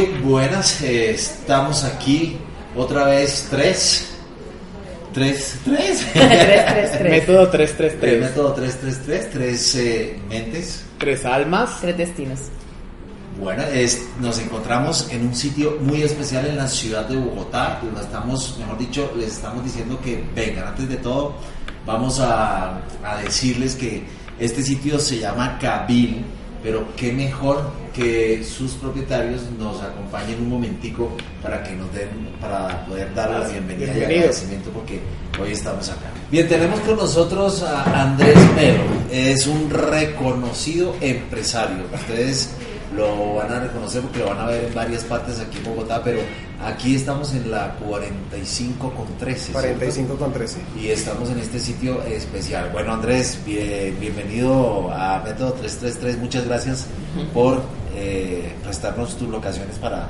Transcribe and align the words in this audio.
Muy 0.00 0.08
buenas, 0.22 0.80
eh, 0.80 1.10
estamos 1.10 1.84
aquí 1.84 2.38
otra 2.74 3.04
vez 3.04 3.48
tres. 3.50 4.06
Tres, 5.12 5.58
tres. 5.62 6.06
333. 6.14 7.02
Método 7.10 7.42
El 7.42 7.50
333. 7.50 8.20
método 8.22 8.52
333, 8.54 9.30
tres 9.30 9.76
eh, 9.76 10.18
mentes. 10.30 10.84
Tres 10.98 11.24
almas. 11.26 11.82
Tres 11.82 11.98
destinos. 11.98 12.38
Bueno, 13.38 13.62
es- 13.64 14.06
nos 14.20 14.38
encontramos 14.38 15.06
en 15.10 15.26
un 15.26 15.34
sitio 15.34 15.76
muy 15.82 16.00
especial 16.02 16.46
en 16.46 16.56
la 16.56 16.66
ciudad 16.68 17.04
de 17.06 17.16
Bogotá. 17.16 17.78
Lo 17.92 18.00
estamos, 18.00 18.56
mejor 18.58 18.78
dicho, 18.78 19.12
les 19.18 19.32
estamos 19.32 19.62
diciendo 19.62 20.00
que 20.02 20.24
vengan. 20.34 20.68
Antes 20.68 20.88
de 20.88 20.96
todo, 20.96 21.34
vamos 21.84 22.20
a, 22.20 22.80
a 23.04 23.16
decirles 23.22 23.74
que 23.74 24.02
este 24.38 24.62
sitio 24.62 24.98
se 24.98 25.18
llama 25.18 25.58
Cabil, 25.60 26.24
pero 26.62 26.84
qué 26.96 27.12
mejor 27.12 27.62
que 27.94 28.44
sus 28.44 28.72
propietarios 28.72 29.42
nos 29.58 29.80
acompañen 29.82 30.40
un 30.40 30.48
momentico 30.50 31.16
para 31.42 31.62
que 31.62 31.72
nos 31.74 31.92
den, 31.92 32.08
para 32.40 32.84
poder 32.86 33.12
dar 33.14 33.30
la 33.30 33.48
bienvenida 33.48 33.86
y 33.86 33.90
Bienvenidos. 33.96 34.18
agradecimiento 34.18 34.70
porque 34.70 35.00
hoy 35.42 35.52
estamos 35.52 35.88
acá. 35.88 36.10
Bien, 36.30 36.48
tenemos 36.48 36.78
con 36.80 36.96
nosotros 36.96 37.62
a 37.62 38.02
Andrés 38.02 38.38
Melo. 38.54 38.82
Es 39.10 39.46
un 39.46 39.68
reconocido 39.70 40.94
empresario. 41.00 41.84
Ustedes 41.92 42.50
lo 43.00 43.34
van 43.34 43.50
a 43.52 43.60
reconocer 43.60 44.02
porque 44.02 44.18
lo 44.20 44.26
van 44.28 44.38
a 44.40 44.46
ver 44.46 44.64
en 44.64 44.74
varias 44.74 45.02
partes 45.04 45.40
aquí 45.40 45.58
en 45.58 45.64
Bogotá, 45.64 46.02
pero 46.04 46.20
aquí 46.64 46.94
estamos 46.94 47.32
en 47.34 47.50
la 47.50 47.74
45 47.76 48.90
con 48.92 49.06
13. 49.18 49.36
¿cierto? 49.38 49.52
45 49.60 50.16
con 50.16 50.32
13. 50.32 50.58
Y 50.80 50.88
estamos 50.88 51.30
en 51.30 51.38
este 51.38 51.58
sitio 51.58 52.02
especial. 52.02 52.70
Bueno, 52.72 52.92
Andrés, 52.92 53.38
bien- 53.46 53.96
bienvenido 53.98 54.90
a 54.92 55.22
Método 55.24 55.52
333. 55.54 56.18
Muchas 56.18 56.46
gracias 56.46 56.86
por 57.34 57.62
eh, 57.96 58.52
prestarnos 58.64 59.16
tus 59.16 59.28
locaciones 59.28 59.76
para 59.78 60.08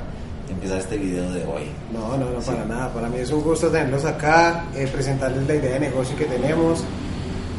empezar 0.49 0.77
este 0.79 0.97
video 0.97 1.31
de 1.31 1.45
hoy. 1.45 1.63
No, 1.93 2.17
no, 2.17 2.29
no, 2.29 2.39
para 2.39 2.65
nada. 2.65 2.93
Para 2.93 3.07
mí 3.09 3.17
es 3.19 3.31
un 3.31 3.41
gusto 3.41 3.67
tenerlos 3.69 4.05
acá, 4.05 4.65
eh, 4.75 4.87
presentarles 4.91 5.47
la 5.47 5.55
idea 5.55 5.73
de 5.73 5.79
negocio 5.79 6.15
que 6.17 6.25
tenemos. 6.25 6.83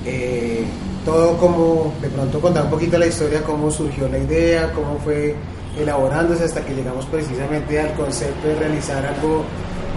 eh, 0.05 0.65
todo 1.05 1.37
como, 1.39 1.93
de 2.01 2.09
pronto 2.09 2.41
contar 2.41 2.65
un 2.65 2.71
poquito 2.71 2.99
la 2.99 3.07
historia, 3.07 3.43
cómo 3.43 3.71
surgió 3.71 4.09
la 4.09 4.19
idea, 4.19 4.73
cómo 4.73 4.99
fue 5.05 5.35
elaborándose 5.79 6.45
hasta 6.45 6.61
que 6.65 6.75
llegamos 6.75 7.07
precisamente 7.07 7.81
al 7.81 7.93
concepto 7.95 8.47
de 8.49 8.55
realizar 8.57 9.05
algo 9.05 9.43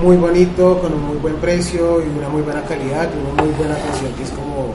muy 0.02 0.18
bonito, 0.18 0.80
con 0.80 0.94
un 0.94 1.02
muy 1.04 1.18
buen 1.18 1.36
precio 1.36 2.02
y 2.02 2.08
una 2.18 2.28
muy 2.30 2.42
buena 2.42 2.62
calidad 2.64 3.08
y 3.14 3.20
una 3.34 3.44
muy 3.44 3.54
buena 3.56 3.76
atención, 3.76 4.12
que 4.14 4.24
es 4.24 4.30
como 4.32 4.74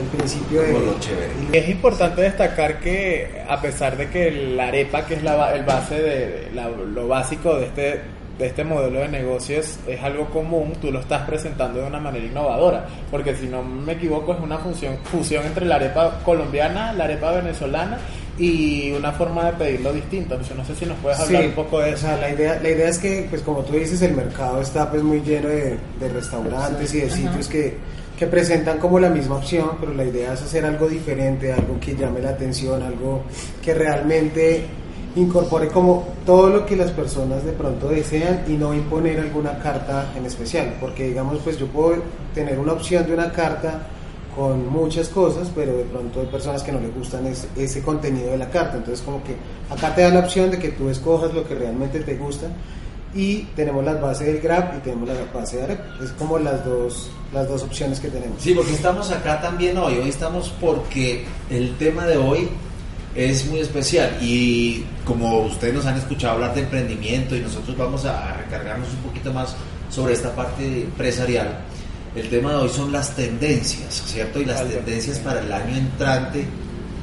el 0.00 0.06
principio 0.18 0.60
de... 0.60 0.72
Es 1.52 1.68
importante 1.68 2.22
destacar 2.22 2.80
que 2.80 3.42
a 3.48 3.60
pesar 3.60 3.96
de 3.96 4.08
que 4.08 4.30
la 4.30 4.68
arepa, 4.68 5.04
que 5.06 5.14
es 5.14 5.22
la, 5.22 5.54
el 5.54 5.64
base 5.64 5.94
de, 5.96 6.02
de 6.26 6.48
la- 6.54 6.68
lo 6.68 7.08
básico 7.08 7.56
de 7.56 7.66
este, 7.66 8.00
de 8.38 8.46
este 8.46 8.64
modelo 8.64 9.00
de 9.00 9.08
negocios, 9.08 9.78
es 9.86 10.02
algo 10.02 10.26
común, 10.30 10.72
tú 10.80 10.90
lo 10.90 11.00
estás 11.00 11.22
presentando 11.26 11.80
de 11.80 11.86
una 11.86 12.00
manera 12.00 12.24
innovadora. 12.24 12.86
Porque 13.10 13.34
si 13.36 13.46
no 13.46 13.62
me 13.62 13.92
equivoco, 13.92 14.32
es 14.34 14.40
una 14.40 14.58
función, 14.58 14.96
fusión 15.04 15.44
entre 15.46 15.66
la 15.66 15.76
arepa 15.76 16.20
colombiana, 16.24 16.92
la 16.92 17.04
arepa 17.04 17.32
venezolana 17.32 17.98
y 18.36 18.90
una 18.90 19.12
forma 19.12 19.44
de 19.46 19.52
pedirlo 19.52 19.92
distinto. 19.92 20.34
Entonces, 20.34 20.56
no 20.56 20.64
sé 20.64 20.74
si 20.74 20.86
nos 20.86 20.98
puedes 20.98 21.20
hablar 21.20 21.42
Sí, 21.42 21.48
un 21.48 21.54
poco 21.54 21.78
de 21.78 21.84
o 21.90 21.94
eso. 21.94 22.06
sea, 22.06 22.16
la 22.16 22.30
idea, 22.30 22.58
la 22.60 22.68
idea 22.70 22.88
es 22.88 22.98
que, 22.98 23.26
pues 23.30 23.42
como 23.42 23.60
tú 23.62 23.74
dices, 23.74 24.02
el 24.02 24.14
mercado 24.14 24.60
está 24.60 24.90
pues 24.90 25.02
muy 25.02 25.20
lleno 25.20 25.48
de, 25.48 25.76
de 26.00 26.08
restaurantes 26.08 26.92
y 26.94 27.00
de 27.02 27.10
sitios 27.10 27.46
que, 27.46 27.76
que 28.18 28.26
presentan 28.26 28.78
como 28.78 28.98
la 28.98 29.08
misma 29.10 29.36
opción, 29.36 29.70
pero 29.78 29.94
la 29.94 30.04
idea 30.04 30.32
es 30.34 30.42
hacer 30.42 30.64
algo 30.66 30.88
diferente, 30.88 31.52
algo 31.52 31.78
que 31.78 31.94
llame 31.94 32.20
la 32.20 32.30
atención, 32.30 32.82
algo 32.82 33.22
que 33.62 33.72
realmente 33.74 34.66
incorpore 35.16 35.68
como 35.68 36.08
todo 36.26 36.48
lo 36.48 36.66
que 36.66 36.76
las 36.76 36.90
personas 36.90 37.44
de 37.44 37.52
pronto 37.52 37.88
desean 37.88 38.44
y 38.48 38.52
no 38.52 38.74
imponer 38.74 39.20
alguna 39.20 39.58
carta 39.58 40.12
en 40.16 40.26
especial, 40.26 40.74
porque 40.80 41.08
digamos, 41.08 41.38
pues 41.42 41.58
yo 41.58 41.66
puedo 41.66 42.02
tener 42.34 42.58
una 42.58 42.72
opción 42.72 43.06
de 43.06 43.14
una 43.14 43.30
carta 43.30 43.88
con 44.34 44.68
muchas 44.68 45.08
cosas, 45.08 45.50
pero 45.54 45.76
de 45.76 45.84
pronto 45.84 46.20
hay 46.20 46.26
personas 46.26 46.62
que 46.62 46.72
no 46.72 46.80
les 46.80 46.92
gustan 46.94 47.26
ese, 47.26 47.46
ese 47.56 47.82
contenido 47.82 48.32
de 48.32 48.38
la 48.38 48.50
carta. 48.50 48.76
Entonces, 48.76 49.00
como 49.04 49.22
que 49.22 49.36
acá 49.70 49.94
te 49.94 50.02
da 50.02 50.10
la 50.10 50.20
opción 50.20 50.50
de 50.50 50.58
que 50.58 50.70
tú 50.70 50.88
escojas 50.88 51.32
lo 51.32 51.46
que 51.46 51.54
realmente 51.54 52.00
te 52.00 52.16
gusta 52.16 52.48
y 53.14 53.42
tenemos 53.54 53.84
las 53.84 54.00
bases 54.00 54.26
del 54.26 54.40
Grab 54.40 54.76
y 54.76 54.80
tenemos 54.80 55.08
la 55.08 55.14
base 55.32 55.58
de 55.58 55.62
Arepa. 55.62 55.84
Es 56.02 56.10
como 56.12 56.38
las 56.38 56.64
dos, 56.64 57.10
las 57.32 57.48
dos 57.48 57.62
opciones 57.62 58.00
que 58.00 58.08
tenemos. 58.08 58.42
Sí, 58.42 58.54
porque 58.54 58.72
estamos 58.72 59.10
acá 59.12 59.40
también 59.40 59.78
hoy. 59.78 59.98
Hoy 59.98 60.08
estamos 60.08 60.52
porque 60.60 61.24
el 61.48 61.76
tema 61.78 62.06
de 62.06 62.16
hoy 62.16 62.48
es 63.14 63.46
muy 63.46 63.60
especial 63.60 64.16
y 64.20 64.84
como 65.04 65.40
ustedes 65.40 65.74
nos 65.74 65.86
han 65.86 65.96
escuchado 65.96 66.34
hablar 66.34 66.54
de 66.54 66.62
emprendimiento 66.62 67.36
y 67.36 67.40
nosotros 67.40 67.76
vamos 67.76 68.04
a 68.04 68.34
recargarnos 68.38 68.88
un 68.90 69.08
poquito 69.08 69.32
más 69.32 69.54
sobre 69.90 70.14
esta 70.14 70.34
parte 70.34 70.82
empresarial, 70.82 71.58
el 72.16 72.28
tema 72.28 72.50
de 72.50 72.56
hoy 72.56 72.68
son 72.68 72.92
las 72.92 73.14
tendencias, 73.14 74.02
¿cierto? 74.06 74.40
Y 74.40 74.44
las 74.44 74.60
Algo. 74.60 74.74
tendencias 74.74 75.18
para 75.18 75.40
el 75.40 75.52
año 75.52 75.76
entrante 75.76 76.44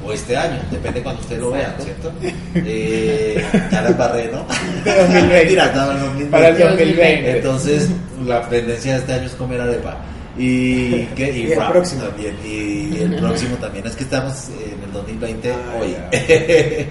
o 0.04 0.12
este 0.12 0.36
año, 0.36 0.60
depende 0.70 1.02
cuando 1.02 1.22
usted 1.22 1.38
lo 1.38 1.50
vea, 1.52 1.76
¿cierto? 1.78 2.12
Eh, 2.54 3.42
ya 3.70 3.82
las 3.82 3.96
barré, 3.96 4.30
¿no? 4.30 4.44
De 4.84 4.94
2020. 4.94 5.34
Mentira, 5.34 5.64
estaba 5.66 5.94
en 5.94 6.00
2020. 6.00 6.30
Para 6.30 6.48
el 6.48 6.58
2020. 6.58 7.36
Entonces, 7.38 7.88
la 8.26 8.48
tendencia 8.48 8.92
de 8.94 8.98
este 8.98 9.12
año 9.14 9.26
es 9.26 9.32
comer 9.32 9.60
arepa. 9.60 9.96
Y, 10.38 11.04
¿qué? 11.16 11.32
y, 11.36 11.40
Y 11.48 11.52
el 11.52 11.58
rap 11.58 11.72
próximo. 11.72 12.02
también. 12.04 12.36
Y 12.44 12.96
el 13.02 13.16
próximo 13.16 13.56
también. 13.56 13.86
Es 13.86 13.96
que 13.96 14.04
estamos 14.04 14.48
en 14.48 14.82
el 14.84 14.92
2020 14.92 15.52
Ah, 15.52 15.56
hoy. 15.80 15.96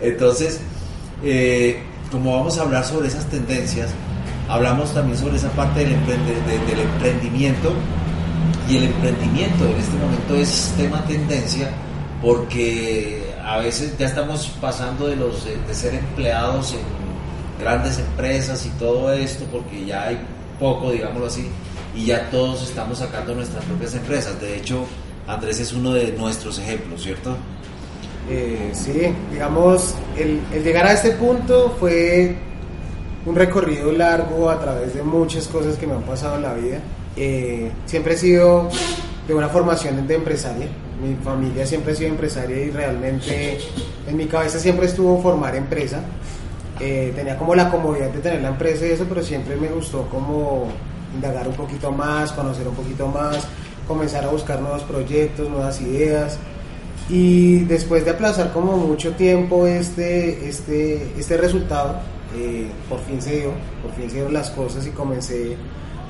Entonces, 0.00 0.60
eh, 1.22 1.78
como 2.10 2.36
vamos 2.36 2.58
a 2.58 2.62
hablar 2.62 2.84
sobre 2.84 3.08
esas 3.08 3.24
tendencias, 3.26 3.90
hablamos 4.48 4.92
también 4.94 5.18
sobre 5.18 5.36
esa 5.36 5.50
parte 5.50 5.80
del, 5.80 5.90
de- 6.06 6.74
del 6.74 6.80
emprendimiento. 6.80 7.72
Y 8.68 8.76
el 8.78 8.84
emprendimiento 8.84 9.64
en 9.66 9.76
este 9.76 9.96
momento 9.98 10.34
es 10.36 10.72
tema 10.78 11.04
tendencia 11.06 11.68
porque 12.22 13.34
a 13.44 13.58
veces 13.58 13.96
ya 13.98 14.06
estamos 14.06 14.46
pasando 14.58 15.06
de 15.06 15.16
los 15.16 15.44
de 15.44 15.74
ser 15.74 15.94
empleados 15.94 16.72
en 16.72 17.62
grandes 17.62 17.98
empresas 17.98 18.64
y 18.64 18.70
todo 18.78 19.12
esto 19.12 19.44
porque 19.52 19.84
ya 19.84 20.04
hay 20.04 20.18
poco, 20.58 20.90
digámoslo 20.92 21.26
así, 21.26 21.46
y 21.94 22.06
ya 22.06 22.30
todos 22.30 22.62
estamos 22.62 22.98
sacando 22.98 23.34
nuestras 23.34 23.64
propias 23.64 23.94
empresas. 23.94 24.40
De 24.40 24.56
hecho, 24.56 24.86
Andrés 25.26 25.60
es 25.60 25.72
uno 25.72 25.92
de 25.92 26.12
nuestros 26.12 26.58
ejemplos, 26.58 27.02
¿cierto? 27.02 27.36
Eh, 28.28 28.70
sí, 28.72 29.14
digamos, 29.30 29.94
el, 30.16 30.40
llegar 30.62 30.86
a 30.86 30.92
este 30.92 31.12
punto 31.12 31.76
fue 31.78 32.36
un 33.26 33.34
recorrido 33.34 33.92
largo 33.92 34.50
a 34.50 34.60
través 34.60 34.94
de 34.94 35.02
muchas 35.02 35.46
cosas 35.46 35.76
que 35.76 35.86
me 35.86 35.94
han 35.94 36.02
pasado 36.02 36.36
en 36.36 36.42
la 36.42 36.54
vida. 36.54 36.78
Eh, 37.16 37.70
siempre 37.86 38.14
he 38.14 38.16
sido 38.16 38.68
de 39.26 39.34
una 39.34 39.48
formación 39.48 40.06
de 40.06 40.14
empresaria. 40.14 40.66
Mi 41.02 41.14
familia 41.22 41.66
siempre 41.66 41.92
ha 41.92 41.96
sido 41.96 42.10
empresaria 42.10 42.56
y 42.56 42.70
realmente 42.70 43.58
en 44.06 44.16
mi 44.16 44.26
cabeza 44.26 44.58
siempre 44.58 44.86
estuvo 44.86 45.20
formar 45.22 45.54
empresa. 45.54 46.00
Eh, 46.80 47.12
tenía 47.14 47.38
como 47.38 47.54
la 47.54 47.70
comodidad 47.70 48.10
de 48.10 48.20
tener 48.20 48.42
la 48.42 48.48
empresa 48.48 48.86
y 48.86 48.90
eso, 48.90 49.04
pero 49.08 49.22
siempre 49.22 49.56
me 49.56 49.68
gustó 49.68 50.08
como 50.08 50.68
indagar 51.14 51.48
un 51.48 51.54
poquito 51.54 51.90
más, 51.92 52.32
conocer 52.32 52.66
un 52.66 52.74
poquito 52.74 53.06
más, 53.06 53.46
comenzar 53.86 54.24
a 54.24 54.28
buscar 54.28 54.60
nuevos 54.60 54.82
proyectos, 54.82 55.48
nuevas 55.48 55.80
ideas. 55.80 56.38
Y 57.08 57.60
después 57.64 58.04
de 58.04 58.12
aplazar 58.12 58.52
como 58.52 58.76
mucho 58.76 59.12
tiempo 59.12 59.66
este, 59.66 60.48
este, 60.48 61.12
este 61.18 61.36
resultado, 61.36 61.96
eh, 62.36 62.66
por 62.88 62.98
fin 63.00 63.20
se 63.20 63.40
dio, 63.40 63.50
por 63.82 63.92
fin 63.92 64.08
se 64.08 64.16
dieron 64.16 64.32
las 64.32 64.50
cosas 64.50 64.86
y 64.86 64.90
comencé 64.90 65.56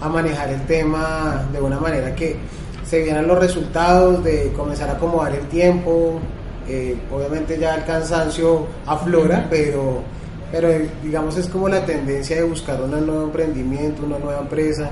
a 0.01 0.09
manejar 0.09 0.51
el 0.51 0.61
tema 0.67 1.47
de 1.53 1.61
una 1.61 1.79
manera 1.79 2.15
que 2.15 2.37
se 2.85 3.03
vieran 3.03 3.27
los 3.27 3.39
resultados, 3.39 4.23
de 4.23 4.53
comenzar 4.53 4.89
a 4.91 4.93
acomodar 4.93 5.35
el 5.35 5.47
tiempo. 5.49 6.21
eh, 6.67 6.97
obviamente 7.12 7.59
ya 7.59 7.75
el 7.75 7.85
cansancio 7.85 8.67
aflora, 8.87 9.47
pero, 9.50 10.03
pero 10.55 10.69
digamos 11.03 11.37
es 11.37 11.49
como 11.49 11.69
la 11.69 11.85
tendencia 11.85 12.37
de 12.37 12.45
buscar 12.45 12.81
un 12.81 12.93
nuevo 12.93 13.25
emprendimiento, 13.25 14.05
una 14.05 14.21
nueva 14.21 14.41
empresa, 14.41 14.89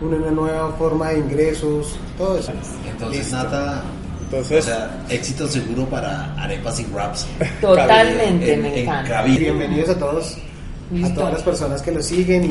una, 0.00 0.18
nueva 0.32 0.72
forma 0.76 1.10
de 1.10 1.20
ingresos, 1.20 1.96
todo 2.18 2.36
eso. 2.36 2.50
Entonces, 2.90 3.20
Listo. 3.20 3.36
Nata, 3.36 3.84
Entonces, 4.24 4.64
o 4.64 4.66
sea, 4.66 5.04
éxito 5.08 5.46
seguro 5.46 5.84
para 5.84 6.34
arepas 6.34 6.80
y 6.80 6.84
wraps. 6.86 7.28
Totalmente, 7.60 8.56
me 8.56 8.82
encanta. 8.82 9.22
Bienvenidos 9.22 9.90
a 9.90 9.98
todos. 10.00 10.36
A 11.04 11.14
todas 11.14 11.32
las 11.32 11.42
personas 11.42 11.80
que 11.80 11.92
lo 11.92 12.02
siguen 12.02 12.44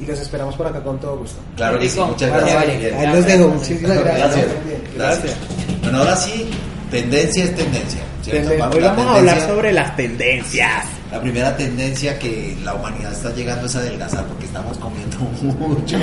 y, 0.00 0.04
los 0.04 0.18
esperamos 0.18 0.56
por 0.56 0.66
acá 0.66 0.82
con 0.82 0.98
todo 0.98 1.18
gusto. 1.18 1.38
Claro 1.54 1.78
que 1.78 1.88
sí, 1.88 2.00
muchas 2.00 2.30
gracias. 2.30 2.94
Ahí 2.94 3.06
los 3.14 3.26
dejo, 3.26 3.48
muchísimas 3.48 3.98
gracias. 3.98 4.46
Gracias. 4.96 5.36
Bueno, 5.82 5.98
ahora 5.98 6.16
sí, 6.16 6.50
tendencia 6.90 7.44
es 7.44 7.54
tendencia. 7.54 8.00
Hoy 8.72 8.82
vamos 8.82 9.06
a 9.06 9.14
hablar 9.18 9.40
sobre 9.46 9.72
las 9.72 9.94
tendencias. 9.94 10.97
La 11.10 11.20
primera 11.20 11.56
tendencia 11.56 12.18
que 12.18 12.56
la 12.64 12.74
humanidad 12.74 13.12
está 13.12 13.34
llegando 13.34 13.66
es 13.66 13.74
adelgazar 13.74 14.26
porque 14.26 14.44
estamos 14.44 14.76
comiendo 14.76 15.16
mucho 15.58 15.96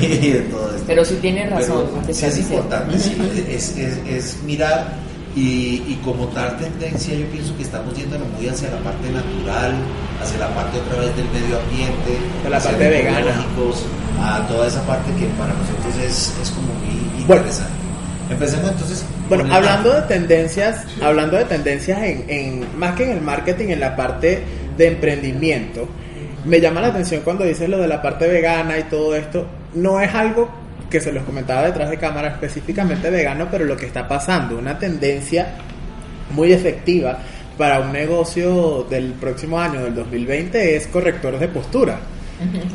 y 0.00 0.32
todo 0.50 0.70
esto. 0.74 0.84
Pero 0.86 1.04
sí 1.04 1.18
tiene 1.22 1.48
razón. 1.48 1.86
sí 2.10 2.26
es 2.26 2.38
importante, 2.38 2.98
sí, 2.98 3.16
es, 3.48 3.76
es, 3.78 3.98
es 4.06 4.42
mirar 4.42 4.92
y, 5.34 5.82
y, 5.88 6.00
como 6.04 6.26
tal 6.28 6.58
tendencia 6.58 7.14
yo 7.14 7.24
pienso 7.28 7.56
que 7.56 7.62
estamos 7.62 7.96
yéndonos 7.96 8.28
muy 8.36 8.48
hacia 8.48 8.70
la 8.70 8.78
parte 8.80 9.10
natural, 9.10 9.72
hacia 10.22 10.38
la 10.38 10.54
parte 10.54 10.78
otra 10.78 11.00
vez 11.00 11.16
del 11.16 11.24
medio 11.30 11.58
ambiente, 11.58 12.18
a 12.44 12.50
la 12.50 12.60
parte 12.60 12.88
vegana, 12.90 13.46
a 14.20 14.46
toda 14.46 14.66
esa 14.66 14.82
parte 14.82 15.10
que 15.14 15.24
para 15.38 15.54
nosotros 15.54 15.96
es, 16.04 16.34
es 16.42 16.50
como 16.50 16.68
muy 16.74 17.22
interesante. 17.22 17.81
Empecemos 18.32 18.70
entonces. 18.70 19.04
Bueno, 19.28 19.52
hablando 19.54 19.92
de 19.92 20.02
tendencias, 20.02 20.84
hablando 21.00 21.36
de 21.36 21.44
tendencias 21.44 22.02
en, 22.02 22.24
en, 22.28 22.78
más 22.78 22.96
que 22.96 23.04
en 23.04 23.10
el 23.12 23.20
marketing, 23.20 23.68
en 23.68 23.80
la 23.80 23.96
parte 23.96 24.42
de 24.76 24.86
emprendimiento, 24.86 25.88
me 26.44 26.60
llama 26.60 26.80
la 26.80 26.88
atención 26.88 27.22
cuando 27.22 27.44
dices 27.44 27.68
lo 27.68 27.78
de 27.78 27.88
la 27.88 28.02
parte 28.02 28.26
vegana 28.26 28.78
y 28.78 28.84
todo 28.84 29.14
esto. 29.14 29.46
No 29.74 30.00
es 30.00 30.14
algo 30.14 30.50
que 30.90 31.00
se 31.00 31.12
los 31.12 31.24
comentaba 31.24 31.62
detrás 31.62 31.88
de 31.88 31.96
cámara 31.96 32.28
específicamente 32.28 33.08
vegano, 33.08 33.48
pero 33.50 33.64
lo 33.64 33.76
que 33.76 33.86
está 33.86 34.06
pasando, 34.06 34.58
una 34.58 34.78
tendencia 34.78 35.54
muy 36.30 36.52
efectiva 36.52 37.18
para 37.56 37.80
un 37.80 37.92
negocio 37.92 38.86
del 38.90 39.12
próximo 39.12 39.58
año, 39.58 39.82
del 39.84 39.94
2020, 39.94 40.76
es 40.76 40.86
correctores 40.88 41.40
de 41.40 41.48
postura. 41.48 41.98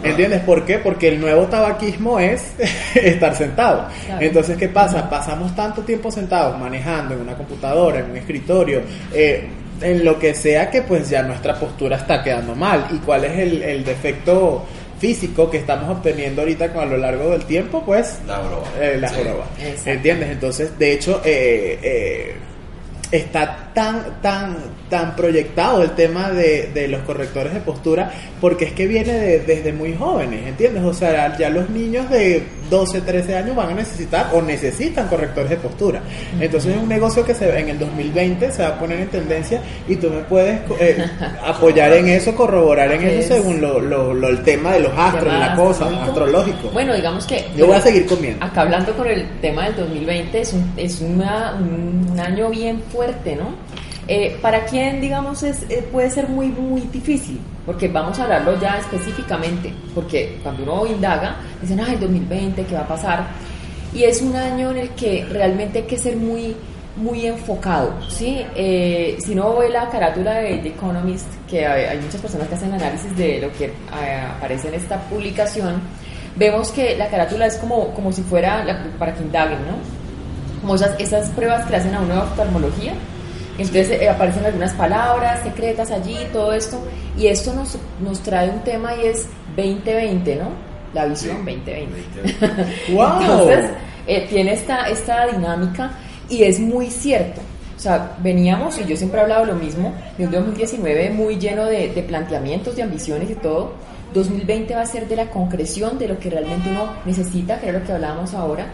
¿Entiendes 0.03 0.41
por 0.41 0.65
qué? 0.65 0.79
Porque 0.79 1.09
el 1.09 1.19
nuevo 1.19 1.43
tabaquismo 1.45 2.19
es 2.19 2.53
estar 2.95 3.35
sentado. 3.35 3.87
Entonces, 4.19 4.57
¿qué 4.57 4.69
pasa? 4.69 5.09
Pasamos 5.09 5.55
tanto 5.55 5.81
tiempo 5.81 6.11
sentados 6.11 6.57
manejando 6.59 7.15
en 7.15 7.21
una 7.21 7.35
computadora, 7.35 7.99
en 7.99 8.11
un 8.11 8.17
escritorio, 8.17 8.81
eh, 9.13 9.47
en 9.81 10.03
lo 10.03 10.17
que 10.17 10.33
sea 10.33 10.69
que 10.69 10.81
pues 10.81 11.09
ya 11.09 11.21
nuestra 11.23 11.55
postura 11.55 11.97
está 11.97 12.23
quedando 12.23 12.55
mal. 12.55 12.87
¿Y 12.91 12.97
cuál 12.97 13.25
es 13.25 13.37
el, 13.37 13.83
defecto 13.83 14.65
físico 14.99 15.49
que 15.49 15.57
estamos 15.57 15.89
obteniendo 15.89 16.41
ahorita 16.41 16.73
con 16.73 16.83
a 16.83 16.85
lo 16.85 16.97
largo 16.97 17.29
del 17.29 17.45
tiempo? 17.45 17.83
Pues 17.85 18.19
la 18.27 18.37
joroba. 18.37 18.67
Eh, 18.81 18.97
la 18.99 19.09
joroba. 19.09 19.45
¿Entiendes? 19.85 20.29
Entonces, 20.31 20.77
de 20.77 20.93
hecho, 20.93 21.21
eh, 21.23 21.79
eh 21.81 22.35
está 23.11 23.66
tan, 23.77 24.21
tan, 24.23 24.57
tan 24.89 25.15
proyectado 25.15 25.83
el 25.83 25.91
tema 25.91 26.31
de, 26.31 26.71
de 26.73 26.87
los 26.87 27.01
correctores 27.01 27.53
de 27.53 27.59
postura, 27.59 28.11
porque 28.41 28.65
es 28.65 28.71
que 28.71 28.87
viene 28.87 29.13
desde 29.13 29.71
muy 29.71 29.93
jóvenes, 29.93 30.47
¿entiendes? 30.47 30.83
O 30.83 30.95
sea, 30.95 31.37
ya 31.37 31.51
los 31.51 31.69
niños 31.69 32.09
de 32.09 32.41
12, 32.71 33.01
13 33.01 33.35
años 33.35 33.55
van 33.55 33.69
a 33.69 33.73
necesitar 33.75 34.31
o 34.33 34.41
necesitan 34.41 35.07
correctores 35.07 35.51
de 35.51 35.57
postura. 35.57 36.01
Entonces 36.39 36.75
es 36.75 36.81
un 36.81 36.89
negocio 36.89 37.23
que 37.23 37.35
se 37.35 37.47
en 37.55 37.69
el 37.69 37.77
2020 37.77 38.51
se 38.51 38.63
va 38.63 38.69
a 38.69 38.79
poner 38.79 38.99
en 38.99 39.09
tendencia 39.09 39.61
y 39.87 39.95
tú 39.95 40.09
me 40.09 40.21
puedes 40.21 40.59
eh, 40.79 40.97
apoyar 41.45 41.93
en 41.93 42.09
eso, 42.09 42.33
corroborar 42.33 42.91
en 42.93 43.03
eso 43.03 43.35
según 43.35 43.61
lo, 43.61 43.79
lo, 43.79 44.27
el 44.27 44.41
tema 44.41 44.73
de 44.73 44.79
los 44.79 44.91
astros, 44.97 45.31
la 45.31 45.55
cosa, 45.55 45.85
astrológico. 46.03 46.69
Bueno, 46.73 46.95
digamos 46.95 47.27
que... 47.27 47.45
Yo 47.55 47.67
voy 47.67 47.75
a 47.75 47.81
seguir 47.81 48.07
comiendo. 48.07 48.43
Acá 48.43 48.61
hablando 48.61 48.91
con 48.93 49.07
el 49.07 49.39
tema 49.39 49.65
del 49.65 49.75
2020, 49.75 50.41
es 50.41 50.53
un, 50.53 50.73
es 50.75 50.99
una, 50.99 51.53
un 51.61 52.19
año 52.19 52.49
bien 52.49 52.81
fuerte, 52.91 53.35
¿no? 53.35 53.66
Eh, 54.07 54.37
¿Para 54.41 54.63
quién, 54.65 55.01
digamos, 55.01 55.43
es, 55.43 55.63
eh, 55.69 55.85
puede 55.91 56.09
ser 56.09 56.29
muy, 56.29 56.47
muy 56.47 56.81
difícil? 56.81 57.39
Porque 57.65 57.89
vamos 57.89 58.17
a 58.19 58.23
hablarlo 58.23 58.57
ya 58.59 58.77
específicamente, 58.77 59.73
porque 59.93 60.39
cuando 60.41 60.63
uno 60.63 60.87
indaga, 60.87 61.35
dicen, 61.61 61.81
ay, 61.81 61.97
2020, 61.97 62.63
¿qué 62.63 62.75
va 62.75 62.81
a 62.81 62.87
pasar? 62.87 63.27
Y 63.93 64.03
es 64.03 64.21
un 64.21 64.33
año 64.35 64.71
en 64.71 64.77
el 64.77 64.89
que 64.91 65.25
realmente 65.29 65.79
hay 65.79 65.85
que 65.85 65.97
ser 65.97 66.15
muy, 66.15 66.55
muy 66.95 67.25
enfocado, 67.25 67.93
¿sí? 68.09 68.45
Eh, 68.55 69.17
si 69.19 69.35
no 69.35 69.57
ve 69.57 69.69
la 69.69 69.89
carátula 69.89 70.35
de 70.35 70.57
The 70.59 70.69
Economist, 70.69 71.27
que 71.49 71.65
hay, 71.65 71.99
muchas 71.99 72.21
personas 72.21 72.47
que 72.47 72.55
hacen 72.55 72.73
análisis 72.73 73.15
de 73.17 73.41
lo 73.41 73.51
que 73.51 73.73
aparece 74.37 74.69
en 74.69 74.75
esta 74.75 75.01
publicación, 75.01 75.81
vemos 76.37 76.71
que 76.71 76.95
la 76.95 77.09
carátula 77.09 77.45
es 77.47 77.57
como, 77.57 77.93
como 77.93 78.13
si 78.13 78.21
fuera, 78.21 78.65
para 78.97 79.13
que 79.13 79.23
indaguen, 79.23 79.59
¿no? 79.65 80.61
Como 80.61 80.75
esas, 80.75 80.97
esas 80.97 81.29
pruebas 81.29 81.65
que 81.65 81.75
hacen 81.75 81.93
a 81.93 81.99
una 81.99 82.23
oftalmología, 82.23 82.93
entonces 83.57 84.01
eh, 84.01 84.09
aparecen 84.09 84.45
algunas 84.45 84.73
palabras 84.73 85.41
secretas 85.43 85.91
allí, 85.91 86.15
todo 86.31 86.53
esto, 86.53 86.79
y 87.17 87.27
esto 87.27 87.53
nos, 87.53 87.77
nos 88.01 88.19
trae 88.21 88.49
un 88.49 88.59
tema 88.63 88.95
y 88.95 89.07
es 89.07 89.27
2020, 89.55 90.35
¿no? 90.35 90.49
La 90.93 91.05
visión 91.05 91.37
2020. 91.37 92.93
¡Wow! 92.93 93.07
Entonces, 93.21 93.71
eh, 94.05 94.27
tiene 94.29 94.53
esta, 94.53 94.87
esta 94.89 95.27
dinámica 95.27 95.91
y 96.29 96.43
es 96.43 96.59
muy 96.59 96.89
cierto. 96.89 97.41
O 97.75 97.79
sea, 97.79 98.15
veníamos, 98.19 98.79
y 98.79 98.85
yo 98.85 98.95
siempre 98.95 99.19
he 99.19 99.23
hablado 99.23 99.45
lo 99.45 99.55
mismo, 99.55 99.93
de 100.17 100.25
un 100.25 100.31
2019 100.31 101.11
muy 101.11 101.37
lleno 101.37 101.65
de, 101.65 101.89
de 101.89 102.03
planteamientos, 102.03 102.75
de 102.75 102.83
ambiciones 102.83 103.29
y 103.29 103.35
todo. 103.35 103.73
2020 104.13 104.73
va 104.73 104.81
a 104.81 104.85
ser 104.85 105.07
de 105.07 105.15
la 105.15 105.29
concreción 105.29 105.99
de 105.99 106.07
lo 106.07 106.17
que 106.17 106.29
realmente 106.29 106.69
uno 106.69 106.89
necesita, 107.05 107.59
que 107.59 107.67
es 107.67 107.73
lo 107.73 107.83
que 107.83 107.91
hablábamos 107.91 108.33
ahora, 108.33 108.67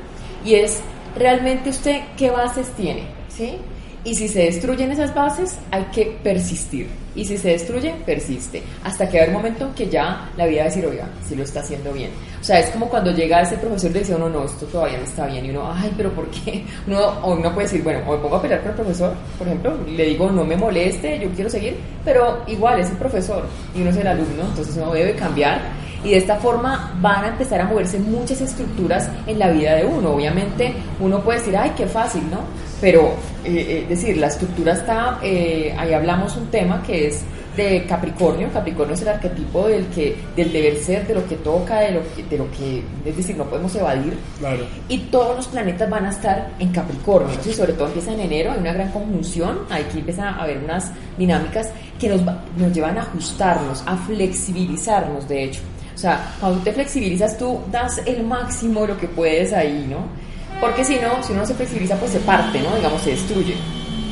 y 0.45 0.55
es 0.55 0.81
realmente 1.17 1.69
usted 1.69 2.01
qué 2.17 2.29
bases 2.29 2.67
tiene, 2.71 3.03
¿sí? 3.29 3.57
Y 4.05 4.15
si 4.15 4.27
se 4.27 4.43
destruyen 4.43 4.91
esas 4.91 5.13
bases, 5.13 5.57
hay 5.71 5.83
que 5.85 6.17
persistir. 6.21 6.89
Y 7.15 7.23
si 7.23 7.37
se 7.37 7.49
destruye, 7.49 7.93
persiste. 8.05 8.61
Hasta 8.83 9.07
que 9.07 9.19
va 9.19 9.27
un 9.27 9.33
momento 9.33 9.71
que 9.75 9.87
ya 9.87 10.29
la 10.35 10.45
vida 10.45 10.61
va 10.61 10.65
a 10.65 10.69
decir, 10.69 10.85
oiga, 10.85 11.07
si 11.25 11.35
lo 11.35 11.43
está 11.43 11.61
haciendo 11.61 11.93
bien. 11.93 12.09
O 12.41 12.43
sea, 12.43 12.59
es 12.59 12.69
como 12.71 12.89
cuando 12.89 13.11
llega 13.11 13.41
ese 13.41 13.55
profesor 13.55 13.91
y 13.91 13.99
dice 13.99 14.15
uno, 14.15 14.27
no, 14.27 14.43
esto 14.43 14.65
todavía 14.65 14.97
no 14.97 15.05
está 15.05 15.27
bien. 15.27 15.45
Y 15.45 15.51
uno, 15.51 15.71
ay, 15.71 15.93
pero 15.95 16.11
¿por 16.11 16.27
qué? 16.29 16.65
Uno, 16.87 16.99
o 16.99 17.33
uno 17.33 17.53
puede 17.53 17.67
decir, 17.67 17.81
bueno, 17.81 17.99
o 18.05 18.11
me 18.11 18.17
pongo 18.17 18.35
a 18.35 18.41
pelear 18.41 18.61
con 18.61 18.71
el 18.71 18.75
profesor, 18.75 19.13
por 19.37 19.47
ejemplo, 19.47 19.77
le 19.87 20.05
digo, 20.05 20.29
no 20.29 20.43
me 20.43 20.57
moleste, 20.57 21.19
yo 21.19 21.29
quiero 21.29 21.49
seguir. 21.49 21.77
Pero 22.03 22.43
igual 22.47 22.81
es 22.81 22.89
el 22.89 22.97
profesor 22.97 23.45
y 23.73 23.81
uno 23.81 23.91
es 23.91 23.97
el 23.97 24.07
alumno, 24.07 24.43
entonces 24.49 24.75
uno 24.75 24.91
debe 24.91 25.15
cambiar 25.15 25.61
y 26.03 26.11
de 26.11 26.17
esta 26.17 26.35
forma 26.35 26.93
van 26.99 27.23
a 27.23 27.27
empezar 27.29 27.61
a 27.61 27.65
moverse 27.65 27.97
muchas 27.99 28.41
estructuras 28.41 29.09
en 29.25 29.39
la 29.39 29.49
vida 29.51 29.75
de 29.75 29.85
uno. 29.85 30.11
Obviamente 30.11 30.73
uno 30.99 31.21
puede 31.21 31.39
decir, 31.39 31.55
ay, 31.55 31.71
qué 31.77 31.87
fácil, 31.87 32.23
¿no? 32.29 32.39
Pero, 32.83 33.13
es 33.45 33.49
eh, 33.49 33.65
eh, 33.79 33.85
decir, 33.87 34.17
la 34.17 34.27
estructura 34.27 34.73
está, 34.73 35.17
eh, 35.23 35.73
ahí 35.77 35.93
hablamos 35.93 36.35
un 36.35 36.47
tema 36.47 36.83
que 36.83 37.07
es 37.07 37.21
de 37.55 37.85
Capricornio. 37.85 38.51
Capricornio 38.51 38.93
es 38.93 39.01
el 39.03 39.07
arquetipo 39.07 39.69
del 39.69 39.85
que 39.85 40.13
del 40.35 40.51
deber 40.51 40.75
ser, 40.79 41.07
de 41.07 41.15
lo 41.15 41.25
que 41.25 41.37
toca, 41.37 41.79
de 41.79 41.91
lo 41.91 42.01
que, 42.13 42.23
de 42.23 42.37
lo 42.37 42.51
que 42.51 42.83
es 43.05 43.15
decir, 43.15 43.37
no 43.37 43.45
podemos 43.45 43.73
evadir. 43.73 44.17
Claro. 44.37 44.65
Y 44.89 44.97
todos 45.03 45.37
los 45.37 45.47
planetas 45.47 45.89
van 45.89 46.07
a 46.07 46.09
estar 46.09 46.49
en 46.59 46.73
Capricornio. 46.73 47.33
Y 47.45 47.53
sobre 47.53 47.71
todo 47.71 47.87
empieza 47.87 48.11
en 48.11 48.19
enero, 48.19 48.51
hay 48.51 48.59
una 48.59 48.73
gran 48.73 48.91
conjunción, 48.91 49.59
aquí 49.69 49.99
empieza 49.99 50.31
a 50.31 50.43
haber 50.43 50.57
unas 50.57 50.91
dinámicas 51.17 51.69
que 51.97 52.09
nos, 52.09 52.21
nos 52.57 52.73
llevan 52.73 52.97
a 52.97 53.03
ajustarnos, 53.03 53.81
a 53.85 53.95
flexibilizarnos, 53.95 55.25
de 55.29 55.45
hecho. 55.45 55.61
O 55.95 55.97
sea, 55.97 56.35
cuando 56.37 56.59
te 56.61 56.73
flexibilizas, 56.73 57.37
tú 57.37 57.61
das 57.71 58.01
el 58.05 58.23
máximo 58.23 58.81
de 58.81 58.87
lo 58.89 58.97
que 58.97 59.07
puedes 59.07 59.53
ahí, 59.53 59.87
¿no? 59.89 60.32
Porque 60.63 60.85
si 60.85 60.97
no, 60.97 61.21
si 61.21 61.33
uno 61.33 61.45
se 61.45 61.55
flexibiliza, 61.55 61.97
pues 61.97 62.11
se 62.11 62.19
parte, 62.21 62.61
¿no? 62.61 62.73
Digamos, 62.73 63.01
se 63.01 63.09
destruye. 63.09 63.53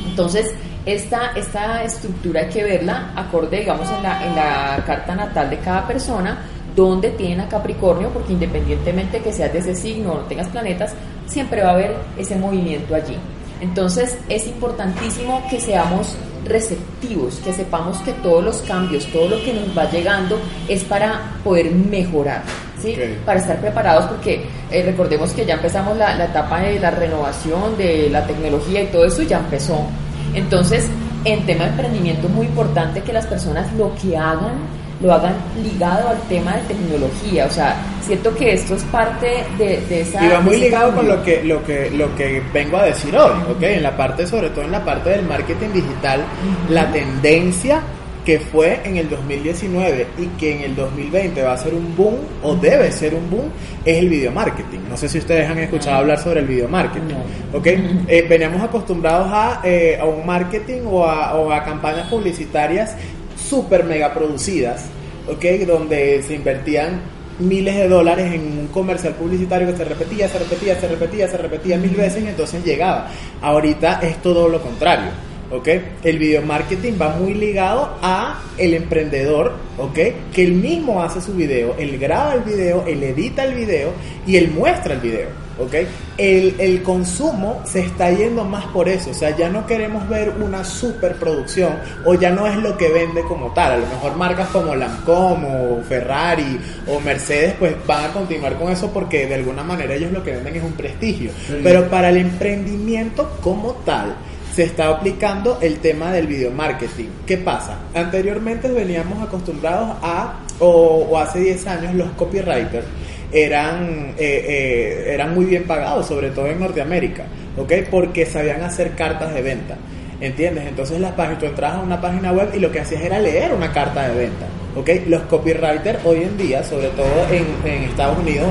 Entonces, 0.06 0.54
esta, 0.86 1.32
esta 1.34 1.82
estructura 1.82 2.42
hay 2.42 2.50
que 2.50 2.62
verla 2.62 3.14
acorde, 3.16 3.62
digamos, 3.62 3.90
en 3.90 4.04
la, 4.04 4.28
en 4.28 4.36
la 4.36 4.84
carta 4.86 5.16
natal 5.16 5.50
de 5.50 5.60
cada 5.60 5.88
persona, 5.88 6.40
donde 6.76 7.12
tienen 7.12 7.40
a 7.40 7.48
Capricornio, 7.48 8.10
porque 8.10 8.34
independientemente 8.34 9.22
que 9.22 9.32
seas 9.32 9.54
de 9.54 9.60
ese 9.60 9.74
signo 9.74 10.12
o 10.12 10.16
no 10.16 10.22
tengas 10.24 10.50
planetas, 10.50 10.92
siempre 11.26 11.64
va 11.64 11.70
a 11.70 11.74
haber 11.76 11.96
ese 12.18 12.36
movimiento 12.36 12.96
allí. 12.96 13.16
Entonces 13.62 14.18
es 14.28 14.46
importantísimo 14.46 15.42
que 15.50 15.58
seamos 15.58 16.18
receptivos, 16.44 17.36
que 17.46 17.54
sepamos 17.54 17.98
que 18.00 18.12
todos 18.12 18.44
los 18.44 18.58
cambios, 18.64 19.06
todo 19.06 19.30
lo 19.30 19.42
que 19.42 19.54
nos 19.54 19.78
va 19.78 19.90
llegando 19.90 20.38
es 20.68 20.84
para 20.84 21.32
poder 21.46 21.72
mejorar, 21.72 22.44
¿sí? 22.82 22.96
Para 23.26 23.40
estar 23.40 23.58
preparados 23.60 24.06
porque 24.06 24.46
eh, 24.72 24.84
recordemos 24.84 25.32
que 25.32 25.46
ya 25.46 25.56
empezamos 25.56 25.98
la, 25.98 26.16
la 26.16 26.26
etapa 26.26 26.60
de 26.62 26.80
la 26.80 26.92
renovación, 26.92 27.78
de 27.78 28.10
la 28.10 28.26
tecnología 28.26 28.84
y 28.84 28.88
todo 28.88 29.06
eso 29.06 29.22
ya 29.24 29.38
empezó. 29.38 29.86
Entonces, 30.34 30.88
en 31.26 31.46
tema 31.46 31.66
de 31.66 31.72
emprendimiento 31.72 32.28
es 32.28 32.34
muy 32.34 32.48
importante 32.48 33.02
que 33.02 33.14
las 33.14 33.28
personas 33.28 33.72
lo 33.74 33.94
que 33.96 34.18
hagan 34.18 34.82
lo 35.02 35.12
hagan 35.14 35.34
ligado 35.64 36.10
al 36.10 36.20
tema 36.30 36.56
de 36.58 36.62
tecnología, 36.76 37.46
o 37.48 37.50
sea, 37.50 37.76
siento 38.06 38.36
que 38.36 38.54
esto 38.54 38.76
es 38.76 38.84
parte 38.84 39.44
de, 39.58 39.82
de 39.82 40.02
esa... 40.02 40.24
Y 40.24 40.30
va 40.30 40.40
muy 40.42 40.58
ligado 40.58 40.94
con 40.94 41.08
lo 41.08 41.24
que, 41.24 41.44
lo, 41.44 41.64
que, 41.64 41.90
lo 41.90 42.16
que 42.16 42.42
vengo 42.54 42.78
a 42.78 42.84
decir 42.84 43.16
hoy, 43.18 43.34
¿ok? 43.50 43.64
En 43.64 43.84
la 43.84 43.98
parte, 43.98 44.28
sobre 44.28 44.50
todo 44.52 44.64
en 44.64 44.72
la 44.72 44.86
parte 44.86 45.10
del 45.10 45.24
marketing 45.24 45.70
digital, 45.74 46.22
la 46.70 46.92
tendencia 46.92 47.82
que 48.26 48.40
fue 48.40 48.80
en 48.84 48.98
el 48.98 49.10
2019 49.10 50.08
y 50.20 50.26
que 50.40 50.56
en 50.56 50.62
el 50.64 50.76
2020 50.76 51.42
va 51.42 51.54
a 51.54 51.58
ser 51.58 51.74
un 51.74 51.96
boom 51.96 52.16
o 52.44 52.56
debe 52.56 52.92
ser 52.92 53.16
un 53.16 53.30
boom 53.30 53.46
es 53.84 53.98
el 53.98 54.10
video 54.10 54.32
marketing. 54.32 54.80
No 54.90 54.96
sé 54.96 55.10
si 55.10 55.18
ustedes 55.18 55.50
han 55.50 55.58
escuchado 55.58 55.98
hablar 55.98 56.20
sobre 56.20 56.42
el 56.42 56.48
video 56.48 56.68
marketing. 56.68 57.16
¿ok? 57.54 57.66
Eh, 57.66 58.26
veníamos 58.30 58.62
acostumbrados 58.62 59.28
a, 59.32 59.62
eh, 59.64 59.98
a 60.00 60.06
un 60.06 60.26
marketing 60.26 60.82
o 60.86 61.06
a, 61.06 61.36
o 61.36 61.52
a 61.52 61.64
campañas 61.64 62.08
publicitarias 62.10 62.96
súper 63.36 63.84
mega 63.84 64.14
producidas, 64.14 64.86
¿ok? 65.28 65.66
Donde 65.66 66.22
se 66.24 66.36
invertían 66.36 67.02
miles 67.40 67.76
de 67.76 67.88
dólares 67.88 68.34
en 68.34 68.42
un 68.42 68.68
comercial 68.68 69.14
publicitario 69.16 69.68
que 69.68 69.78
se 69.78 69.84
repetía, 69.84 70.28
se 70.28 70.40
repetía, 70.40 70.80
se 70.80 70.88
repetía, 70.88 71.28
se 71.28 71.38
repetía 71.38 71.78
mil 71.78 71.96
veces 71.96 72.24
y 72.24 72.28
entonces 72.28 72.64
llegaba. 72.64 73.08
Ahorita 73.42 74.00
es 74.02 74.22
todo 74.22 74.48
lo 74.48 74.62
contrario. 74.62 75.10
¿Ok? 75.52 75.68
El 76.04 76.18
video 76.18 76.42
marketing 76.42 76.94
va 77.00 77.10
muy 77.10 77.34
ligado 77.34 77.98
a 78.02 78.42
el 78.58 78.74
emprendedor, 78.74 79.54
¿ok? 79.78 80.00
Que 80.34 80.44
él 80.44 80.54
mismo 80.54 81.02
hace 81.02 81.22
su 81.22 81.34
video, 81.34 81.76
él 81.78 81.98
graba 81.98 82.36
el 82.36 82.42
video, 82.42 82.86
él 82.88 83.04
edita 83.04 83.44
el 83.44 83.56
video 83.56 83.92
y 84.26 84.38
él 84.38 84.52
muestra 84.52 84.94
el 84.94 85.00
video, 85.00 85.30
¿ok? 85.60 85.76
El, 86.18 86.56
el 86.60 86.84
consumo 86.84 87.62
se 87.66 87.82
está 87.82 88.12
yendo 88.12 88.44
más 88.44 88.66
por 88.68 88.88
eso, 88.88 89.12
o 89.12 89.14
sea, 89.14 89.36
ya 89.36 89.50
no 89.50 89.66
queremos 89.66 90.08
ver 90.08 90.30
una 90.42 90.64
superproducción 90.64 91.74
o 92.06 92.14
ya 92.14 92.30
no 92.30 92.48
es 92.48 92.56
lo 92.58 92.78
que 92.78 92.90
vende 92.90 93.24
como 93.24 93.52
tal, 93.54 93.74
a 93.74 93.78
lo 93.78 93.88
mejor 93.88 94.16
marcas 94.16 94.50
como 94.50 94.76
Lancome 94.76 95.48
o 95.48 95.84
Ferrari 95.84 96.60
o 96.88 97.00
Mercedes 97.00 97.56
pues 97.58 97.76
van 97.88 98.06
a 98.06 98.14
continuar 98.14 98.58
con 98.58 98.72
eso 98.72 98.92
porque 98.92 99.26
de 99.26 99.36
alguna 99.36 99.64
manera 99.64 99.96
ellos 99.96 100.12
lo 100.12 100.24
que 100.24 100.32
venden 100.32 100.56
es 100.56 100.64
un 100.64 100.74
prestigio, 100.74 101.32
pero 101.64 101.90
para 101.90 102.10
el 102.10 102.18
emprendimiento 102.18 103.38
como 103.42 103.74
tal, 103.86 104.16
se 104.54 104.64
está 104.64 104.90
aplicando 104.90 105.60
el 105.62 105.80
tema 105.80 106.12
del 106.12 106.28
video 106.28 106.52
marketing. 106.52 107.10
¿Qué 107.26 107.38
pasa? 107.38 107.80
Anteriormente 107.94 108.70
veníamos 108.70 109.22
acostumbrados 109.22 109.98
a, 110.02 110.40
o, 110.60 111.18
hace 111.18 111.40
10 111.40 111.68
años, 111.68 111.96
los 111.96 112.12
copywriters 112.12 112.86
eran, 113.32 114.14
eh, 114.18 114.46
eh, 114.48 115.14
eran 115.14 115.34
muy 115.34 115.46
bien 115.46 115.64
pagados, 115.64 116.08
sobre 116.08 116.32
todo 116.32 116.48
en 116.48 116.60
Norteamérica, 116.60 117.24
¿ok? 117.58 117.74
Porque 117.90 118.26
sabían 118.26 118.62
hacer 118.62 118.92
cartas 118.92 119.34
de 119.34 119.42
venta. 119.42 119.78
¿Entiendes? 120.20 120.68
Entonces 120.68 121.00
las 121.00 121.14
páginas, 121.14 121.40
tú 121.40 121.46
entras 121.48 121.74
a 121.74 121.80
una 121.80 122.00
página 122.00 122.32
web 122.32 122.50
y 122.54 122.60
lo 122.60 122.72
que 122.72 122.80
hacías 122.80 123.02
era 123.02 123.18
leer 123.18 123.54
una 123.54 123.72
carta 123.72 124.08
de 124.08 124.16
venta. 124.16 124.46
¿Ok? 124.76 124.90
Los 125.08 125.24
copywriters 125.24 126.00
hoy 126.06 126.22
en 126.22 126.38
día, 126.38 126.64
sobre 126.64 126.90
todo 126.90 127.28
en, 127.32 127.84
Estados 127.84 128.20
Unidos, 128.20 128.50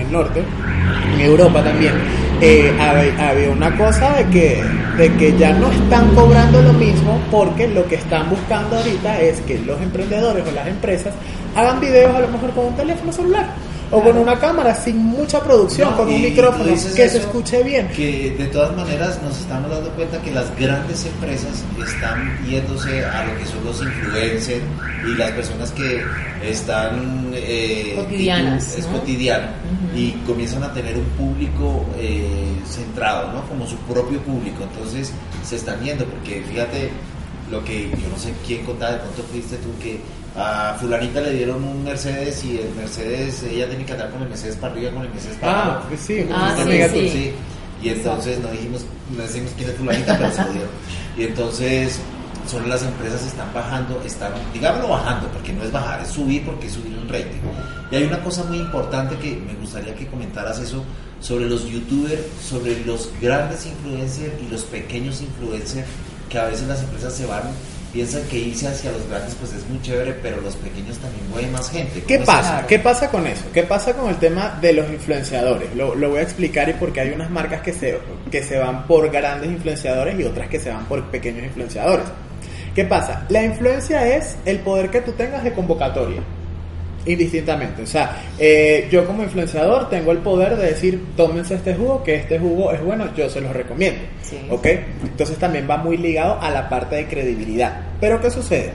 el 0.00 0.12
norte, 0.12 0.42
en 1.14 1.20
Europa 1.20 1.62
también, 1.62 1.94
eh, 2.40 2.72
había, 2.78 3.50
una 3.50 3.76
cosa 3.76 4.16
de 4.16 4.24
que, 4.26 4.62
de 4.96 5.12
que 5.16 5.36
ya 5.36 5.52
no 5.52 5.70
están 5.70 6.14
cobrando 6.14 6.62
lo 6.62 6.72
mismo 6.72 7.20
porque 7.30 7.68
lo 7.68 7.86
que 7.86 7.96
están 7.96 8.30
buscando 8.30 8.76
ahorita 8.76 9.20
es 9.20 9.40
que 9.42 9.58
los 9.58 9.80
emprendedores 9.80 10.46
o 10.46 10.50
las 10.52 10.66
empresas 10.66 11.14
hagan 11.54 11.80
videos 11.80 12.14
a 12.14 12.20
lo 12.20 12.28
mejor 12.28 12.50
con 12.50 12.66
un 12.66 12.76
teléfono 12.76 13.12
celular 13.12 13.46
o 13.90 14.00
con 14.02 14.16
una 14.16 14.38
cámara 14.38 14.74
sin 14.74 14.98
mucha 14.98 15.40
producción, 15.40 15.92
con 15.94 16.08
un 16.08 16.22
micrófono 16.22 16.64
que 16.64 17.08
se 17.08 17.18
escuche 17.18 17.62
bien. 17.62 17.88
Que 17.88 18.34
de 18.38 18.46
todas 18.46 18.74
maneras 18.76 19.20
nos 19.22 19.38
estamos 19.38 19.70
dando 19.70 19.90
cuenta 19.90 20.20
que 20.22 20.30
las 20.30 20.56
grandes 20.58 21.04
empresas 21.06 21.64
están 21.84 22.38
yéndose 22.46 23.04
a 23.04 23.26
lo 23.26 23.36
que 23.38 23.46
son 23.46 23.64
los 23.64 23.82
influencers 23.82 24.62
y 25.06 25.16
las 25.16 25.30
personas 25.32 25.72
que 25.72 26.02
están 26.42 27.32
eh, 27.34 27.94
cotidianas, 27.96 28.76
es 28.76 28.86
cotidiano 28.86 29.48
y 29.94 30.12
comienzan 30.26 30.62
a 30.62 30.72
tener 30.72 30.96
un 30.96 31.04
público 31.16 31.84
eh, 31.98 32.54
centrado, 32.66 33.32
¿no? 33.32 33.42
Como 33.48 33.66
su 33.66 33.76
propio 33.78 34.20
público. 34.20 34.62
Entonces 34.62 35.12
se 35.44 35.56
están 35.56 35.80
yendo 35.82 36.04
porque 36.04 36.42
fíjate 36.48 36.90
lo 37.50 37.64
que 37.64 37.90
yo 37.90 38.08
no 38.10 38.18
sé 38.18 38.32
quién 38.46 38.64
contaba, 38.64 38.92
de 38.92 38.98
pronto 38.98 39.22
fuiste 39.30 39.56
tú 39.56 39.68
que 39.82 40.00
a 40.36 40.76
fulanita 40.78 41.20
le 41.20 41.32
dieron 41.32 41.62
un 41.64 41.82
Mercedes 41.82 42.44
y 42.44 42.58
el 42.58 42.70
Mercedes, 42.76 43.42
ella 43.42 43.68
tenía 43.68 43.86
que 43.86 43.92
andar 43.92 44.10
con 44.10 44.22
el 44.22 44.28
Mercedes 44.28 44.56
para 44.56 44.72
arriba, 44.72 44.90
con 44.92 45.02
el 45.02 45.10
Mercedes 45.10 45.36
para 45.38 45.52
ah, 45.52 45.64
abajo. 45.64 45.88
sí, 45.98 46.26
ah, 46.32 46.56
sí, 46.92 47.08
sí. 47.08 47.32
Y 47.82 47.88
entonces 47.88 48.38
no 48.40 48.48
dijimos, 48.50 48.84
no 49.16 49.22
decimos 49.22 49.52
quién 49.56 49.70
es 49.70 49.76
fulanita, 49.76 50.16
pero 50.18 50.32
se 50.32 50.44
lo 50.44 50.52
dieron. 50.52 50.70
Y 51.16 51.22
entonces 51.24 52.00
son 52.46 52.68
las 52.68 52.82
empresas 52.82 53.24
están 53.26 53.52
bajando, 53.52 54.02
están, 54.04 54.32
digámoslo 54.52 54.88
bajando, 54.88 55.28
porque 55.28 55.52
no 55.52 55.62
es 55.62 55.72
bajar, 55.72 56.00
es 56.00 56.08
subir 56.08 56.44
porque 56.44 56.66
es 56.66 56.72
subir 56.72 56.96
un 56.96 57.08
rating. 57.08 57.40
Y 57.90 57.96
hay 57.96 58.04
una 58.04 58.22
cosa 58.22 58.44
muy 58.44 58.58
importante 58.58 59.16
que 59.16 59.36
me 59.36 59.54
gustaría 59.54 59.94
que 59.94 60.06
comentaras 60.06 60.58
eso 60.58 60.84
sobre 61.20 61.46
los 61.46 61.68
youtubers, 61.68 62.20
sobre 62.42 62.84
los 62.84 63.10
grandes 63.20 63.66
influencers 63.66 64.32
y 64.42 64.50
los 64.50 64.62
pequeños 64.64 65.20
influencers, 65.20 65.86
que 66.30 66.38
a 66.38 66.44
veces 66.44 66.66
las 66.66 66.82
empresas 66.82 67.12
se 67.12 67.26
van 67.26 67.42
piensan 67.92 68.22
que 68.28 68.38
irse 68.38 68.68
hacia 68.68 68.92
los 68.92 69.08
grandes 69.08 69.34
pues 69.34 69.52
es 69.52 69.68
muy 69.68 69.80
chévere, 69.82 70.14
pero 70.22 70.40
los 70.40 70.54
pequeños 70.56 70.96
también 70.98 71.28
mueven 71.28 71.52
más 71.52 71.70
gente. 71.70 72.02
¿Qué 72.04 72.20
pasa? 72.20 72.64
¿Qué 72.66 72.78
pasa 72.78 73.10
con 73.10 73.26
eso? 73.26 73.44
¿Qué 73.52 73.64
pasa 73.64 73.94
con 73.94 74.08
el 74.08 74.16
tema 74.16 74.58
de 74.60 74.72
los 74.72 74.88
influenciadores? 74.90 75.74
Lo, 75.74 75.94
lo, 75.94 76.10
voy 76.10 76.20
a 76.20 76.22
explicar 76.22 76.68
y 76.68 76.74
porque 76.74 77.00
hay 77.00 77.10
unas 77.10 77.30
marcas 77.30 77.62
que 77.62 77.72
se, 77.72 77.98
que 78.30 78.42
se 78.42 78.58
van 78.58 78.86
por 78.86 79.10
grandes 79.10 79.50
influenciadores 79.50 80.18
y 80.18 80.24
otras 80.24 80.48
que 80.48 80.60
se 80.60 80.70
van 80.70 80.86
por 80.86 81.04
pequeños 81.10 81.44
influenciadores. 81.44 82.06
¿Qué 82.74 82.84
pasa? 82.84 83.26
La 83.28 83.42
influencia 83.42 84.06
es 84.06 84.36
el 84.44 84.60
poder 84.60 84.90
que 84.90 85.00
tú 85.00 85.12
tengas 85.12 85.42
de 85.42 85.52
convocatoria 85.52 86.22
indistintamente. 87.06 87.82
O 87.82 87.86
sea, 87.86 88.22
eh, 88.38 88.88
yo 88.90 89.06
como 89.06 89.22
influenciador 89.22 89.88
tengo 89.88 90.12
el 90.12 90.18
poder 90.18 90.56
de 90.56 90.66
decir, 90.66 91.02
tómense 91.16 91.54
este 91.54 91.74
jugo, 91.74 92.02
que 92.02 92.16
este 92.16 92.38
jugo 92.38 92.72
es 92.72 92.82
bueno, 92.82 93.14
yo 93.14 93.28
se 93.28 93.40
los 93.40 93.52
recomiendo. 93.52 94.00
¿Ok? 94.50 94.66
Entonces 95.02 95.38
también 95.38 95.66
va 95.68 95.76
muy 95.76 95.96
ligado 95.96 96.40
a 96.40 96.50
la 96.50 96.68
parte 96.68 96.96
de 96.96 97.06
credibilidad. 97.06 97.80
Pero 98.00 98.20
¿qué 98.20 98.30
sucede? 98.30 98.72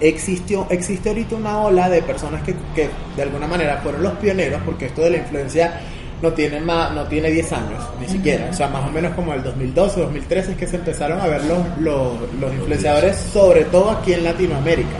Existió, 0.00 0.66
existe 0.70 1.10
ahorita 1.10 1.36
una 1.36 1.60
ola 1.60 1.88
de 1.88 2.02
personas 2.02 2.42
que, 2.42 2.54
que 2.74 2.88
de 3.16 3.22
alguna 3.22 3.46
manera 3.46 3.78
fueron 3.82 4.02
los 4.02 4.12
pioneros, 4.14 4.60
porque 4.64 4.86
esto 4.86 5.02
de 5.02 5.10
la 5.10 5.16
influencia 5.18 5.80
no 6.22 6.32
tiene 6.32 6.60
más 6.60 6.94
no 6.94 7.04
tiene 7.04 7.30
10 7.30 7.52
años 7.52 7.84
ni 8.00 8.08
siquiera 8.08 8.48
o 8.50 8.54
sea 8.54 8.68
más 8.68 8.88
o 8.88 8.90
menos 8.90 9.12
como 9.14 9.34
el 9.34 9.42
2012 9.42 10.00
2013 10.00 10.52
es 10.52 10.56
que 10.56 10.66
se 10.66 10.76
empezaron 10.76 11.20
a 11.20 11.26
ver 11.26 11.44
los, 11.44 11.58
los, 11.80 12.32
los 12.40 12.54
influenciadores 12.54 13.16
sobre 13.16 13.64
todo 13.64 13.90
aquí 13.90 14.14
en 14.14 14.24
Latinoamérica 14.24 14.96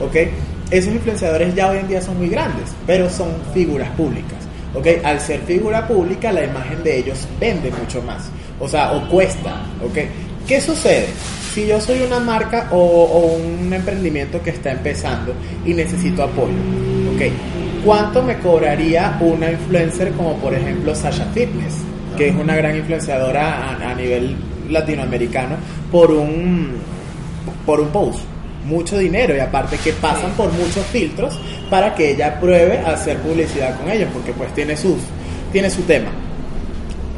¿ok? 0.00 0.16
Esos 0.72 0.94
influenciadores 0.94 1.54
ya 1.54 1.70
hoy 1.70 1.78
en 1.78 1.88
día 1.88 2.00
son 2.00 2.16
muy 2.16 2.30
grandes, 2.30 2.70
pero 2.86 3.08
son 3.10 3.28
figuras 3.52 3.90
públicas. 3.90 4.38
¿ok? 4.74 4.86
Al 5.04 5.20
ser 5.20 5.40
figura 5.40 5.86
pública, 5.86 6.32
la 6.32 6.44
imagen 6.44 6.82
de 6.82 6.98
ellos 6.98 7.28
vende 7.38 7.70
mucho 7.70 8.00
más, 8.02 8.30
o 8.58 8.66
sea, 8.66 8.92
o 8.92 9.06
cuesta. 9.08 9.66
¿ok? 9.84 9.98
¿Qué 10.48 10.60
sucede? 10.62 11.08
Si 11.52 11.66
yo 11.66 11.78
soy 11.78 12.00
una 12.00 12.18
marca 12.18 12.68
o, 12.70 13.36
un 13.36 13.70
emprendimiento 13.70 14.42
que 14.42 14.50
está 14.50 14.72
empezando 14.72 15.34
y 15.66 15.74
necesito 15.74 16.22
apoyo, 16.22 16.54
¿ok? 17.14 17.84
¿Cuánto 17.84 18.22
me 18.22 18.38
cobraría 18.38 19.18
una 19.20 19.52
influencer 19.52 20.12
como 20.12 20.36
por 20.36 20.54
ejemplo 20.54 20.94
Sasha 20.94 21.26
Fitness, 21.34 21.74
que 22.16 22.28
es 22.28 22.34
una 22.34 22.56
gran 22.56 22.76
influenciadora 22.76 23.74
a, 23.74 23.90
a 23.90 23.94
nivel 23.94 24.36
latinoamericano, 24.70 25.56
por 25.90 26.10
un, 26.10 26.76
por 27.66 27.80
un 27.80 27.88
post? 27.88 28.31
Mucho 28.64 28.98
dinero 28.98 29.34
y 29.36 29.40
aparte 29.40 29.76
que 29.78 29.92
pasan 29.92 30.32
por 30.32 30.52
muchos 30.52 30.84
filtros 30.86 31.38
para 31.70 31.94
que 31.94 32.12
ella 32.12 32.38
pruebe 32.40 32.78
hacer 32.78 33.18
publicidad 33.18 33.76
con 33.78 33.90
ellos 33.90 34.08
porque 34.12 34.32
pues 34.32 34.52
tiene 34.54 34.76
sus 34.76 34.98
tiene 35.52 35.70
su 35.70 35.82
tema. 35.82 36.10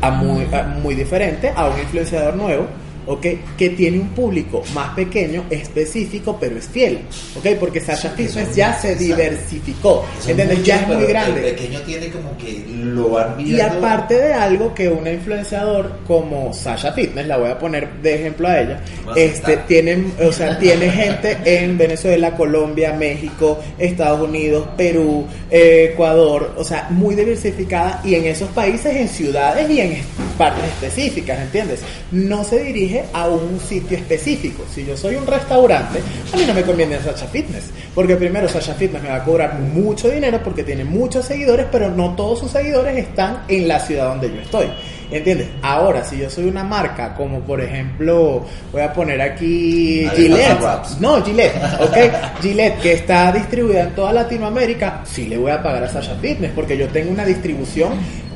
A 0.01 0.11
muy, 0.11 0.47
muy 0.83 0.95
diferente 0.95 1.53
a 1.55 1.69
un 1.69 1.79
influenciador 1.79 2.35
nuevo 2.35 2.67
¿ok? 3.07 3.27
Que 3.57 3.71
tiene 3.71 3.99
un 3.99 4.09
público 4.09 4.63
más 4.75 4.95
pequeño, 4.95 5.45
específico, 5.51 6.37
pero 6.39 6.57
es 6.57 6.69
fiel, 6.69 7.01
¿ok? 7.37 7.59
Porque 7.59 7.81
Sasha 7.81 8.11
Fitness 8.11 8.55
ya 8.55 8.79
se 8.79 8.95
diversificó, 8.97 10.05
¿entiendes? 10.27 10.63
Ya 10.65 10.81
es 10.81 10.89
muy 10.89 11.07
grande. 11.07 11.49
El 11.49 11.55
pequeño 11.55 11.81
tiene 11.83 12.09
como 12.09 12.37
que 12.37 12.65
lo 12.69 13.15
viendo. 13.37 13.57
Y 13.57 13.61
aparte 13.61 14.15
de 14.15 14.33
algo 14.33 14.75
que 14.75 14.89
una 14.89 15.11
influenciador 15.11 15.99
como 16.07 16.53
Sasha 16.53 16.93
Fitness, 16.93 17.27
la 17.27 17.37
voy 17.37 17.51
a 17.51 17.59
poner 17.59 17.93
de 18.03 18.15
ejemplo 18.15 18.49
a 18.49 18.61
ella, 18.61 18.81
este, 19.17 19.57
tiene, 19.69 20.05
o 20.23 20.33
sea, 20.33 20.59
tiene 20.59 20.91
gente 20.91 21.37
en 21.45 21.77
Venezuela, 21.77 22.37
Colombia, 22.37 22.93
México, 22.93 23.61
Estados 23.79 24.29
Unidos, 24.29 24.69
Perú, 24.77 25.27
Ecuador, 25.51 26.55
o 26.57 26.65
sea, 26.65 26.89
muy 26.91 27.15
diversificada 27.15 28.01
y 28.05 28.15
en 28.15 28.27
esos 28.27 28.49
países, 28.51 28.95
en 28.97 29.09
ciudades 29.09 29.69
y 29.71 29.81
en 29.81 29.93
partes 30.35 30.65
específicas, 30.65 31.39
¿entiendes? 31.41 31.81
No 32.13 32.45
se 32.45 32.63
dirige 32.63 33.05
a 33.13 33.29
un 33.29 33.59
sitio 33.61 33.97
específico. 33.97 34.65
Si 34.73 34.85
yo 34.85 34.97
soy 34.97 35.17
un 35.17 35.27
restaurante, 35.27 36.01
a 36.33 36.37
mí 36.37 36.45
no 36.47 36.55
me 36.55 36.63
conviene 36.63 36.99
Sasha 37.01 37.27
Fitness, 37.27 37.71
porque 37.95 38.17
primero 38.17 38.49
Sasha 38.49 38.75
Fitness 38.75 39.03
me 39.03 39.09
va 39.09 39.17
a 39.17 39.25
cobrar 39.25 39.59
mucho 39.59 40.11
dinero 40.11 40.41
porque 40.43 40.63
tiene 40.65 40.85
muchos 40.85 41.27
seguidores, 41.27 41.67
pero 41.71 41.91
no 41.91 42.15
todos 42.15 42.41
sus 42.41 42.51
seguidores 42.51 42.97
están 42.97 43.45
en 43.49 43.69
la 43.69 43.81
ciudad 43.81 44.09
donde 44.09 44.29
yo 44.29 44.41
estoy. 44.41 44.67
¿Entiendes? 45.11 45.49
Ahora, 45.63 46.03
si 46.03 46.19
yo 46.19 46.31
soy 46.31 46.45
una 46.45 46.65
marca, 46.65 47.15
como 47.15 47.41
por 47.41 47.61
ejemplo, 47.61 48.45
voy 48.73 48.83
a 48.83 48.93
poner 48.93 49.21
aquí 49.21 50.09
Gillette. 50.17 50.59
No, 50.99 51.23
Gillette, 51.23 51.57
ok. 51.81 52.41
Gillette, 52.41 52.81
que 52.81 52.93
está 52.95 53.31
distribuida 53.31 53.83
en 53.83 53.95
toda 53.95 54.13
Latinoamérica, 54.13 55.03
sí 55.05 55.27
le 55.27 55.37
voy 55.37 55.53
a 55.53 55.63
pagar 55.63 55.85
a 55.85 55.89
Sasha 55.89 56.17
Fitness, 56.17 56.53
porque 56.55 56.77
yo 56.77 56.89
tengo 56.89 57.13
una 57.13 57.25
distribución 57.25 57.93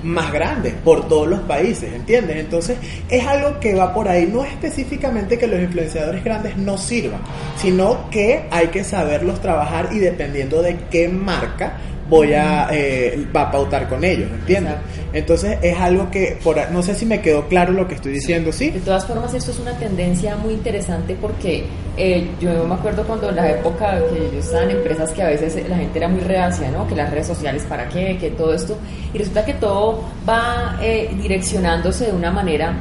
más 0.09 0.33
grandes 0.33 0.75
por 0.75 1.07
todos 1.07 1.29
los 1.29 1.41
países, 1.41 1.93
¿entiendes? 1.93 2.39
Entonces 2.39 2.79
es 3.09 3.27
algo 3.27 3.61
que 3.61 3.75
va 3.75 3.93
por 3.93 4.09
ahí, 4.09 4.27
no 4.27 4.45
específicamente 4.45 5.39
que 5.39 5.47
los 5.47 5.61
influenciadores 5.61 6.25
grandes 6.25 6.57
no 6.57 6.79
sirvan, 6.79 7.21
sino 7.57 8.11
que 8.11 8.47
hay 8.51 8.69
que 8.69 8.85
saberlos 8.85 9.41
trabajar 9.41 9.91
y 9.93 9.99
dependiendo 9.99 10.63
de 10.63 10.77
qué 10.91 11.09
marca 11.09 11.77
voy 12.09 12.33
a 12.33 12.69
eh, 12.71 13.27
va 13.35 13.43
a 13.43 13.51
pautar 13.51 13.89
con 13.89 14.03
ellos, 14.05 14.31
¿entiendes? 14.31 14.75
Entonces 15.13 15.59
es 15.63 15.79
algo 15.79 16.11
que 16.11 16.39
por 16.43 16.59
no 16.71 16.83
sé 16.83 16.95
si 16.95 17.07
me 17.07 17.21
quedó 17.21 17.49
claro 17.49 17.73
lo 17.73 17.89
que 17.89 17.95
estoy 17.95 18.13
diciendo, 18.13 18.53
¿sí? 18.53 18.71
De 18.71 18.81
todas 18.81 19.07
formas 19.07 19.33
esto 19.35 19.51
es 19.51 19.59
una 19.59 19.73
tendencia 19.79 20.37
muy 20.37 20.55
interesante 20.55 21.17
porque 21.21 21.65
eh, 21.97 22.29
yo 22.41 22.65
me 22.65 22.75
acuerdo 22.75 23.05
cuando 23.05 23.31
en 23.31 23.37
la 23.37 23.51
época 23.51 23.99
que 24.11 24.31
yo 24.33 24.39
estaba 24.39 24.65
en 24.65 24.71
empresas 24.71 25.11
que 25.13 25.23
a 25.23 25.29
veces 25.29 25.69
la 25.69 25.77
gente 25.77 25.99
era 25.99 26.09
muy 26.09 26.21
reacia, 26.21 26.71
¿no? 26.71 26.87
Que 26.87 26.95
las 26.95 27.11
redes 27.11 27.27
sociales 27.27 27.65
para 27.69 27.89
qué, 27.89 28.19
que 28.19 28.31
todo 28.31 28.55
esto 28.55 28.77
y 29.13 29.19
resulta 29.19 29.45
que 29.45 29.55
todo 29.55 30.05
va 30.29 30.79
eh, 30.83 31.11
direccionándose 31.21 32.07
de 32.07 32.13
una 32.13 32.31
manera 32.31 32.75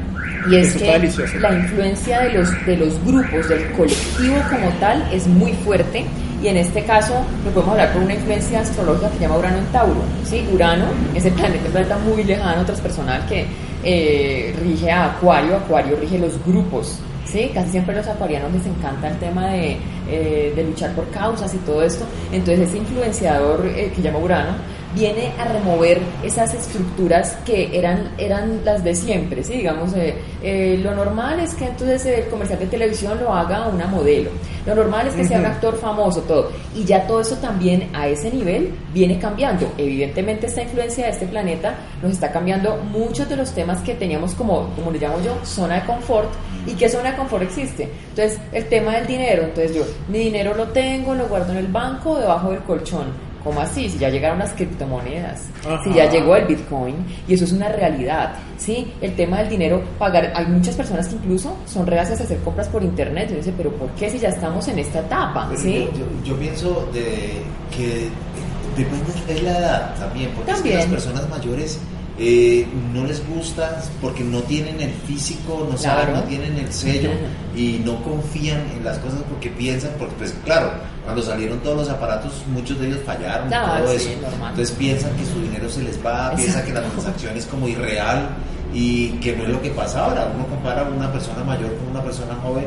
y 0.49 0.55
es 0.55 0.75
que 0.75 0.85
la 1.39 1.53
influencia 1.53 2.21
de 2.21 2.33
los 2.33 2.65
de 2.65 2.77
los 2.77 3.05
grupos 3.05 3.49
del 3.49 3.71
colectivo 3.71 4.35
como 4.49 4.69
tal 4.79 5.07
es 5.11 5.27
muy 5.27 5.53
fuerte 5.53 6.05
y 6.41 6.47
en 6.47 6.57
este 6.57 6.83
caso 6.83 7.13
lo 7.43 7.51
podemos 7.51 7.73
hablar 7.73 7.93
por 7.93 8.03
una 8.03 8.13
influencia 8.13 8.59
astrológica 8.59 9.09
que 9.11 9.19
llama 9.19 9.37
Urano 9.37 9.57
en 9.57 9.65
Tauro. 9.67 10.01
¿sí? 10.23 10.47
Urano, 10.53 10.85
ese 11.15 11.31
planeta, 11.31 11.65
un 11.65 11.71
planeta 11.71 11.97
muy 11.97 12.23
lejano, 12.23 12.65
transpersonal 12.65 13.25
que 13.27 13.45
eh, 13.83 14.55
rige 14.61 14.91
a 14.91 15.05
Acuario, 15.05 15.55
Acuario 15.55 15.97
rige 15.99 16.19
los 16.19 16.43
grupos. 16.45 16.99
¿sí? 17.25 17.51
Casi 17.53 17.71
siempre 17.71 17.95
los 17.95 18.07
acuarianos 18.07 18.51
les 18.53 18.65
encanta 18.65 19.09
el 19.09 19.17
tema 19.17 19.47
de, 19.47 19.77
eh, 20.09 20.53
de 20.55 20.63
luchar 20.63 20.93
por 20.93 21.09
causas 21.09 21.53
y 21.53 21.57
todo 21.59 21.81
esto. 21.83 22.05
Entonces 22.31 22.69
ese 22.69 22.77
influenciador 22.77 23.65
eh, 23.67 23.91
que 23.95 24.01
llama 24.01 24.19
Urano 24.19 24.76
viene 24.97 25.31
a 25.37 25.45
remover 25.45 25.99
esas 26.23 26.53
estructuras 26.55 27.37
que 27.45 27.77
eran, 27.77 28.09
eran 28.17 28.61
las 28.65 28.83
de 28.83 28.95
siempre, 28.95 29.43
¿sí? 29.43 29.57
digamos, 29.57 29.93
eh, 29.93 30.15
eh, 30.41 30.79
lo 30.81 30.95
normal 30.95 31.39
es 31.39 31.53
que 31.53 31.65
entonces 31.65 32.05
el 32.05 32.25
comercial 32.29 32.59
de 32.59 32.65
televisión 32.65 33.19
lo 33.19 33.31
haga 33.31 33.67
una 33.67 33.85
modelo, 33.85 34.31
lo 34.65 34.73
normal 34.73 35.07
es 35.07 35.13
que 35.13 35.25
sea 35.25 35.39
un 35.39 35.45
actor 35.45 35.77
famoso, 35.77 36.21
todo, 36.21 36.51
y 36.75 36.83
ya 36.83 37.05
todo 37.05 37.21
eso 37.21 37.35
también 37.35 37.89
a 37.93 38.07
ese 38.07 38.31
nivel 38.31 38.73
viene 38.91 39.19
cambiando, 39.19 39.71
evidentemente 39.77 40.47
esta 40.47 40.63
influencia 40.63 41.05
de 41.05 41.11
este 41.11 41.27
planeta 41.27 41.75
nos 42.01 42.13
está 42.13 42.31
cambiando 42.31 42.77
muchos 42.77 43.29
de 43.29 43.35
los 43.35 43.53
temas 43.53 43.81
que 43.81 43.93
teníamos 43.93 44.33
como, 44.33 44.69
como 44.75 44.91
le 44.91 44.97
llamo 44.97 45.21
yo, 45.23 45.37
zona 45.45 45.75
de 45.75 45.85
confort, 45.85 46.29
y 46.65 46.73
qué 46.73 46.89
zona 46.89 47.11
de 47.11 47.17
confort 47.17 47.43
existe, 47.43 47.87
entonces 48.09 48.39
el 48.51 48.65
tema 48.65 48.95
del 48.95 49.05
dinero, 49.05 49.43
entonces 49.43 49.75
yo 49.75 49.83
mi 50.07 50.19
dinero 50.19 50.55
lo 50.55 50.67
tengo, 50.69 51.13
lo 51.13 51.27
guardo 51.27 51.51
en 51.51 51.59
el 51.59 51.67
banco, 51.67 52.17
debajo 52.17 52.49
del 52.49 52.61
colchón, 52.61 53.26
¿Cómo 53.47 53.61
así? 53.61 53.87
Si 53.89 53.97
ya 53.97 54.09
llegaron 54.09 54.39
las 54.39 54.51
criptomonedas, 54.51 55.45
si 55.85 55.93
ya 55.93 56.09
llegó 56.09 56.35
el 56.35 56.45
Bitcoin, 56.47 56.95
y 57.29 57.33
eso 57.33 57.45
es 57.45 57.53
una 57.53 57.69
realidad, 57.69 58.33
¿sí? 58.57 58.91
El 58.99 59.15
tema 59.15 59.37
del 59.39 59.47
dinero, 59.47 59.81
pagar, 59.97 60.33
hay 60.35 60.47
muchas 60.47 60.75
personas 60.75 61.07
que 61.07 61.15
incluso 61.15 61.55
son 61.65 61.87
reacias 61.87 62.19
a 62.19 62.23
hacer 62.25 62.39
compras 62.39 62.67
por 62.67 62.83
internet, 62.83 63.29
y 63.31 63.35
dice, 63.35 63.53
pero 63.55 63.71
¿por 63.71 63.89
qué 63.91 64.09
si 64.09 64.19
ya 64.19 64.27
estamos 64.27 64.67
en 64.67 64.79
esta 64.79 64.99
etapa? 64.99 65.49
¿sí? 65.55 65.87
Yo, 66.25 66.35
pienso 66.35 66.89
de 66.91 67.41
que 67.73 68.09
depende 68.75 69.33
de 69.33 69.41
la 69.43 69.59
edad 69.59 69.95
también, 69.97 70.29
porque 70.35 70.73
las 70.73 70.85
personas 70.87 71.29
mayores 71.29 71.79
eh, 72.19 72.65
no 72.93 73.05
les 73.05 73.25
gusta 73.27 73.83
porque 74.01 74.23
no 74.23 74.39
tienen 74.41 74.81
el 74.81 74.91
físico, 74.91 75.67
no 75.69 75.77
saben, 75.77 76.13
no 76.13 76.23
tienen 76.23 76.57
el 76.57 76.71
sello 76.73 77.11
y 77.55 77.81
no 77.85 78.01
confían 78.03 78.61
en 78.75 78.83
las 78.83 78.97
cosas 78.99 79.19
porque 79.29 79.49
piensan, 79.49 79.91
porque 79.99 80.15
pues 80.17 80.35
claro, 80.43 80.71
cuando 81.03 81.21
salieron 81.21 81.59
todos 81.59 81.77
los 81.77 81.89
aparatos, 81.89 82.33
muchos 82.47 82.79
de 82.79 82.87
ellos 82.87 82.99
fallaron, 83.05 83.49
todo 83.49 83.91
eso. 83.91 84.09
Entonces 84.09 84.71
piensan 84.71 85.15
que 85.15 85.25
su 85.25 85.41
dinero 85.41 85.69
se 85.69 85.83
les 85.83 86.03
va, 86.03 86.33
piensan 86.35 86.65
que 86.65 86.73
la 86.73 86.81
transacción 86.81 87.37
es 87.37 87.45
como 87.45 87.67
irreal 87.67 88.29
y 88.73 89.09
que 89.19 89.35
no 89.35 89.43
es 89.43 89.49
lo 89.49 89.61
que 89.61 89.69
pasa 89.69 90.05
ahora. 90.05 90.31
Uno 90.33 90.47
compara 90.47 90.81
a 90.81 90.89
una 90.89 91.11
persona 91.11 91.43
mayor 91.43 91.75
con 91.77 91.89
una 91.89 92.01
persona 92.01 92.35
joven 92.41 92.65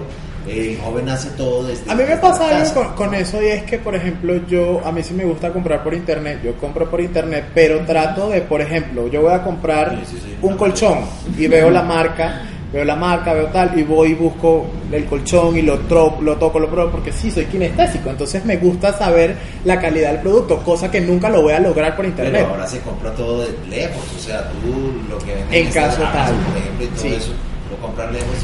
el 0.49 0.79
joven 0.79 1.09
hace 1.09 1.31
todo 1.31 1.65
desde 1.65 1.91
A 1.91 1.95
mí 1.95 2.03
me 2.05 2.17
pasa 2.17 2.57
algo 2.57 2.95
con, 2.95 3.15
eso 3.15 3.43
y 3.43 3.47
es 3.47 3.63
que, 3.65 3.79
por 3.79 3.95
ejemplo, 3.95 4.47
yo, 4.47 4.81
a 4.85 4.93
mí 4.93 5.03
sí 5.03 5.15
me 5.15 5.25
gusta 5.25 5.53
comprar 5.53 5.83
por 5.83 5.95
internet, 5.95 6.41
yo 6.43 6.55
compro 6.55 6.91
por 6.91 7.01
internet, 7.01 7.47
pero 7.55 7.81
trato 7.85 8.31
de, 8.31 8.41
por 8.43 8.61
ejemplo, 8.61 9.09
yo 9.09 9.23
voy 9.23 9.33
a 9.33 9.43
comprar 9.43 9.99
un 10.43 10.57
colchón 10.57 11.01
y 11.37 11.47
veo 11.47 11.71
la 11.71 11.83
marca, 11.83 12.43
veo 12.73 12.85
la 12.85 12.97
marca, 12.97 13.33
veo 13.33 13.47
tal, 13.47 13.79
y 13.79 13.83
voy 13.83 14.11
y 14.11 14.15
busco 14.15 14.67
el 14.93 15.05
colchón 15.07 15.57
y 15.57 15.63
lo, 15.63 15.79
lo 16.21 16.37
toco, 16.37 16.59
lo 16.59 16.69
pruebo, 16.69 16.91
porque 16.91 17.13
sí, 17.13 17.31
soy 17.31 17.45
kinestésico, 17.47 18.11
entonces 18.11 18.45
me 18.45 18.57
gusta 18.57 18.93
saber 18.93 19.37
la 19.65 19.81
calidad 19.81 20.13
del 20.13 20.21
producto, 20.21 20.59
cosa 20.59 20.91
que 20.91 21.01
nunca 21.01 21.29
lo 21.29 21.43
voy 21.43 21.53
a 21.53 21.61
lograr 21.61 21.97
por 21.97 22.05
internet. 22.05 22.43
Pero 22.43 22.55
ahora 22.55 22.67
se 22.67 22.81
compra 22.81 23.13
todo 23.13 23.43
de 23.43 23.49
lejos, 23.69 24.03
o 24.17 24.19
sea, 24.19 24.49
tú 24.49 24.93
lo 25.09 25.19
que 25.19 25.35
En 25.51 25.71
caso 25.71 26.03
tal, 26.03 26.35
por 26.35 26.57
ejemplo, 26.57 26.85
y 26.85 26.89
todo 26.89 27.17
eso 27.17 27.50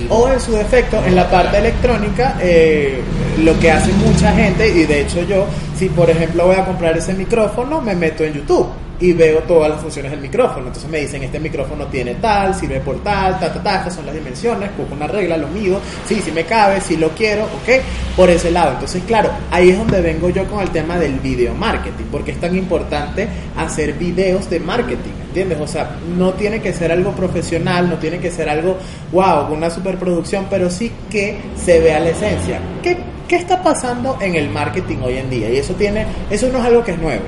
o 0.08 0.28
en 0.28 0.40
su 0.40 0.52
defecto, 0.52 1.02
en 1.04 1.14
la 1.14 1.28
parte 1.30 1.58
electrónica, 1.58 2.36
eh, 2.40 3.00
lo 3.38 3.58
que 3.58 3.70
hace 3.70 3.92
mucha 3.92 4.32
gente, 4.32 4.68
y 4.68 4.84
de 4.84 5.02
hecho 5.02 5.22
yo, 5.22 5.46
si 5.76 5.88
por 5.88 6.08
ejemplo 6.08 6.46
voy 6.46 6.56
a 6.56 6.64
comprar 6.64 6.96
ese 6.96 7.14
micrófono, 7.14 7.80
me 7.80 7.94
meto 7.94 8.24
en 8.24 8.34
YouTube 8.34 8.68
y 8.98 9.12
veo 9.12 9.40
todas 9.40 9.70
las 9.70 9.80
funciones 9.80 10.10
del 10.10 10.20
micrófono. 10.20 10.68
Entonces 10.68 10.90
me 10.90 11.00
dicen, 11.00 11.22
este 11.22 11.38
micrófono 11.38 11.86
tiene 11.86 12.14
tal, 12.14 12.54
sirve 12.54 12.80
por 12.80 13.02
tal, 13.02 13.38
ta, 13.38 13.52
ta, 13.52 13.62
ta, 13.62 13.76
estas 13.78 13.94
son 13.94 14.06
las 14.06 14.14
dimensiones, 14.14 14.70
cojo 14.70 14.94
una 14.94 15.06
regla, 15.06 15.36
lo 15.36 15.48
mido, 15.48 15.80
sí, 16.06 16.20
si 16.24 16.32
me 16.32 16.44
cabe, 16.44 16.80
si 16.80 16.96
lo 16.96 17.10
quiero, 17.10 17.44
ok, 17.44 17.82
por 18.16 18.30
ese 18.30 18.50
lado. 18.50 18.72
Entonces, 18.72 19.02
claro, 19.06 19.30
ahí 19.50 19.70
es 19.70 19.78
donde 19.78 20.00
vengo 20.00 20.30
yo 20.30 20.46
con 20.46 20.60
el 20.60 20.70
tema 20.70 20.98
del 20.98 21.18
video 21.20 21.54
marketing, 21.54 22.04
porque 22.10 22.32
es 22.32 22.40
tan 22.40 22.56
importante 22.56 23.28
hacer 23.56 23.92
videos 23.94 24.48
de 24.48 24.60
marketing, 24.60 25.12
¿entiendes? 25.36 25.58
O 25.60 25.66
sea, 25.70 25.96
no 26.16 26.32
tiene 26.32 26.60
que 26.60 26.72
ser 26.72 26.90
algo 26.90 27.12
profesional, 27.12 27.90
no 27.90 27.96
tiene 27.96 28.18
que 28.18 28.30
ser 28.30 28.48
algo, 28.48 28.78
wow, 29.12 29.52
una 29.52 29.68
superproducción, 29.68 30.46
pero 30.48 30.70
sí 30.70 30.90
que 31.10 31.36
se 31.62 31.80
vea 31.80 32.00
la 32.00 32.10
esencia. 32.10 32.58
¿Qué, 32.82 32.96
qué 33.28 33.36
está 33.36 33.62
pasando 33.62 34.18
en 34.20 34.34
el 34.34 34.48
marketing 34.48 34.98
hoy 35.04 35.18
en 35.18 35.28
día? 35.28 35.50
Y 35.50 35.58
eso 35.58 35.74
tiene, 35.74 36.06
eso 36.30 36.48
no 36.50 36.58
es 36.58 36.64
algo 36.64 36.82
que 36.82 36.92
es 36.92 36.98
nuevo. 36.98 37.24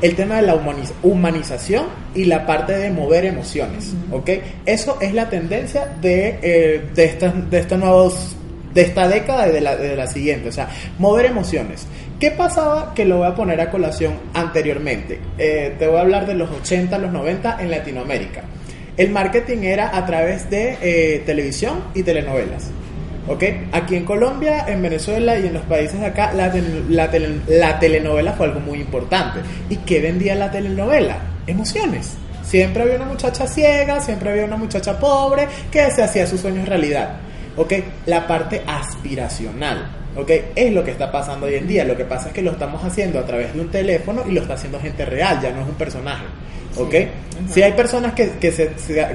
El 0.00 0.14
tema 0.14 0.36
de 0.36 0.42
la 0.42 0.58
humanización 1.02 1.86
y 2.14 2.24
la 2.24 2.46
parte 2.46 2.72
de 2.72 2.90
mover 2.90 3.24
emociones, 3.24 3.92
¿ok? 4.10 4.30
Eso 4.64 4.96
es 5.00 5.12
la 5.12 5.28
tendencia 5.28 5.86
de, 6.00 6.38
eh, 6.40 6.88
de, 6.94 7.04
estas, 7.04 7.50
de 7.50 7.76
nuevos 7.76 8.36
de 8.72 8.82
esta 8.82 9.08
década 9.08 9.48
y 9.48 9.52
de 9.52 9.60
la, 9.60 9.76
de 9.76 9.96
la 9.96 10.06
siguiente, 10.06 10.48
o 10.48 10.52
sea, 10.52 10.68
mover 10.98 11.26
emociones. 11.26 11.86
¿Qué 12.20 12.30
pasaba? 12.30 12.92
Que 12.92 13.06
lo 13.06 13.16
voy 13.16 13.28
a 13.28 13.34
poner 13.34 13.62
a 13.62 13.70
colación 13.70 14.12
anteriormente. 14.34 15.18
Eh, 15.38 15.74
te 15.78 15.86
voy 15.86 15.96
a 15.96 16.00
hablar 16.02 16.26
de 16.26 16.34
los 16.34 16.50
80, 16.50 16.98
los 16.98 17.12
90 17.12 17.56
en 17.62 17.70
Latinoamérica. 17.70 18.42
El 18.98 19.08
marketing 19.10 19.62
era 19.62 19.96
a 19.96 20.04
través 20.04 20.50
de 20.50 20.76
eh, 20.82 21.22
televisión 21.24 21.82
y 21.94 22.02
telenovelas. 22.02 22.70
¿Ok? 23.26 23.44
Aquí 23.72 23.96
en 23.96 24.04
Colombia, 24.04 24.66
en 24.68 24.82
Venezuela 24.82 25.38
y 25.38 25.46
en 25.46 25.54
los 25.54 25.62
países 25.62 25.98
de 25.98 26.06
acá, 26.06 26.34
la, 26.34 26.52
la, 27.48 27.78
telenovela 27.78 28.34
fue 28.34 28.48
algo 28.48 28.60
muy 28.60 28.80
importante. 28.80 29.40
¿Y 29.70 29.76
qué 29.76 30.02
vendía 30.02 30.34
la 30.34 30.50
telenovela? 30.50 31.16
Emociones. 31.46 32.16
Siempre 32.42 32.82
había 32.82 32.96
una 32.96 33.06
muchacha 33.06 33.46
ciega, 33.46 33.98
siempre 34.02 34.28
había 34.28 34.44
una 34.44 34.58
muchacha 34.58 34.98
pobre 34.98 35.48
que 35.72 35.90
se 35.90 36.02
hacía 36.02 36.26
sus 36.26 36.42
sueños 36.42 36.68
realidad. 36.68 37.12
¿Ok? 37.56 37.72
La 38.04 38.26
parte 38.26 38.60
aspiracional. 38.66 39.99
¿Ok? 40.16 40.30
Es 40.54 40.72
lo 40.72 40.82
que 40.82 40.90
está 40.90 41.10
pasando 41.10 41.46
hoy 41.46 41.54
en 41.54 41.68
día. 41.68 41.84
Lo 41.84 41.96
que 41.96 42.04
pasa 42.04 42.28
es 42.28 42.34
que 42.34 42.42
lo 42.42 42.52
estamos 42.52 42.82
haciendo 42.84 43.18
a 43.18 43.24
través 43.24 43.54
de 43.54 43.60
un 43.60 43.68
teléfono 43.68 44.24
y 44.28 44.32
lo 44.32 44.42
está 44.42 44.54
haciendo 44.54 44.80
gente 44.80 45.04
real, 45.04 45.40
ya 45.40 45.50
no 45.50 45.62
es 45.62 45.68
un 45.68 45.74
personaje. 45.74 46.24
¿Ok? 46.76 46.94
Si 47.52 47.62
hay 47.62 47.72
personas 47.72 48.14
que, 48.14 48.30
que, 48.32 48.52
se, 48.52 48.70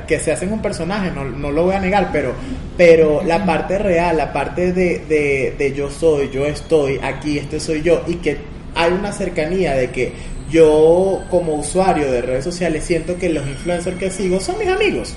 que 0.08 0.20
se 0.20 0.32
hacen 0.32 0.52
un 0.52 0.62
personaje, 0.62 1.10
no, 1.12 1.24
no, 1.24 1.52
lo 1.52 1.64
voy 1.64 1.76
a 1.76 1.80
negar, 1.80 2.10
pero, 2.12 2.34
pero 2.76 3.22
la 3.24 3.46
parte 3.46 3.78
real, 3.78 4.18
la 4.18 4.34
parte 4.34 4.74
de, 4.74 5.00
de, 5.08 5.56
de 5.58 5.74
yo 5.74 5.90
soy, 5.90 6.30
yo 6.32 6.46
estoy 6.46 7.00
aquí, 7.02 7.38
este 7.38 7.60
soy 7.60 7.82
yo, 7.82 8.04
y 8.08 8.16
que 8.16 8.38
hay 8.74 8.92
una 8.92 9.12
cercanía 9.14 9.74
de 9.76 9.90
que 9.90 10.12
yo 10.50 11.24
como 11.30 11.56
usuario 11.56 12.12
de 12.12 12.22
redes 12.22 12.44
sociales 12.44 12.84
siento 12.84 13.18
que 13.18 13.30
los 13.30 13.48
influencers 13.48 13.98
que 13.98 14.12
sigo 14.12 14.40
son 14.40 14.60
mis 14.60 14.68
amigos. 14.68 15.16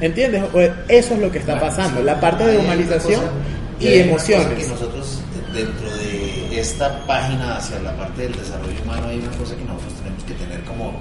¿Entiendes? 0.00 0.42
Eso 0.88 1.14
es 1.14 1.20
lo 1.20 1.32
que 1.32 1.38
está 1.38 1.58
pasando, 1.58 2.02
la 2.02 2.20
parte 2.20 2.46
de 2.46 2.58
humanización 2.58 3.22
y 3.80 3.86
emociones. 3.98 4.64
Que 4.64 4.68
nosotros 4.68 5.20
dentro 5.52 5.96
de 5.96 6.60
esta 6.60 7.06
página 7.06 7.56
hacia 7.56 7.78
la 7.80 7.96
parte 7.96 8.22
del 8.22 8.36
desarrollo 8.36 8.82
humano 8.82 9.08
hay 9.08 9.18
una 9.18 9.36
cosa 9.36 9.56
que 9.56 9.64
nosotros 9.64 9.94
tenemos 10.02 10.24
que 10.24 10.34
tener 10.34 10.64
como 10.64 10.94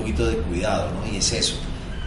poquito 0.00 0.26
de 0.26 0.36
cuidado, 0.36 0.90
¿no? 0.92 1.12
Y 1.12 1.18
es 1.18 1.32
eso, 1.32 1.54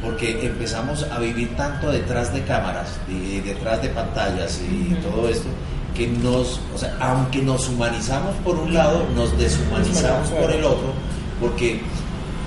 porque 0.02 0.46
empezamos 0.46 1.04
a 1.04 1.20
vivir 1.20 1.56
tanto 1.56 1.92
detrás 1.92 2.34
de 2.34 2.42
cámaras, 2.44 3.00
y 3.08 3.40
detrás 3.42 3.82
de 3.82 3.90
pantallas 3.90 4.60
y 4.62 4.94
todo 4.96 5.30
esto, 5.30 5.48
que 5.96 6.08
nos, 6.08 6.60
o 6.74 6.78
sea, 6.78 6.96
aunque 7.00 7.42
nos 7.42 7.70
humanizamos 7.70 8.36
por 8.44 8.56
un 8.58 8.74
lado, 8.74 9.06
nos 9.16 9.38
deshumanizamos 9.38 10.30
por 10.30 10.52
el 10.52 10.64
otro, 10.64 10.94
porque 11.40 11.80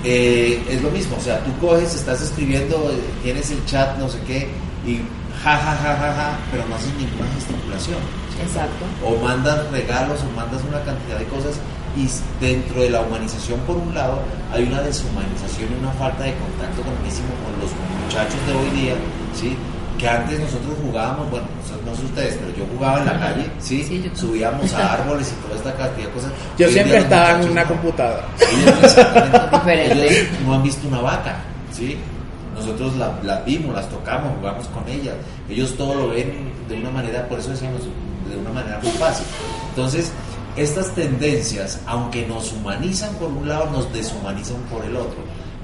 eh, 0.03 0.61
es 0.69 0.81
lo 0.81 0.91
mismo, 0.91 1.17
o 1.17 1.21
sea, 1.21 1.43
tú 1.43 1.51
coges, 1.65 1.95
estás 1.95 2.21
escribiendo, 2.21 2.91
tienes 3.23 3.49
el 3.51 3.65
chat, 3.65 3.97
no 3.97 4.09
sé 4.09 4.19
qué, 4.27 4.47
y 4.85 4.99
ja, 5.43 5.57
ja, 5.57 5.75
ja, 5.75 5.95
ja, 5.95 6.13
ja, 6.13 6.37
pero 6.51 6.65
no 6.67 6.75
haces 6.75 6.93
ninguna 6.95 7.27
gesticulación. 7.35 7.99
Exacto. 8.41 8.85
O 9.03 9.15
mandas 9.23 9.69
regalos 9.71 10.19
o 10.21 10.35
mandas 10.35 10.61
una 10.67 10.81
cantidad 10.83 11.17
de 11.17 11.25
cosas 11.25 11.59
y 11.95 12.07
dentro 12.39 12.81
de 12.81 12.91
la 12.91 13.01
humanización 13.01 13.59
por 13.61 13.75
un 13.77 13.93
lado 13.95 14.19
hay 14.53 14.63
una 14.63 14.81
deshumanización 14.81 15.69
y 15.73 15.75
una 15.81 15.91
falta 15.93 16.23
de 16.23 16.33
contacto 16.35 16.83
grandísimo 16.83 17.29
con 17.41 17.59
los 17.59 17.71
muchachos 18.03 18.37
de 18.45 18.53
hoy 18.53 18.69
día, 18.81 18.95
¿sí? 19.33 19.57
que 19.97 20.07
antes 20.07 20.39
nosotros 20.39 20.75
jugábamos, 20.83 21.29
bueno, 21.31 21.47
no 21.85 21.95
sé 21.95 22.05
ustedes, 22.05 22.37
pero 22.37 22.55
yo 22.55 22.65
jugaba 22.73 22.99
en 22.99 23.05
la 23.05 23.19
calle, 23.19 23.49
¿sí? 23.59 23.83
Sí, 23.83 24.03
yo 24.03 24.15
subíamos 24.15 24.71
a 24.73 24.93
árboles 25.01 25.31
y 25.33 25.43
toda 25.43 25.55
esta 25.55 25.73
cantidad 25.75 26.07
de 26.07 26.13
cosas. 26.13 26.31
Yo 26.57 26.67
Hoy 26.67 26.73
siempre 26.73 26.97
estaba 26.99 27.41
en 27.41 27.49
una 27.49 27.63
no. 27.63 27.67
computadora. 27.69 28.25
Ellos, 28.39 28.97
ellos 29.67 30.27
no 30.45 30.53
han 30.53 30.63
visto 30.63 30.87
una 30.87 31.01
vaca, 31.01 31.37
¿sí? 31.71 31.97
Nosotros 32.57 32.95
la- 32.97 33.19
las 33.23 33.45
vimos, 33.45 33.75
las 33.75 33.89
tocamos, 33.89 34.33
jugamos 34.39 34.67
con 34.67 34.87
ellas. 34.89 35.15
Ellos 35.49 35.75
todo 35.77 35.95
lo 35.95 36.09
ven 36.09 36.51
de 36.67 36.75
una 36.75 36.89
manera, 36.89 37.27
por 37.27 37.39
eso 37.39 37.49
decíamos, 37.51 37.81
de 38.29 38.37
una 38.37 38.49
manera 38.51 38.79
muy 38.81 38.91
fácil. 38.93 39.25
Entonces, 39.69 40.11
estas 40.55 40.93
tendencias, 40.95 41.79
aunque 41.85 42.25
nos 42.25 42.51
humanizan 42.53 43.13
por 43.15 43.29
un 43.29 43.47
lado, 43.47 43.69
nos 43.71 43.91
deshumanizan 43.93 44.57
por 44.71 44.83
el 44.85 44.95
otro. 44.95 45.17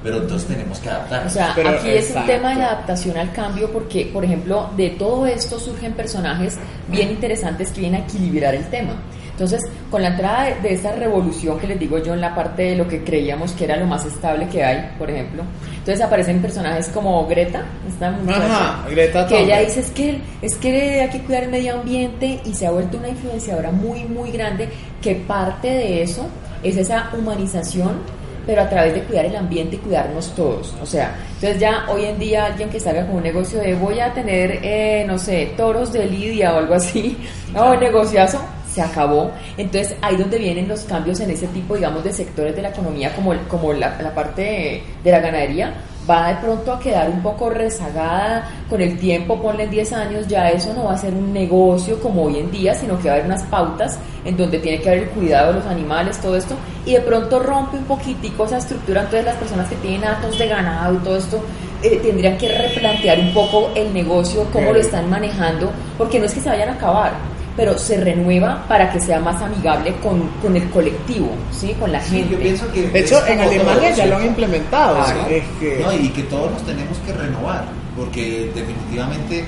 Pero 0.03 0.17
entonces 0.17 0.47
tenemos 0.49 0.79
que 0.79 0.89
adaptar. 0.89 1.25
O 1.25 1.29
sea, 1.29 1.53
Pero, 1.55 1.69
aquí 1.69 1.87
es 1.89 2.05
un 2.05 2.09
exacto. 2.17 2.31
tema 2.33 2.49
de 2.49 2.55
la 2.57 2.65
adaptación 2.71 3.17
al 3.17 3.31
cambio 3.31 3.71
porque, 3.71 4.09
por 4.11 4.25
ejemplo, 4.25 4.69
de 4.75 4.89
todo 4.91 5.25
esto 5.25 5.57
surgen 5.59 5.93
personajes 5.93 6.57
bien 6.89 7.09
interesantes 7.09 7.71
que 7.71 7.79
vienen 7.81 8.01
a 8.01 8.03
equilibrar 8.05 8.53
el 8.53 8.65
tema. 8.69 8.95
Entonces, 9.33 9.61
con 9.89 10.01
la 10.01 10.09
entrada 10.09 10.45
de, 10.45 10.61
de 10.61 10.73
esta 10.75 10.93
revolución 10.93 11.59
que 11.59 11.67
les 11.67 11.79
digo 11.79 11.97
yo 11.97 12.13
en 12.13 12.21
la 12.21 12.35
parte 12.35 12.63
de 12.63 12.75
lo 12.75 12.87
que 12.87 13.03
creíamos 13.03 13.51
que 13.53 13.65
era 13.65 13.77
lo 13.77 13.85
más 13.85 14.05
estable 14.05 14.47
que 14.47 14.63
hay, 14.63 14.91
por 14.97 15.09
ejemplo, 15.09 15.43
entonces 15.83 16.01
aparecen 16.01 16.41
personajes 16.41 16.87
como 16.89 17.25
Greta, 17.27 17.63
esta 17.87 18.11
muchacha, 18.11 18.45
Ajá, 18.45 18.89
Greta 18.89 19.27
que 19.27 19.39
ella 19.39 19.59
dice 19.59 19.81
es 19.81 19.91
que 19.91 20.21
es 20.41 20.55
que 20.55 21.01
hay 21.01 21.09
que 21.09 21.19
cuidar 21.21 21.43
el 21.43 21.49
medio 21.49 21.73
ambiente 21.73 22.39
y 22.45 22.53
se 22.53 22.67
ha 22.67 22.71
vuelto 22.71 22.97
una 22.97 23.09
influenciadora 23.09 23.71
muy 23.71 24.03
muy 24.05 24.31
grande 24.31 24.69
que 25.01 25.15
parte 25.15 25.67
de 25.67 26.03
eso 26.03 26.27
es 26.61 26.77
esa 26.77 27.09
humanización 27.17 28.23
pero 28.45 28.61
a 28.61 28.69
través 28.69 28.93
de 28.93 29.01
cuidar 29.03 29.25
el 29.25 29.35
ambiente 29.35 29.75
y 29.75 29.79
cuidarnos 29.79 30.35
todos. 30.35 30.75
O 30.81 30.85
sea, 30.85 31.15
entonces 31.35 31.59
ya 31.59 31.85
hoy 31.89 32.05
en 32.05 32.19
día 32.19 32.45
alguien 32.45 32.69
que 32.69 32.79
salga 32.79 33.05
con 33.05 33.15
un 33.17 33.23
negocio 33.23 33.59
de 33.59 33.73
voy 33.73 33.99
a 33.99 34.13
tener, 34.13 34.59
eh, 34.63 35.05
no 35.07 35.17
sé, 35.17 35.53
toros 35.55 35.93
de 35.93 36.05
lidia 36.05 36.53
o 36.53 36.57
algo 36.57 36.73
así, 36.75 37.17
no, 37.53 37.75
negociazo, 37.79 38.41
se 38.73 38.81
acabó. 38.81 39.31
Entonces 39.57 39.95
ahí 40.01 40.15
donde 40.15 40.37
vienen 40.37 40.67
los 40.67 40.81
cambios 40.81 41.19
en 41.19 41.29
ese 41.29 41.47
tipo, 41.47 41.75
digamos, 41.75 42.03
de 42.03 42.13
sectores 42.13 42.55
de 42.55 42.61
la 42.61 42.69
economía, 42.69 43.13
como, 43.15 43.33
como 43.47 43.73
la, 43.73 44.01
la 44.01 44.13
parte 44.13 44.41
de, 44.41 44.83
de 45.03 45.11
la 45.11 45.19
ganadería, 45.19 45.73
va 46.09 46.29
de 46.29 46.35
pronto 46.35 46.73
a 46.73 46.79
quedar 46.79 47.09
un 47.09 47.21
poco 47.21 47.49
rezagada. 47.49 48.49
Con 48.69 48.81
el 48.81 48.97
tiempo, 48.97 49.39
ponle 49.41 49.63
en 49.63 49.69
10 49.69 49.93
años, 49.93 50.27
ya 50.27 50.49
eso 50.49 50.73
no 50.73 50.85
va 50.85 50.93
a 50.93 50.97
ser 50.97 51.13
un 51.13 51.31
negocio 51.31 51.99
como 51.99 52.23
hoy 52.23 52.39
en 52.39 52.51
día, 52.51 52.73
sino 52.73 52.97
que 52.99 53.07
va 53.07 53.15
a 53.15 53.17
haber 53.17 53.27
unas 53.27 53.43
pautas 53.43 53.99
en 54.25 54.35
donde 54.35 54.59
tiene 54.59 54.81
que 54.81 54.89
haber 54.89 55.03
el 55.03 55.09
cuidado 55.09 55.53
de 55.53 55.59
los 55.59 55.65
animales, 55.67 56.19
todo 56.19 56.35
esto, 56.35 56.55
y 56.85 56.93
de 56.93 57.01
pronto 57.01 57.39
rompe 57.39 57.77
un 57.77 57.83
poquitico 57.83 58.45
esa 58.45 58.57
estructura, 58.57 59.01
entonces 59.01 59.25
las 59.25 59.35
personas 59.35 59.69
que 59.69 59.75
tienen 59.75 60.05
atos 60.05 60.37
de 60.37 60.47
ganado 60.47 60.95
y 60.95 60.97
todo 60.97 61.17
esto, 61.17 61.43
eh, 61.83 61.99
tendrían 62.01 62.37
que 62.37 62.47
replantear 62.47 63.19
un 63.19 63.33
poco 63.33 63.69
el 63.75 63.93
negocio, 63.93 64.47
cómo 64.53 64.71
lo 64.71 64.79
están 64.79 65.09
manejando, 65.09 65.69
porque 65.97 66.19
no 66.19 66.25
es 66.25 66.33
que 66.33 66.39
se 66.39 66.49
vayan 66.49 66.69
a 66.69 66.73
acabar, 66.73 67.11
pero 67.55 67.77
se 67.77 67.97
renueva 67.99 68.65
para 68.67 68.91
que 68.91 68.99
sea 68.99 69.19
más 69.19 69.41
amigable 69.41 69.93
con, 70.01 70.27
con 70.41 70.55
el 70.55 70.69
colectivo, 70.71 71.29
¿sí? 71.51 71.73
con 71.79 71.91
la 71.91 72.01
Sí, 72.01 72.17
gente. 72.17 72.33
yo 72.33 72.39
pienso 72.39 72.71
que 72.71 72.87
De 72.89 72.99
hecho, 72.99 73.25
en 73.27 73.39
Alemania 73.39 73.91
ya 73.91 74.05
lo 74.07 74.17
han 74.17 74.25
implementado. 74.25 74.97
Ah. 74.99 75.13
¿no? 75.21 75.27
Es 75.27 75.43
que... 75.59 75.79
No, 75.83 75.93
y 75.93 76.09
que 76.09 76.23
todos 76.23 76.51
nos 76.51 76.63
tenemos 76.63 76.97
que 76.99 77.13
renovar, 77.13 77.65
porque 77.95 78.51
definitivamente 78.55 79.45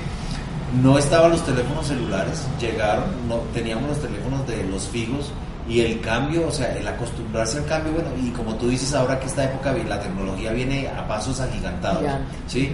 no 0.82 0.98
estaban 0.98 1.30
los 1.32 1.44
teléfonos 1.44 1.86
celulares, 1.86 2.46
llegaron, 2.60 3.04
no 3.28 3.36
teníamos 3.54 3.88
los 3.88 4.00
teléfonos 4.00 4.46
de 4.46 4.62
los 4.64 4.86
fijos 4.88 5.32
y 5.68 5.80
el 5.80 6.00
cambio, 6.00 6.46
o 6.46 6.52
sea, 6.52 6.76
el 6.76 6.86
acostumbrarse 6.86 7.58
al 7.58 7.64
cambio, 7.66 7.92
bueno, 7.92 8.08
y 8.22 8.30
como 8.30 8.54
tú 8.54 8.68
dices 8.68 8.94
ahora 8.94 9.18
que 9.18 9.26
esta 9.26 9.44
época 9.44 9.72
la 9.88 9.98
tecnología 10.00 10.52
viene 10.52 10.86
a 10.88 11.06
pasos 11.08 11.40
agigantados, 11.40 12.02
Ya. 12.04 12.20
¿sí? 12.46 12.72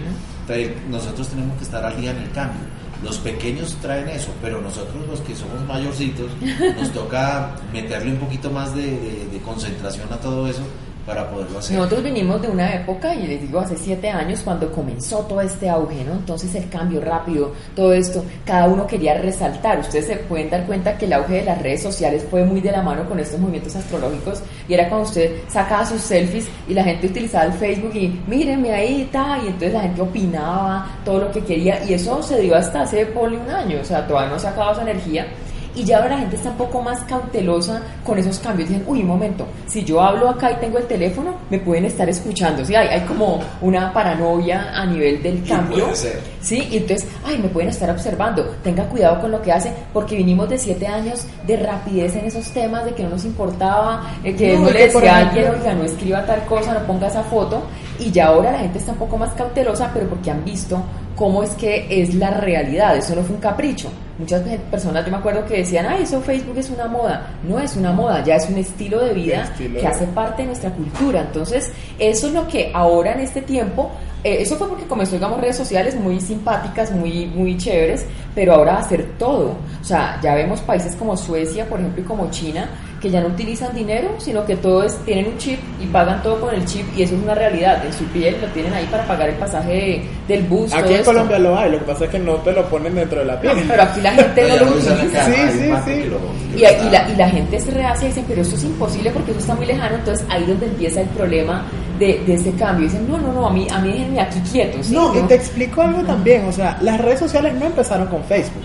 Nosotros 0.90 1.28
tenemos 1.28 1.56
que 1.56 1.64
estar 1.64 1.82
al 1.84 1.98
día 1.98 2.10
en 2.10 2.18
el 2.18 2.30
cambio. 2.32 2.60
Los 3.02 3.18
pequeños 3.18 3.74
traen 3.82 4.08
eso, 4.08 4.30
pero 4.40 4.60
nosotros 4.60 5.06
los 5.08 5.20
que 5.20 5.34
somos 5.34 5.60
mayorcitos 5.66 6.30
nos 6.78 6.90
toca 6.92 7.54
meterle 7.72 8.12
un 8.12 8.18
poquito 8.18 8.50
más 8.50 8.74
de, 8.74 9.26
de- 9.32 9.40
concentración 9.44 10.12
a 10.12 10.16
todo 10.18 10.46
eso 10.46 10.62
para 11.06 11.28
poderlo 11.30 11.58
hacer. 11.58 11.76
Nosotros 11.76 12.02
venimos 12.02 12.40
de 12.42 12.48
una 12.48 12.74
época, 12.74 13.14
y 13.14 13.26
les 13.26 13.40
digo 13.40 13.60
hace 13.60 13.76
siete 13.76 14.08
años, 14.10 14.40
cuando 14.42 14.70
comenzó 14.70 15.18
todo 15.20 15.40
este 15.40 15.68
auge, 15.68 16.04
¿no? 16.04 16.12
Entonces 16.12 16.54
el 16.54 16.68
cambio 16.68 17.00
rápido, 17.00 17.52
todo 17.74 17.92
esto, 17.92 18.24
cada 18.44 18.66
uno 18.66 18.86
quería 18.86 19.14
resaltar. 19.14 19.80
Ustedes 19.80 20.06
se 20.06 20.16
pueden 20.16 20.50
dar 20.50 20.66
cuenta 20.66 20.96
que 20.96 21.06
el 21.06 21.12
auge 21.12 21.34
de 21.34 21.44
las 21.44 21.60
redes 21.62 21.82
sociales 21.82 22.24
fue 22.30 22.44
muy 22.44 22.60
de 22.60 22.72
la 22.72 22.82
mano 22.82 23.08
con 23.08 23.18
estos 23.18 23.38
movimientos 23.40 23.74
astrológicos, 23.76 24.42
y 24.68 24.74
era 24.74 24.88
cuando 24.88 25.08
usted 25.08 25.42
sacaba 25.48 25.84
sus 25.84 26.00
selfies 26.00 26.48
y 26.68 26.74
la 26.74 26.84
gente 26.84 27.06
utilizaba 27.06 27.44
el 27.44 27.52
Facebook 27.52 27.94
y 27.94 28.20
mírenme 28.26 28.72
ahí, 28.72 29.08
ta, 29.12 29.38
y 29.42 29.46
entonces 29.46 29.72
la 29.72 29.80
gente 29.82 30.00
opinaba 30.00 30.96
todo 31.04 31.18
lo 31.18 31.32
que 31.32 31.42
quería, 31.42 31.82
y 31.84 31.94
eso 31.94 32.22
se 32.22 32.40
dio 32.40 32.54
hasta 32.54 32.82
hace 32.82 33.06
ponle 33.06 33.38
un 33.38 33.50
año, 33.50 33.78
o 33.80 33.84
sea, 33.84 34.06
todavía 34.06 34.30
no 34.30 34.38
se 34.38 34.46
ha 34.46 34.50
acabado 34.50 34.72
esa 34.72 34.82
energía. 34.82 35.26
Y 35.74 35.84
ya 35.84 35.96
ahora 35.96 36.10
la 36.10 36.18
gente 36.18 36.36
está 36.36 36.50
un 36.50 36.56
poco 36.56 36.82
más 36.82 37.00
cautelosa 37.04 37.82
con 38.04 38.18
esos 38.18 38.38
cambios. 38.38 38.68
Dicen, 38.68 38.84
uy, 38.86 39.00
un 39.00 39.08
momento, 39.08 39.46
si 39.66 39.84
yo 39.84 40.02
hablo 40.02 40.28
acá 40.28 40.52
y 40.52 40.56
tengo 40.56 40.78
el 40.78 40.86
teléfono, 40.86 41.34
me 41.50 41.58
pueden 41.58 41.86
estar 41.86 42.08
escuchando. 42.08 42.64
Sí, 42.64 42.74
hay, 42.74 42.88
hay 42.88 43.00
como 43.02 43.40
una 43.60 43.92
paranoia 43.92 44.70
a 44.74 44.84
nivel 44.84 45.22
del 45.22 45.42
cambio. 45.44 45.84
puede 45.84 45.96
ser. 45.96 46.20
Sí, 46.40 46.68
y 46.70 46.78
entonces, 46.78 47.08
ay, 47.24 47.38
me 47.38 47.48
pueden 47.48 47.70
estar 47.70 47.88
observando. 47.90 48.44
Tenga 48.62 48.84
cuidado 48.84 49.20
con 49.20 49.30
lo 49.30 49.40
que 49.40 49.52
hace, 49.52 49.72
porque 49.92 50.16
vinimos 50.16 50.48
de 50.50 50.58
siete 50.58 50.86
años 50.86 51.26
de 51.46 51.56
rapidez 51.56 52.16
en 52.16 52.26
esos 52.26 52.50
temas, 52.50 52.84
de 52.84 52.92
que 52.92 53.02
no 53.04 53.10
nos 53.10 53.24
importaba, 53.24 54.10
eh, 54.24 54.34
que 54.34 54.54
No, 54.54 54.64
no, 54.64 54.70
le 54.70 54.86
decía 54.86 55.16
a 55.16 55.18
alguien, 55.28 55.50
oiga, 55.50 55.74
no 55.74 55.84
escriba 55.84 56.26
tal 56.26 56.44
cosa, 56.44 56.74
no 56.74 56.80
ponga 56.86 57.06
esa 57.06 57.22
foto. 57.22 57.62
Y 57.98 58.10
ya 58.10 58.26
ahora 58.26 58.52
la 58.52 58.58
gente 58.58 58.78
está 58.78 58.92
un 58.92 58.98
poco 58.98 59.16
más 59.16 59.32
cautelosa, 59.34 59.90
pero 59.94 60.08
porque 60.08 60.30
han 60.30 60.44
visto 60.44 60.82
cómo 61.16 61.42
es 61.42 61.50
que 61.50 61.86
es 61.90 62.14
la 62.14 62.30
realidad. 62.30 62.96
Eso 62.96 63.14
no 63.14 63.22
fue 63.22 63.36
un 63.36 63.40
capricho. 63.42 63.88
Muchas 64.18 64.42
pe- 64.42 64.58
personas, 64.70 65.04
yo 65.04 65.10
me 65.10 65.16
acuerdo 65.16 65.44
que 65.46 65.58
decían, 65.58 65.86
ay, 65.86 66.02
eso 66.02 66.20
Facebook 66.20 66.56
es 66.58 66.70
una 66.70 66.86
moda. 66.86 67.26
No 67.48 67.58
es 67.58 67.76
una 67.76 67.92
moda, 67.92 68.22
ya 68.24 68.36
es 68.36 68.48
un 68.48 68.58
estilo 68.58 69.00
de 69.04 69.14
vida 69.14 69.42
Estilo 69.44 69.74
que 69.76 69.80
de- 69.82 69.86
hace 69.86 70.06
parte 70.06 70.42
de 70.42 70.46
nuestra 70.48 70.70
cultura. 70.70 71.20
Entonces, 71.22 71.72
eso 71.98 72.26
es 72.28 72.32
lo 72.32 72.46
que 72.46 72.70
ahora 72.74 73.12
en 73.14 73.20
este 73.20 73.40
tiempo, 73.42 73.90
eh, 74.22 74.36
eso 74.40 74.56
fue 74.56 74.68
porque 74.68 74.84
comenzó, 74.84 75.14
digamos, 75.14 75.40
redes 75.40 75.56
sociales 75.56 75.94
muy 75.96 76.20
simpáticas, 76.20 76.92
muy, 76.92 77.26
muy 77.26 77.56
chéveres, 77.56 78.04
pero 78.34 78.54
ahora 78.54 78.74
va 78.74 78.80
a 78.80 78.88
ser 78.88 79.04
todo. 79.18 79.56
O 79.80 79.84
sea, 79.84 80.20
ya 80.22 80.34
vemos 80.34 80.60
países 80.60 80.94
como 80.94 81.16
Suecia, 81.16 81.66
por 81.68 81.80
ejemplo, 81.80 82.02
y 82.02 82.06
como 82.06 82.30
China, 82.30 82.68
que 83.02 83.10
ya 83.10 83.20
no 83.20 83.26
utilizan 83.26 83.74
dinero, 83.74 84.10
sino 84.18 84.46
que 84.46 84.54
todo 84.56 84.84
es, 84.84 84.96
tienen 85.04 85.26
un 85.26 85.36
chip 85.36 85.58
y 85.80 85.86
pagan 85.86 86.22
todo 86.22 86.40
con 86.40 86.54
el 86.54 86.64
chip 86.64 86.86
y 86.96 87.02
eso 87.02 87.16
es 87.16 87.22
una 87.22 87.34
realidad. 87.34 87.84
En 87.84 87.92
su 87.92 88.04
piel 88.04 88.36
lo 88.40 88.46
tienen 88.48 88.72
ahí 88.72 88.86
para 88.90 89.04
pagar 89.06 89.28
el 89.28 89.34
pasaje 89.34 89.72
de- 89.72 90.02
del 90.28 90.44
bus. 90.44 90.70
todo 90.70 90.80
Aquí 90.80 90.92
en 90.94 91.00
esto. 91.00 91.10
Colombia 91.12 91.38
lo 91.40 91.58
hay, 91.58 91.72
lo 91.72 91.78
que 91.80 91.84
pasa 91.84 92.04
es 92.04 92.10
que 92.10 92.18
no 92.20 92.34
te 92.36 92.52
lo 92.52 92.64
ponen 92.68 92.94
dentro 92.94 93.18
de 93.18 93.24
la 93.26 93.40
piel. 93.40 93.58
Pero 93.68 93.82
aquí 93.82 94.00
la 94.00 94.12
gente 94.12 94.48
no 94.48 94.56
lo 94.56 94.70
utiliza. 94.70 95.24
Sí, 95.26 95.32
sí, 95.52 95.70
sí. 95.84 96.04
lo- 96.04 96.56
Y, 96.56 96.60
y 96.60 96.90
la, 96.90 97.10
y 97.10 97.16
la 97.16 97.28
gente 97.28 97.56
es 97.56 97.74
reacia 97.74 98.04
y 98.04 98.08
dicen, 98.08 98.24
pero 98.28 98.42
eso 98.42 98.54
es 98.54 98.62
imposible 98.64 99.10
porque 99.10 99.32
eso 99.32 99.40
está 99.40 99.54
muy 99.56 99.66
lejano, 99.66 99.96
entonces 99.96 100.24
ahí 100.30 100.42
es 100.42 100.48
donde 100.48 100.66
empieza 100.66 101.00
el 101.00 101.08
problema 101.08 101.64
de, 101.98 102.20
de 102.26 102.34
ese 102.34 102.52
cambio. 102.52 102.84
Dicen, 102.86 103.08
no, 103.10 103.18
no, 103.18 103.32
no, 103.32 103.46
a 103.48 103.52
mí, 103.52 103.66
a 103.70 103.80
mí 103.80 103.90
déjenme 103.90 104.20
aquí 104.20 104.38
quieto. 104.52 104.82
¿sí? 104.82 104.94
No, 104.94 105.12
y 105.14 105.18
no, 105.22 105.26
te 105.26 105.34
explico 105.34 105.82
algo 105.82 106.02
también, 106.04 106.44
o 106.46 106.52
sea, 106.52 106.78
las 106.82 107.00
redes 107.00 107.18
sociales 107.18 107.52
no 107.54 107.66
empezaron 107.66 108.06
con 108.06 108.22
Facebook. 108.24 108.62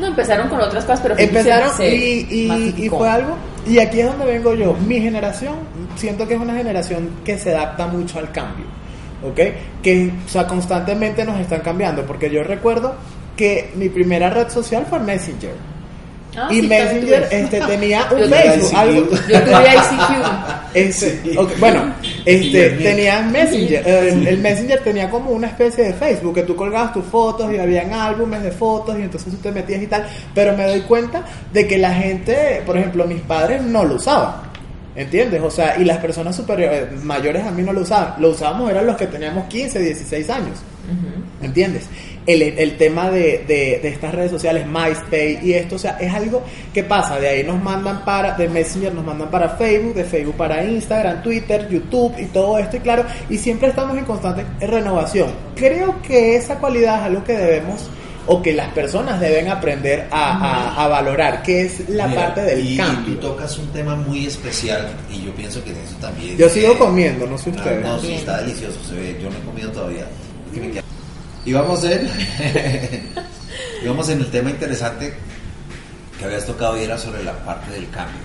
No, 0.00 0.06
empezaron 0.06 0.48
con 0.48 0.60
otras 0.60 0.84
cosas, 0.84 1.00
pero 1.02 1.14
Empezaron 1.18 1.70
se- 1.76 1.94
y, 1.94 2.26
y- 2.30 2.74
y 2.86 2.88
fue 2.88 3.08
algo, 3.08 3.36
y 3.66 3.78
aquí 3.78 4.00
es 4.00 4.06
donde 4.06 4.24
vengo 4.24 4.54
yo, 4.54 4.74
mi 4.86 5.00
generación, 5.00 5.54
siento 5.96 6.26
que 6.26 6.34
es 6.34 6.40
una 6.40 6.54
generación 6.54 7.10
que 7.24 7.38
se 7.38 7.54
adapta 7.54 7.86
mucho 7.86 8.18
al 8.18 8.32
cambio, 8.32 8.64
¿ok? 9.22 9.38
Que, 9.82 10.10
o 10.24 10.28
sea, 10.28 10.46
constantemente 10.46 11.24
nos 11.24 11.38
están 11.38 11.60
cambiando, 11.60 12.04
porque 12.06 12.30
yo 12.30 12.42
recuerdo 12.42 12.94
que 13.36 13.70
mi 13.76 13.88
primera 13.88 14.30
red 14.30 14.48
social 14.48 14.86
fue 14.88 14.98
Messenger. 15.00 15.52
Ah, 16.36 16.48
y 16.50 16.60
sí, 16.60 16.66
Messenger 16.68 17.28
este, 17.30 17.60
tenía 17.60 18.06
un 18.12 18.20
Yo 18.20 18.28
Facebook, 18.28 18.76
algo. 18.76 19.10
Yo 19.28 19.42
tuve 19.42 19.74
ICQ. 19.74 20.74
Este, 20.74 21.20
bueno, 21.58 21.94
este, 22.24 22.70
tenía 22.70 23.22
Messenger, 23.22 23.88
el, 23.88 24.28
el 24.28 24.38
Messenger 24.38 24.80
tenía 24.84 25.10
como 25.10 25.30
una 25.30 25.48
especie 25.48 25.84
de 25.84 25.94
Facebook, 25.94 26.34
que 26.34 26.42
tú 26.44 26.54
colgabas 26.54 26.92
tus 26.92 27.04
fotos 27.04 27.52
y 27.52 27.58
habían 27.58 27.92
álbumes 27.92 28.42
de 28.42 28.52
fotos 28.52 28.96
y 28.98 29.02
entonces 29.02 29.32
tú 29.32 29.38
te 29.38 29.50
metías 29.50 29.82
y 29.82 29.88
tal, 29.88 30.06
pero 30.32 30.56
me 30.56 30.66
doy 30.66 30.82
cuenta 30.82 31.24
de 31.52 31.66
que 31.66 31.78
la 31.78 31.92
gente, 31.92 32.62
por 32.64 32.78
ejemplo, 32.78 33.04
mis 33.04 33.20
padres 33.22 33.62
no 33.62 33.84
lo 33.84 33.96
usaban. 33.96 34.50
¿Entiendes? 34.94 35.40
O 35.42 35.50
sea, 35.50 35.76
y 35.78 35.84
las 35.84 35.98
personas 35.98 36.34
superiores, 36.34 37.02
mayores 37.04 37.46
a 37.46 37.50
mí 37.50 37.62
no 37.62 37.72
lo 37.72 37.82
usaban. 37.82 38.14
Lo 38.18 38.30
usábamos 38.30 38.70
eran 38.70 38.86
los 38.86 38.96
que 38.96 39.06
teníamos 39.06 39.46
15, 39.46 39.78
16 39.78 40.30
años. 40.30 40.58
¿Entiendes? 41.42 41.86
El, 42.26 42.42
el 42.42 42.76
tema 42.76 43.10
de, 43.10 43.44
de, 43.48 43.80
de 43.82 43.88
estas 43.88 44.14
redes 44.14 44.30
sociales, 44.30 44.66
MySpace 44.66 45.40
y 45.42 45.54
esto, 45.54 45.76
o 45.76 45.78
sea, 45.78 45.96
es 45.98 46.12
algo 46.12 46.42
que 46.74 46.84
pasa. 46.84 47.18
De 47.18 47.28
ahí 47.28 47.42
nos 47.44 47.62
mandan 47.62 48.04
para, 48.04 48.36
de 48.36 48.46
Messenger 48.48 48.92
nos 48.94 49.04
mandan 49.04 49.30
para 49.30 49.48
Facebook, 49.56 49.94
de 49.94 50.04
Facebook 50.04 50.36
para 50.36 50.62
Instagram, 50.62 51.22
Twitter, 51.22 51.66
YouTube 51.70 52.14
y 52.18 52.26
todo 52.26 52.58
esto. 52.58 52.76
Y 52.76 52.80
claro, 52.80 53.04
y 53.30 53.38
siempre 53.38 53.68
estamos 53.68 53.96
en 53.96 54.04
constante 54.04 54.44
renovación. 54.66 55.30
Creo 55.56 56.00
que 56.02 56.36
esa 56.36 56.56
cualidad 56.58 56.96
es 57.00 57.02
algo 57.06 57.24
que 57.24 57.32
debemos 57.36 57.88
o 58.26 58.42
que 58.42 58.52
las 58.52 58.68
personas 58.74 59.18
deben 59.18 59.48
aprender 59.48 60.06
a, 60.10 60.74
a- 60.76 60.84
a 60.84 60.88
valorar, 60.88 61.42
que 61.42 61.62
es 61.62 61.88
la 61.88 62.06
Mira, 62.06 62.26
parte 62.26 62.42
del 62.42 62.60
y, 62.64 62.74
y 62.74 62.76
cambio. 62.76 63.14
tú 63.14 63.20
tocas 63.28 63.58
un 63.58 63.66
tema 63.68 63.96
muy 63.96 64.26
especial 64.26 64.88
y 65.10 65.24
yo 65.24 65.32
pienso 65.34 65.64
que 65.64 65.70
eso 65.70 65.96
también. 66.00 66.36
Yo 66.36 66.48
sigo 66.50 66.74
eh, 66.74 66.78
comiendo, 66.78 67.26
no 67.26 67.38
sé 67.38 67.50
Ah, 67.50 67.56
ustedes. 67.56 67.82
no, 67.82 67.98
sí, 67.98 68.12
está 68.12 68.42
delicioso, 68.42 68.78
se 68.86 68.94
ve. 68.94 69.16
Yo 69.22 69.30
no 69.30 69.36
he 69.38 69.40
comido 69.40 69.70
todavía. 69.72 70.02
Es 70.48 70.54
que 70.54 70.60
me 70.60 70.70
queda- 70.72 70.82
Y 71.44 71.52
vamos 71.52 71.84
en, 71.84 72.06
y 73.82 73.86
vamos 73.86 74.08
en 74.10 74.20
el 74.20 74.30
tema 74.30 74.50
interesante 74.50 75.14
que 76.18 76.24
habías 76.24 76.44
tocado 76.44 76.78
y 76.78 76.84
era 76.84 76.98
sobre 76.98 77.24
la 77.24 77.32
parte 77.44 77.72
del 77.72 77.88
cambio. 77.90 78.20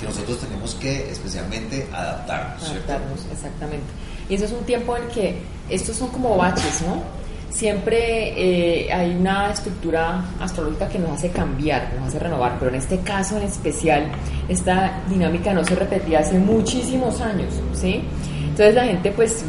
Que 0.00 0.06
nosotros 0.06 0.38
tenemos 0.40 0.74
que 0.74 1.10
especialmente 1.10 1.86
adaptarnos, 1.92 2.62
¿cierto? 2.62 2.92
adaptarnos, 2.92 3.26
exactamente. 3.32 3.86
Y 4.28 4.34
eso 4.34 4.44
es 4.44 4.52
un 4.52 4.64
tiempo 4.64 4.96
en 4.96 5.08
que 5.08 5.38
estos 5.68 5.96
son 5.96 6.08
como 6.08 6.36
baches, 6.36 6.82
¿no? 6.82 7.02
Siempre 7.50 8.34
eh, 8.36 8.92
hay 8.92 9.16
una 9.16 9.50
estructura 9.50 10.22
astrológica 10.38 10.88
que 10.88 10.98
nos 10.98 11.12
hace 11.12 11.30
cambiar, 11.30 11.94
nos 11.98 12.08
hace 12.08 12.18
renovar, 12.18 12.56
pero 12.58 12.70
en 12.70 12.76
este 12.76 13.00
caso 13.00 13.38
en 13.38 13.44
especial, 13.44 14.10
esta 14.48 15.00
dinámica 15.08 15.54
no 15.54 15.64
se 15.64 15.74
repetía 15.74 16.20
hace 16.20 16.38
muchísimos 16.38 17.20
años, 17.20 17.54
¿sí? 17.72 18.02
Entonces 18.42 18.74
la 18.74 18.84
gente, 18.84 19.10
pues, 19.12 19.44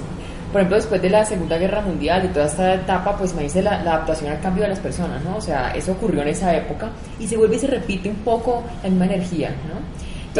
por 0.51 0.61
ejemplo, 0.61 0.77
después 0.77 1.01
de 1.01 1.09
la 1.09 1.25
Segunda 1.25 1.57
Guerra 1.57 1.81
Mundial 1.81 2.25
y 2.25 2.27
toda 2.29 2.45
esta 2.45 2.73
etapa, 2.73 3.17
pues 3.17 3.33
me 3.33 3.43
dice 3.43 3.61
la, 3.61 3.83
la 3.83 3.95
adaptación 3.95 4.31
al 4.31 4.39
cambio 4.39 4.63
de 4.63 4.69
las 4.69 4.79
personas, 4.79 5.23
¿no? 5.23 5.37
O 5.37 5.41
sea, 5.41 5.71
eso 5.75 5.91
ocurrió 5.91 6.21
en 6.21 6.29
esa 6.29 6.55
época 6.55 6.89
y 7.19 7.27
se 7.27 7.37
vuelve 7.37 7.55
y 7.55 7.59
se 7.59 7.67
repite 7.67 8.09
un 8.09 8.15
poco 8.17 8.63
la 8.83 8.89
misma 8.89 9.05
energía, 9.05 9.49
¿no? 9.49 9.79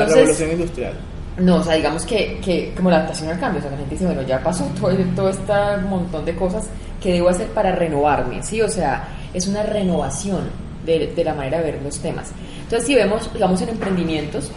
La 0.02 0.08
revolución 0.08 0.52
industrial. 0.52 0.94
No, 1.38 1.58
o 1.58 1.64
sea, 1.64 1.76
digamos 1.76 2.06
que, 2.06 2.40
que 2.44 2.74
como 2.76 2.90
la 2.90 2.98
adaptación 2.98 3.30
al 3.30 3.40
cambio, 3.40 3.60
o 3.60 3.62
sea, 3.62 3.72
la 3.72 3.78
gente 3.78 3.96
dice, 3.96 4.06
bueno, 4.06 4.22
ya 4.24 4.40
pasó 4.44 4.66
todo, 4.80 4.92
todo 5.16 5.30
este 5.30 5.54
montón 5.88 6.26
de 6.26 6.36
cosas 6.36 6.68
que 7.02 7.14
debo 7.14 7.30
hacer 7.30 7.48
para 7.48 7.72
renovarme, 7.72 8.44
¿sí? 8.44 8.62
O 8.62 8.70
sea, 8.70 9.08
es 9.34 9.48
una 9.48 9.64
renovación 9.64 10.50
de, 10.86 11.14
de 11.16 11.24
la 11.24 11.34
manera 11.34 11.60
de 11.60 11.72
ver 11.72 11.82
los 11.82 12.00
temas. 12.00 12.32
Entonces, 12.64 12.86
si 12.86 12.96
vemos, 12.96 13.32
digamos, 13.34 13.62
en 13.62 13.70
emprendimientos, 13.70 14.52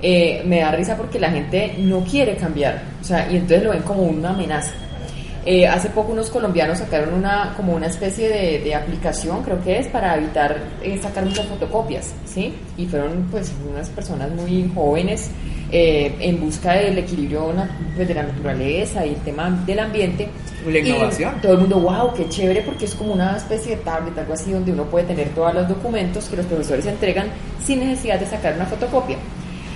eh, 0.00 0.42
me 0.44 0.60
da 0.60 0.70
risa 0.70 0.96
porque 0.96 1.18
la 1.18 1.30
gente 1.30 1.74
no 1.78 2.04
quiere 2.04 2.36
cambiar, 2.36 2.82
o 3.00 3.04
sea, 3.04 3.28
y 3.30 3.36
entonces 3.36 3.64
lo 3.64 3.70
ven 3.70 3.82
como 3.82 4.04
una 4.04 4.30
amenaza. 4.30 4.72
Eh, 5.50 5.66
hace 5.66 5.88
poco 5.88 6.12
unos 6.12 6.28
colombianos 6.28 6.76
sacaron 6.76 7.14
una 7.14 7.54
como 7.56 7.72
una 7.74 7.86
especie 7.86 8.28
de, 8.28 8.58
de 8.58 8.74
aplicación, 8.74 9.42
creo 9.42 9.64
que 9.64 9.78
es, 9.78 9.86
para 9.86 10.14
evitar 10.14 10.58
eh, 10.82 10.98
sacar 11.02 11.24
muchas 11.24 11.46
fotocopias, 11.46 12.12
¿sí? 12.26 12.52
Y 12.76 12.84
fueron 12.84 13.26
pues 13.30 13.50
unas 13.66 13.88
personas 13.88 14.30
muy 14.32 14.70
jóvenes 14.74 15.30
eh, 15.72 16.14
en 16.20 16.38
busca 16.38 16.74
del 16.74 16.98
equilibrio 16.98 17.50
pues, 17.96 18.06
de 18.06 18.12
la 18.14 18.24
naturaleza 18.24 19.06
y 19.06 19.14
el 19.14 19.20
tema 19.22 19.48
del 19.64 19.78
ambiente. 19.78 20.28
La 20.66 20.80
Y 20.80 20.86
innovación. 20.86 21.40
todo 21.40 21.52
el 21.52 21.58
mundo, 21.60 21.80
wow, 21.80 22.12
qué 22.12 22.28
chévere, 22.28 22.60
porque 22.60 22.84
es 22.84 22.94
como 22.94 23.14
una 23.14 23.38
especie 23.38 23.76
de 23.76 23.82
tablet, 23.82 24.18
algo 24.18 24.34
así, 24.34 24.52
donde 24.52 24.72
uno 24.72 24.84
puede 24.84 25.06
tener 25.06 25.30
todos 25.30 25.54
los 25.54 25.66
documentos 25.66 26.28
que 26.28 26.36
los 26.36 26.44
profesores 26.44 26.84
entregan 26.84 27.28
sin 27.64 27.80
necesidad 27.80 28.20
de 28.20 28.26
sacar 28.26 28.54
una 28.54 28.66
fotocopia. 28.66 29.16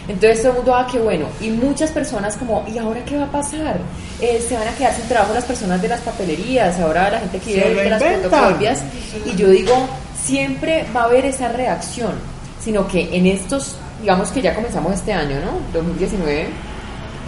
Entonces 0.08 0.42
todo 0.42 0.52
el 0.52 0.56
mundo, 0.58 0.74
ah, 0.74 0.86
qué 0.90 0.98
bueno. 0.98 1.26
Y 1.40 1.50
muchas 1.50 1.90
personas 1.90 2.36
como, 2.36 2.64
¿y 2.72 2.78
ahora 2.78 3.04
qué 3.04 3.16
va 3.16 3.24
a 3.24 3.30
pasar? 3.30 3.78
Eh, 4.20 4.44
se 4.46 4.56
van 4.56 4.66
a 4.66 4.72
quedar 4.72 4.94
sin 4.94 5.06
trabajo 5.06 5.32
las 5.32 5.44
personas 5.44 5.80
de 5.80 5.88
las 5.88 6.00
papelerías, 6.00 6.78
ahora 6.80 7.10
la 7.10 7.20
gente 7.20 7.38
Se 7.38 7.44
quiere 7.44 7.74
de 7.74 7.90
las 7.90 8.02
fotocopias. 8.02 8.82
Y 9.24 9.36
yo 9.36 9.48
digo, 9.48 9.88
siempre 10.20 10.86
va 10.94 11.02
a 11.02 11.04
haber 11.04 11.26
esa 11.26 11.48
reacción, 11.48 12.12
sino 12.60 12.86
que 12.88 13.16
en 13.16 13.26
estos, 13.26 13.76
digamos 14.00 14.30
que 14.30 14.42
ya 14.42 14.54
comenzamos 14.54 14.94
este 14.94 15.12
año, 15.12 15.36
¿no? 15.40 15.58
2019, 15.72 16.48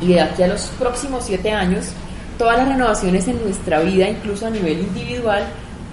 y 0.00 0.08
de 0.08 0.20
aquí 0.20 0.42
a 0.42 0.48
los 0.48 0.66
próximos 0.78 1.24
siete 1.24 1.52
años, 1.52 1.86
todas 2.38 2.58
las 2.58 2.68
renovaciones 2.68 3.26
en 3.28 3.42
nuestra 3.42 3.80
vida, 3.80 4.08
incluso 4.08 4.46
a 4.46 4.50
nivel 4.50 4.80
individual, 4.80 5.44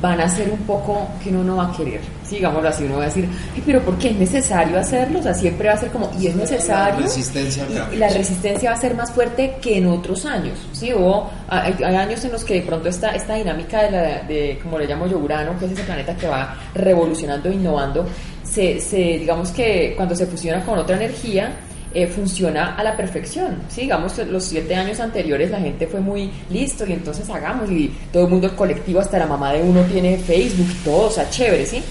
van 0.02 0.20
a 0.20 0.28
ser 0.28 0.50
un 0.50 0.60
poco 0.60 1.08
que 1.24 1.30
uno 1.30 1.44
no 1.44 1.58
va 1.58 1.68
a 1.68 1.72
querer. 1.72 2.02
Sí, 2.32 2.38
digámoslo 2.38 2.70
así, 2.70 2.86
uno 2.86 2.96
va 2.96 3.04
a 3.04 3.06
decir, 3.08 3.28
"Ay, 3.54 3.62
pero 3.66 3.82
¿por 3.82 3.98
qué 3.98 4.12
es 4.12 4.16
necesario 4.16 4.80
hacerlo? 4.80 5.20
O 5.20 5.22
sea, 5.22 5.34
siempre 5.34 5.68
va 5.68 5.74
a 5.74 5.78
ser 5.78 5.90
como, 5.90 6.10
y 6.18 6.28
es 6.28 6.36
necesario. 6.38 7.02
La 7.02 7.06
resistencia 7.06 7.68
y 7.92 7.96
la 7.98 8.08
resistencia 8.08 8.72
va 8.72 8.78
a 8.78 8.80
ser 8.80 8.96
más 8.96 9.12
fuerte 9.12 9.58
que 9.62 9.80
en 9.80 9.88
otros 9.88 10.26
años. 10.26 10.58
Sí, 10.72 10.94
hubo, 10.94 11.30
hay, 11.50 11.76
hay 11.84 11.96
años 11.98 12.24
en 12.24 12.32
los 12.32 12.46
que 12.46 12.54
de 12.54 12.62
pronto 12.62 12.88
esta, 12.88 13.10
esta 13.10 13.36
dinámica 13.36 13.84
de, 13.84 13.92
la, 13.92 14.22
de, 14.22 14.60
como 14.64 14.80
le 14.80 14.88
llamo 14.88 15.08
yo, 15.08 15.18
Urano, 15.18 15.60
que 15.60 15.66
es 15.66 15.74
ese 15.74 15.84
planeta 15.84 16.16
que 16.16 16.28
va 16.28 16.56
revolucionando, 16.74 17.52
innovando, 17.52 18.06
se, 18.46 18.80
se, 18.80 18.96
digamos 18.96 19.52
que 19.52 19.94
cuando 19.98 20.16
se 20.16 20.26
fusiona 20.26 20.64
con 20.64 20.80
otra 20.80 20.96
energía, 20.96 21.52
eh, 21.94 22.08
funciona 22.08 22.76
a 22.78 22.84
la 22.86 22.96
perfección. 22.96 23.58
¿sí? 23.68 23.82
Digamos, 23.82 24.18
los 24.20 24.46
siete 24.46 24.74
años 24.74 25.02
anteriores 25.02 25.52
la 25.52 25.60
gente 25.60 25.86
fue 25.86 26.00
muy 26.00 26.32
listo 26.50 26.86
y 26.88 26.94
entonces 26.94 27.30
hagamos 27.30 27.70
y 27.70 27.92
todo 28.14 28.24
el 28.24 28.30
mundo, 28.30 28.56
colectivo, 28.56 29.02
hasta 29.02 29.20
la 29.20 29.26
mamá 29.28 29.52
de 29.52 29.62
uno 29.62 29.82
tiene 29.84 30.18
Facebook 30.18 30.68
y 30.72 30.86
todo, 30.86 31.08
o 31.08 31.12
sea, 31.12 31.30
chévere, 31.30 31.66
¿sí? 31.66 31.84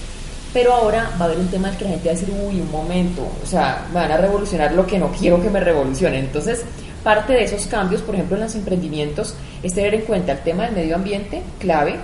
Pero 0.53 0.73
ahora 0.73 1.09
va 1.19 1.25
a 1.25 1.27
haber 1.29 1.39
un 1.39 1.47
tema 1.47 1.69
en 1.69 1.77
que 1.77 1.85
la 1.85 1.91
gente 1.91 2.09
va 2.09 2.15
a 2.15 2.19
decir, 2.19 2.33
uy, 2.45 2.59
un 2.59 2.71
momento, 2.71 3.21
o 3.41 3.45
sea, 3.45 3.85
me 3.89 3.95
van 4.01 4.11
a 4.11 4.17
revolucionar 4.17 4.73
lo 4.73 4.85
que 4.85 4.99
no 4.99 5.11
quiero 5.11 5.41
que 5.41 5.49
me 5.49 5.61
revolucionen. 5.61 6.25
Entonces, 6.25 6.65
parte 7.03 7.33
de 7.33 7.43
esos 7.43 7.67
cambios, 7.67 8.01
por 8.01 8.15
ejemplo, 8.15 8.35
en 8.35 8.43
los 8.43 8.55
emprendimientos, 8.55 9.35
es 9.63 9.73
tener 9.73 9.93
en 9.93 10.01
cuenta 10.01 10.33
el 10.33 10.39
tema 10.39 10.65
del 10.65 10.75
medio 10.75 10.95
ambiente, 10.95 11.41
clave, 11.59 11.95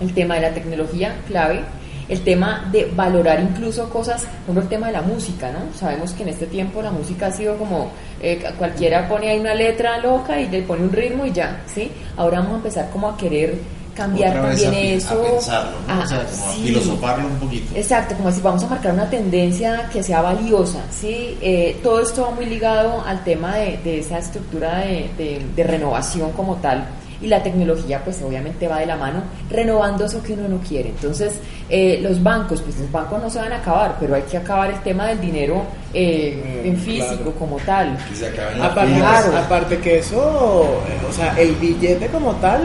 el 0.00 0.14
tema 0.14 0.36
de 0.36 0.40
la 0.40 0.54
tecnología, 0.54 1.16
clave, 1.28 1.60
el 2.08 2.20
tema 2.22 2.68
de 2.70 2.90
valorar 2.94 3.40
incluso 3.40 3.88
cosas, 3.88 4.26
como 4.46 4.60
el 4.60 4.68
tema 4.68 4.88
de 4.88 4.94
la 4.94 5.02
música, 5.02 5.50
¿no? 5.50 5.76
Sabemos 5.76 6.12
que 6.12 6.22
en 6.22 6.30
este 6.30 6.46
tiempo 6.46 6.82
la 6.82 6.90
música 6.90 7.28
ha 7.28 7.32
sido 7.32 7.56
como 7.56 7.90
eh, 8.20 8.42
cualquiera 8.58 9.08
pone 9.08 9.30
ahí 9.30 9.40
una 9.40 9.54
letra 9.54 9.98
loca 9.98 10.38
y 10.40 10.48
le 10.48 10.62
pone 10.62 10.82
un 10.82 10.92
ritmo 10.92 11.24
y 11.24 11.32
ya, 11.32 11.62
¿sí? 11.66 11.90
Ahora 12.16 12.38
vamos 12.38 12.54
a 12.54 12.56
empezar 12.56 12.90
como 12.90 13.08
a 13.08 13.16
querer 13.16 13.54
cambiar 13.94 14.36
Otra 14.38 14.50
vez 14.50 14.62
también 14.64 14.84
a, 14.86 14.96
eso. 14.96 15.20
a 15.22 15.30
pensarlo, 15.30 15.70
¿no? 15.72 15.76
Ah, 15.94 16.00
o 16.04 16.06
sea, 16.08 16.18
como 16.24 16.52
sí. 16.52 16.60
a 16.60 16.64
filosofarlo 16.66 17.26
un 17.28 17.36
poquito. 17.38 17.76
Exacto, 17.76 18.14
como 18.16 18.32
si 18.32 18.40
vamos 18.40 18.62
a 18.64 18.66
marcar 18.68 18.92
una 18.94 19.08
tendencia 19.08 19.88
que 19.92 20.02
sea 20.02 20.20
valiosa, 20.22 20.80
¿sí? 20.90 21.38
Eh, 21.40 21.78
todo 21.82 22.00
esto 22.00 22.22
va 22.22 22.30
muy 22.32 22.46
ligado 22.46 23.02
al 23.06 23.22
tema 23.24 23.56
de, 23.56 23.78
de 23.84 24.00
esa 24.00 24.18
estructura 24.18 24.78
de, 24.80 25.10
de- 25.16 25.42
de 25.54 25.62
renovación 25.64 26.32
como 26.32 26.56
tal. 26.56 26.84
Y 27.22 27.28
la 27.28 27.42
tecnología, 27.42 28.02
pues 28.04 28.20
obviamente 28.22 28.68
va 28.68 28.80
de 28.80 28.86
la 28.86 28.96
mano, 28.96 29.22
renovando 29.48 30.04
eso 30.04 30.22
que 30.22 30.34
uno 30.34 30.46
no 30.46 30.58
quiere. 30.58 30.90
Entonces, 30.90 31.34
eh, 31.70 31.98
los 32.02 32.22
bancos, 32.22 32.60
pues 32.60 32.78
los 32.78 32.90
bancos 32.92 33.22
no 33.22 33.30
se 33.30 33.38
van 33.38 33.52
a 33.52 33.58
acabar, 33.58 33.96
pero 33.98 34.14
hay 34.16 34.22
que 34.22 34.36
acabar 34.36 34.70
el 34.70 34.80
tema 34.82 35.06
del 35.06 35.20
dinero 35.20 35.62
eh, 35.94 36.60
Mm, 36.64 36.66
en 36.68 36.76
físico 36.76 37.14
claro. 37.16 37.34
como 37.38 37.56
tal. 37.58 37.96
Que 38.10 38.16
se 38.16 38.28
Aparte, 38.60 39.02
aparte 39.38 39.78
que 39.78 39.98
eso, 40.00 40.82
eh, 40.86 41.06
o 41.08 41.12
sea, 41.12 41.32
el 41.40 41.54
billete 41.54 42.08
como 42.08 42.32
tal 42.34 42.62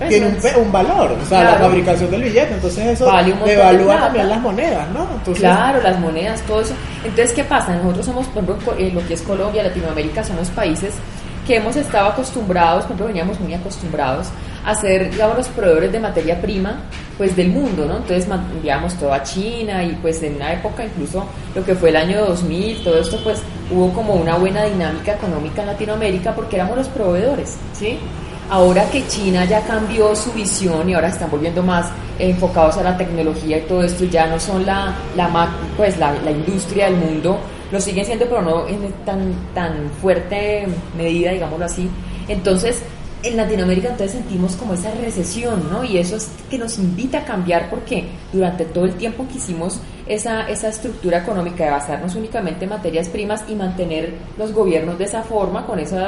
Eso 0.00 0.08
tiene 0.08 0.26
un, 0.26 0.66
un 0.66 0.72
valor, 0.72 1.16
o 1.22 1.26
sea, 1.26 1.44
la 1.44 1.54
fabricación 1.54 2.10
del 2.10 2.22
billete, 2.22 2.54
entonces 2.54 2.86
eso 2.86 3.06
Vale 3.06 3.34
devalúa 3.44 3.98
también 3.98 4.28
las 4.28 4.40
monedas, 4.40 4.88
¿no? 4.90 5.08
Entonces, 5.14 5.40
Claro, 5.40 5.82
las 5.82 5.98
monedas, 5.98 6.42
todo 6.42 6.60
eso. 6.60 6.74
Entonces, 7.02 7.32
¿qué 7.32 7.44
pasa? 7.44 7.74
Nosotros 7.76 8.06
somos, 8.06 8.26
por 8.28 8.44
ejemplo, 8.44 8.74
lo 9.00 9.06
que 9.06 9.14
es 9.14 9.22
Colombia, 9.22 9.62
Latinoamérica, 9.62 10.22
son 10.22 10.36
los 10.36 10.48
países 10.50 10.92
que 11.46 11.56
hemos 11.56 11.76
estado 11.76 12.08
acostumbrados, 12.08 12.82
por 12.82 12.92
ejemplo, 12.92 13.06
veníamos 13.06 13.40
muy 13.40 13.54
acostumbrados 13.54 14.28
a 14.64 14.74
ser, 14.74 15.10
digamos, 15.10 15.36
los 15.36 15.48
proveedores 15.48 15.92
de 15.92 16.00
materia 16.00 16.40
prima, 16.40 16.80
pues, 17.16 17.36
del 17.36 17.50
mundo, 17.50 17.86
¿no? 17.86 17.98
Entonces, 17.98 18.26
enviamos 18.28 18.94
todo 18.94 19.12
a 19.12 19.22
China 19.22 19.84
y, 19.84 19.92
pues, 20.02 20.22
en 20.24 20.34
una 20.34 20.52
época, 20.54 20.84
incluso 20.84 21.24
lo 21.54 21.64
que 21.64 21.74
fue 21.76 21.90
el 21.90 21.96
año 21.96 22.26
2000, 22.26 22.82
todo 22.82 22.98
esto, 22.98 23.18
pues, 23.22 23.40
hubo 23.70 23.92
como 23.92 24.14
una 24.14 24.36
buena 24.36 24.64
dinámica 24.64 25.14
económica 25.14 25.62
en 25.62 25.68
Latinoamérica 25.68 26.34
porque 26.34 26.56
éramos 26.56 26.78
los 26.78 26.88
proveedores, 26.88 27.56
¿sí? 27.72 27.98
Ahora 28.48 28.88
que 28.90 29.06
China 29.08 29.44
ya 29.44 29.60
cambió 29.62 30.14
su 30.14 30.32
visión 30.32 30.88
y 30.88 30.94
ahora 30.94 31.08
están 31.08 31.28
volviendo 31.30 31.62
más 31.64 31.90
enfocados 32.18 32.76
a 32.76 32.82
la 32.84 32.96
tecnología 32.96 33.58
y 33.58 33.62
todo 33.62 33.82
esto, 33.82 34.04
ya 34.04 34.26
no 34.28 34.38
son 34.38 34.64
la, 34.64 34.94
la, 35.16 35.48
pues, 35.76 35.98
la, 35.98 36.14
industria 36.30 36.86
del 36.86 36.96
mundo, 36.96 37.38
lo 37.72 37.80
siguen 37.80 38.06
siendo, 38.06 38.24
pero 38.26 38.42
no 38.42 38.68
en 38.68 38.92
tan, 39.04 39.32
tan 39.52 39.90
fuerte 40.00 40.66
medida, 40.96 41.32
digámoslo 41.32 41.64
así. 41.64 41.90
Entonces, 42.28 42.82
en 43.24 43.36
Latinoamérica 43.36 43.88
entonces 43.88 44.12
sentimos 44.12 44.54
como 44.54 44.74
esa 44.74 44.92
recesión, 44.92 45.68
¿no? 45.70 45.82
Y 45.82 45.98
eso 45.98 46.16
es 46.16 46.30
que 46.48 46.58
nos 46.58 46.78
invita 46.78 47.18
a 47.18 47.24
cambiar 47.24 47.68
porque 47.68 48.04
durante 48.32 48.64
todo 48.64 48.84
el 48.84 48.94
tiempo 48.94 49.26
que 49.26 49.38
hicimos 49.38 49.80
esa, 50.06 50.48
esa 50.48 50.68
estructura 50.68 51.18
económica 51.18 51.64
de 51.64 51.70
basarnos 51.70 52.14
únicamente 52.14 52.64
en 52.64 52.70
materias 52.70 53.08
primas 53.08 53.44
y 53.48 53.56
mantener 53.56 54.14
los 54.38 54.52
gobiernos 54.52 54.98
de 54.98 55.04
esa 55.04 55.22
forma, 55.22 55.66
con 55.66 55.80
esos 55.80 56.00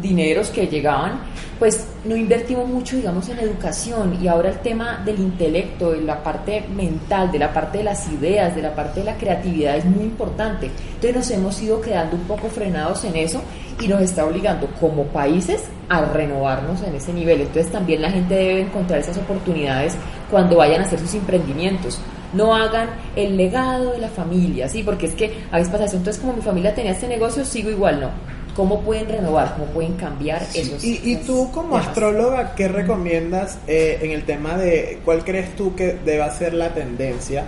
dineros 0.00 0.50
que 0.50 0.66
llegaban, 0.66 1.20
pues 1.58 1.86
no 2.04 2.14
invertimos 2.14 2.68
mucho, 2.68 2.96
digamos, 2.96 3.28
en 3.28 3.38
educación 3.38 4.18
y 4.22 4.28
ahora 4.28 4.50
el 4.50 4.58
tema 4.58 5.02
del 5.04 5.18
intelecto, 5.18 5.92
de 5.92 6.02
la 6.02 6.22
parte 6.22 6.64
mental, 6.74 7.32
de 7.32 7.38
la 7.38 7.52
parte 7.52 7.78
de 7.78 7.84
las 7.84 8.08
ideas, 8.12 8.54
de 8.54 8.62
la 8.62 8.74
parte 8.74 9.00
de 9.00 9.06
la 9.06 9.16
creatividad 9.16 9.76
es 9.76 9.84
muy 9.84 10.04
importante. 10.04 10.70
Entonces 10.94 11.14
nos 11.14 11.30
hemos 11.30 11.62
ido 11.62 11.80
quedando 11.80 12.16
un 12.16 12.22
poco 12.22 12.48
frenados 12.48 13.04
en 13.04 13.16
eso 13.16 13.40
y 13.80 13.88
nos 13.88 14.02
está 14.02 14.24
obligando 14.26 14.68
como 14.80 15.04
países 15.04 15.64
a 15.88 16.04
renovarnos 16.04 16.82
en 16.82 16.94
ese 16.94 17.12
nivel. 17.12 17.40
Entonces 17.40 17.72
también 17.72 18.02
la 18.02 18.10
gente 18.10 18.34
debe 18.34 18.60
encontrar 18.62 19.00
esas 19.00 19.16
oportunidades 19.16 19.96
cuando 20.30 20.56
vayan 20.56 20.82
a 20.82 20.84
hacer 20.84 20.98
sus 20.98 21.14
emprendimientos. 21.14 21.98
No 22.34 22.54
hagan 22.54 22.90
el 23.14 23.36
legado 23.36 23.92
de 23.92 23.98
la 23.98 24.08
familia, 24.08 24.68
¿sí? 24.68 24.82
Porque 24.82 25.06
es 25.06 25.14
que 25.14 25.44
a 25.50 25.56
veces 25.56 25.72
pasa 25.72 25.84
eso. 25.84 25.96
Entonces, 25.96 26.20
como 26.20 26.34
mi 26.34 26.42
familia 26.42 26.74
tenía 26.74 26.92
este 26.92 27.08
negocio, 27.08 27.44
sigo 27.44 27.70
igual, 27.70 28.00
no. 28.00 28.10
Cómo 28.56 28.80
pueden 28.80 29.08
renovar, 29.08 29.52
cómo 29.54 29.66
pueden 29.66 29.92
cambiar 29.94 30.42
esos. 30.54 30.82
Y, 30.82 31.00
y 31.04 31.16
tú 31.16 31.50
como 31.52 31.70
temas. 31.74 31.88
astróloga, 31.88 32.54
¿qué 32.54 32.68
recomiendas 32.68 33.58
eh, 33.66 33.98
en 34.02 34.10
el 34.12 34.24
tema 34.24 34.56
de 34.56 35.00
cuál 35.04 35.22
crees 35.24 35.54
tú 35.56 35.74
que 35.74 35.98
deba 36.04 36.30
ser 36.30 36.54
la 36.54 36.70
tendencia 36.72 37.44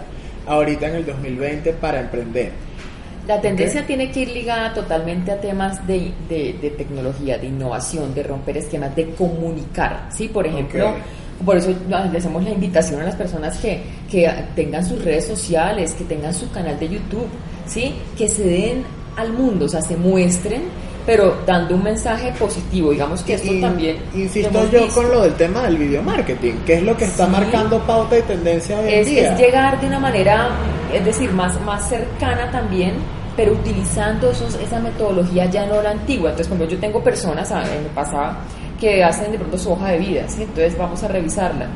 ahorita 0.46 0.88
en 0.88 0.94
el 0.96 1.06
2020 1.06 1.72
para 1.74 2.00
emprender? 2.00 2.52
La 3.26 3.40
tendencia 3.40 3.86
tiene 3.86 4.10
que 4.10 4.20
ir 4.20 4.28
ligada 4.30 4.72
totalmente 4.72 5.30
a 5.32 5.38
temas 5.40 5.86
de, 5.86 6.12
de- 6.30 6.56
de 6.62 6.70
tecnología, 6.70 7.36
de 7.36 7.46
innovación, 7.48 8.14
de 8.14 8.22
romper 8.22 8.56
esquemas, 8.56 8.94
de 8.96 9.10
comunicar. 9.10 10.08
¿sí? 10.10 10.28
Por 10.28 10.46
ejemplo, 10.46 10.94
por 11.44 11.56
eso 11.58 11.74
le 11.88 12.18
hacemos 12.18 12.42
la 12.42 12.50
invitación 12.50 13.02
a 13.02 13.04
las 13.04 13.16
personas 13.16 13.58
que, 13.58 13.80
que 14.10 14.30
tengan 14.56 14.82
sus 14.84 15.04
redes 15.04 15.26
sociales, 15.26 15.92
que 15.92 16.04
tengan 16.04 16.32
su 16.32 16.50
canal 16.50 16.78
de 16.78 16.88
YouTube, 16.88 17.26
¿sí? 17.66 17.94
que 18.16 18.28
se 18.28 18.44
den 18.44 18.84
al 19.16 19.32
mundo, 19.34 19.66
o 19.66 19.68
sea, 19.68 19.82
se 19.82 19.96
muestren, 19.96 20.62
pero 21.08 21.38
dando 21.46 21.74
un 21.74 21.82
mensaje 21.84 22.30
positivo. 22.38 22.90
Digamos 22.90 23.22
que 23.22 23.32
esto 23.32 23.50
Y- 23.50 23.62
también. 23.62 23.96
Insisto 24.14 24.52
yo 24.70 24.82
visto. 24.82 25.00
con 25.00 25.10
lo 25.10 25.22
del 25.22 25.32
tema 25.36 25.62
del 25.62 25.78
video 25.78 26.02
marketing, 26.02 26.52
que 26.66 26.74
es 26.74 26.82
lo 26.82 26.94
que 26.98 27.06
está 27.06 27.24
Sí. 27.24 27.32
marcando 27.32 27.78
pauta 27.86 28.18
y 28.18 28.22
tendencia 28.22 28.78
hoy 28.78 28.88
en 28.92 29.00
es, 29.00 29.06
día. 29.06 29.32
es 29.32 29.38
llegar 29.40 29.80
de 29.80 29.86
una 29.86 29.98
manera, 30.00 30.50
es 30.92 31.02
decir, 31.06 31.30
más, 31.32 31.58
más 31.62 31.88
cercana 31.88 32.50
también, 32.50 32.92
pero 33.38 33.52
utilizando 33.52 34.30
esos, 34.32 34.54
esa 34.56 34.78
metodología 34.80 35.46
ya 35.46 35.64
no 35.64 35.80
la 35.80 35.92
antigua. 35.92 36.28
Entonces, 36.28 36.48
como 36.48 36.68
yo 36.68 36.76
tengo 36.78 37.02
personas, 37.02 37.50
a- 37.52 37.60
me 37.62 37.88
pasaba, 37.94 38.36
que 38.78 39.02
hacen 39.02 39.32
de 39.32 39.38
pronto 39.38 39.56
su 39.56 39.72
hoja 39.72 39.88
de 39.92 39.98
vida, 40.00 40.22
¿sí? 40.28 40.42
entonces 40.42 40.76
vamos 40.76 41.02
a 41.02 41.08
revisarla. 41.08 41.68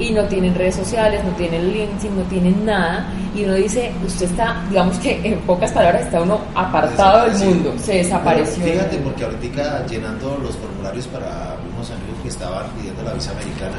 Y 0.00 0.12
no 0.12 0.24
tienen 0.24 0.54
redes 0.54 0.76
sociales, 0.76 1.22
no 1.24 1.30
tienen 1.32 1.72
LinkedIn, 1.72 2.16
no 2.16 2.22
tienen 2.22 2.64
nada. 2.64 3.06
Y 3.34 3.44
uno 3.44 3.54
dice, 3.54 3.92
usted 4.04 4.26
está, 4.26 4.64
digamos 4.68 4.98
que 4.98 5.20
en 5.22 5.38
pocas 5.40 5.70
palabras, 5.72 6.02
está 6.02 6.22
uno 6.22 6.40
apartado 6.54 7.30
del 7.30 7.38
mundo, 7.44 7.74
se 7.78 7.96
desapareció. 7.96 8.64
Pero 8.64 8.80
Fíjate, 8.80 8.96
porque 8.98 9.24
ahorita 9.24 9.86
llenando 9.86 10.38
los 10.42 10.56
formularios 10.56 11.06
para 11.08 11.56
unos 11.74 11.90
amigos 11.90 12.18
que 12.22 12.28
estaban 12.28 12.66
pidiendo 12.70 13.02
la 13.02 13.12
visa 13.12 13.32
americana, 13.32 13.76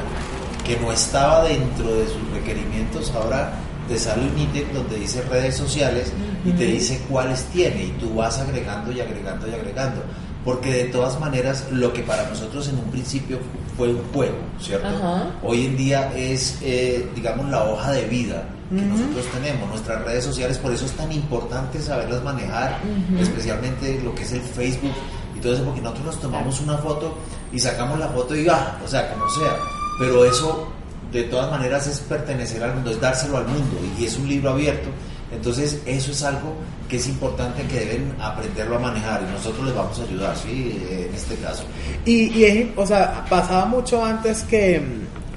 que 0.64 0.76
no 0.78 0.92
estaba 0.92 1.44
dentro 1.44 1.92
de 1.92 2.06
sus 2.06 2.30
requerimientos, 2.32 3.12
ahora 3.16 3.52
te 3.88 3.98
sale 3.98 4.22
un 4.22 4.38
ítem 4.38 4.72
donde 4.72 4.96
dice 4.96 5.22
redes 5.22 5.56
sociales 5.56 6.12
y 6.44 6.52
te 6.52 6.64
dice 6.64 7.00
cuáles 7.10 7.44
tiene 7.46 7.84
y 7.84 7.90
tú 8.00 8.14
vas 8.14 8.38
agregando 8.38 8.92
y 8.92 9.00
agregando 9.00 9.48
y 9.48 9.54
agregando. 9.54 10.02
Porque 10.44 10.72
de 10.72 10.84
todas 10.84 11.20
maneras, 11.20 11.66
lo 11.70 11.92
que 11.92 12.02
para 12.02 12.28
nosotros 12.28 12.68
en 12.68 12.78
un 12.78 12.90
principio 12.90 13.38
fue 13.76 13.88
un 13.88 14.02
juego, 14.12 14.36
¿cierto? 14.60 14.88
Ajá. 14.88 15.30
Hoy 15.42 15.66
en 15.66 15.76
día 15.76 16.12
es, 16.16 16.58
eh, 16.62 17.08
digamos, 17.14 17.48
la 17.48 17.64
hoja 17.64 17.92
de 17.92 18.04
vida 18.06 18.48
que 18.74 18.82
nosotros 18.82 19.26
tenemos, 19.34 19.68
nuestras 19.68 20.02
redes 20.02 20.24
sociales, 20.24 20.56
por 20.56 20.72
eso 20.72 20.86
es 20.86 20.92
tan 20.92 21.12
importante 21.12 21.78
saberlas 21.80 22.22
manejar, 22.22 22.78
especialmente 23.20 24.00
lo 24.02 24.14
que 24.14 24.22
es 24.22 24.32
el 24.32 24.40
Facebook 24.40 24.94
y 25.36 25.40
todo 25.40 25.52
eso, 25.52 25.64
porque 25.64 25.82
nosotros 25.82 26.06
nos 26.06 26.20
tomamos 26.20 26.60
una 26.60 26.78
foto 26.78 27.18
y 27.52 27.58
sacamos 27.58 27.98
la 27.98 28.08
foto 28.08 28.34
y 28.34 28.44
va, 28.44 28.80
o 28.82 28.88
sea, 28.88 29.12
como 29.12 29.28
sea, 29.28 29.58
pero 29.98 30.24
eso 30.24 30.68
de 31.12 31.24
todas 31.24 31.50
maneras 31.50 31.86
es 31.86 32.00
pertenecer 32.00 32.62
al 32.62 32.74
mundo, 32.74 32.90
es 32.90 33.00
dárselo 33.00 33.36
al 33.36 33.46
mundo 33.46 33.76
y 33.98 34.06
es 34.06 34.16
un 34.16 34.26
libro 34.26 34.50
abierto, 34.50 34.88
entonces 35.32 35.80
eso 35.86 36.12
es 36.12 36.22
algo 36.22 36.54
que 36.88 36.96
es 36.96 37.08
importante 37.08 37.62
que 37.64 37.80
deben 37.80 38.14
aprenderlo 38.20 38.76
a 38.76 38.80
manejar 38.80 39.22
y 39.26 39.32
nosotros 39.32 39.64
les 39.66 39.74
vamos 39.74 39.98
a 39.98 40.02
ayudar, 40.02 40.36
¿sí? 40.36 40.78
Eh, 40.90 41.06
En 41.08 41.14
este 41.14 41.34
caso. 41.36 41.64
Y, 42.04 42.30
y 42.38 42.44
es, 42.44 42.66
o 42.76 42.86
sea, 42.86 43.24
pasaba 43.30 43.64
mucho 43.64 44.04
antes 44.04 44.42
que, 44.42 44.82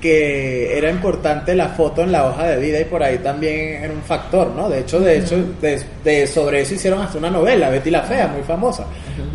que 0.02 0.78
era 0.78 0.90
importante 0.92 1.56
la 1.56 1.70
foto 1.70 2.02
en 2.02 2.12
la 2.12 2.28
hoja 2.28 2.44
de 2.48 2.58
vida 2.60 2.82
y 2.82 2.86
por 2.86 3.02
ahí 3.02 3.18
también 3.20 3.84
era 3.84 3.94
un 3.94 4.02
factor, 4.02 4.50
¿no? 4.56 4.68
De 4.70 4.80
hecho, 4.82 5.00
de 5.00 5.20
hecho, 5.20 5.38
de, 5.62 5.82
de- 6.04 6.28
sobre 6.28 6.62
eso 6.62 6.74
hicieron 6.76 7.02
hasta 7.02 7.18
una 7.18 7.30
novela, 7.32 7.70
Betty 7.70 7.90
la 7.90 8.02
Fea, 8.02 8.28
muy 8.28 8.44
famosa, 8.44 8.86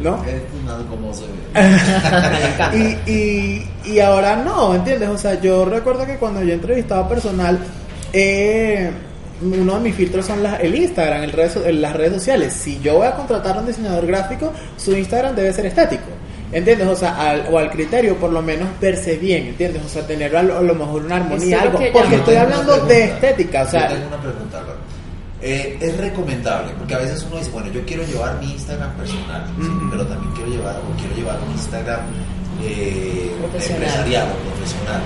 ¿no? 0.02 0.22
Es 0.24 0.42
nada 0.64 0.84
como 0.90 1.12
se 1.14 1.22
ve. 1.22 1.28
Me 1.54 2.48
encanta. 2.54 2.76
Y, 2.76 3.10
y, 3.10 3.90
y 3.92 4.00
ahora 4.00 4.36
no, 4.36 4.74
¿entiendes? 4.74 5.08
O 5.08 5.16
sea, 5.18 5.40
yo 5.40 5.64
recuerdo 5.64 6.04
que 6.06 6.16
cuando 6.16 6.42
yo 6.42 6.52
entrevistaba 6.52 7.08
personal, 7.08 7.58
eh, 8.12 8.90
uno 9.42 9.74
de 9.74 9.80
mis 9.80 9.94
filtros 9.94 10.26
son 10.26 10.42
las- 10.42 10.60
el 10.60 10.74
Instagram, 10.74 11.22
el 11.22 11.80
las 11.82 11.92
redes 11.94 12.14
sociales. 12.14 12.52
Si 12.52 12.80
yo 12.80 12.96
voy 12.96 13.06
a 13.06 13.12
contratar 13.14 13.56
a 13.56 13.60
un 13.60 13.66
diseñador 13.66 14.06
gráfico, 14.06 14.52
su 14.76 14.96
Instagram 14.96 15.34
debe 15.34 15.52
ser 15.52 15.66
estático. 15.66 16.04
¿Entiendes? 16.52 16.88
O 16.88 16.96
sea, 16.96 17.14
al, 17.30 17.46
o 17.52 17.58
al 17.58 17.70
criterio, 17.70 18.16
por 18.16 18.32
lo 18.32 18.42
menos 18.42 18.68
verse 18.80 19.16
bien, 19.16 19.46
¿entiendes? 19.46 19.82
O 19.84 19.88
sea, 19.88 20.04
tener 20.04 20.36
a 20.36 20.42
lo, 20.42 20.58
a 20.58 20.62
lo 20.62 20.74
mejor 20.74 21.04
una 21.04 21.16
es 21.18 21.22
armonía, 21.22 21.62
algo. 21.62 21.78
que 21.78 21.90
Porque 21.92 22.16
estoy 22.16 22.34
hablando 22.34 22.76
de 22.86 23.04
estética, 23.04 23.62
o 23.62 23.68
sea, 23.68 23.88
Yo 23.88 23.94
tengo 23.94 24.08
una 24.08 24.20
pregunta. 24.20 24.62
Eh, 25.42 25.78
es 25.80 25.96
recomendable, 25.96 26.72
porque 26.76 26.94
a 26.94 26.98
veces 26.98 27.24
uno 27.30 27.38
dice, 27.38 27.50
bueno, 27.50 27.70
yo 27.72 27.80
quiero 27.86 28.02
llevar 28.04 28.38
mi 28.40 28.52
Instagram 28.52 28.92
personal, 28.94 29.46
pero 29.90 30.06
también 30.06 30.32
quiero 30.34 30.50
llevar, 30.50 30.76
o 30.76 30.96
quiero 31.00 31.14
llevar 31.16 31.38
un 31.46 31.52
Instagram 31.52 32.00
eh, 32.62 33.30
Profesional. 33.40 33.82
empresarial 33.82 34.28
o 34.28 34.50
profesional. 34.50 35.00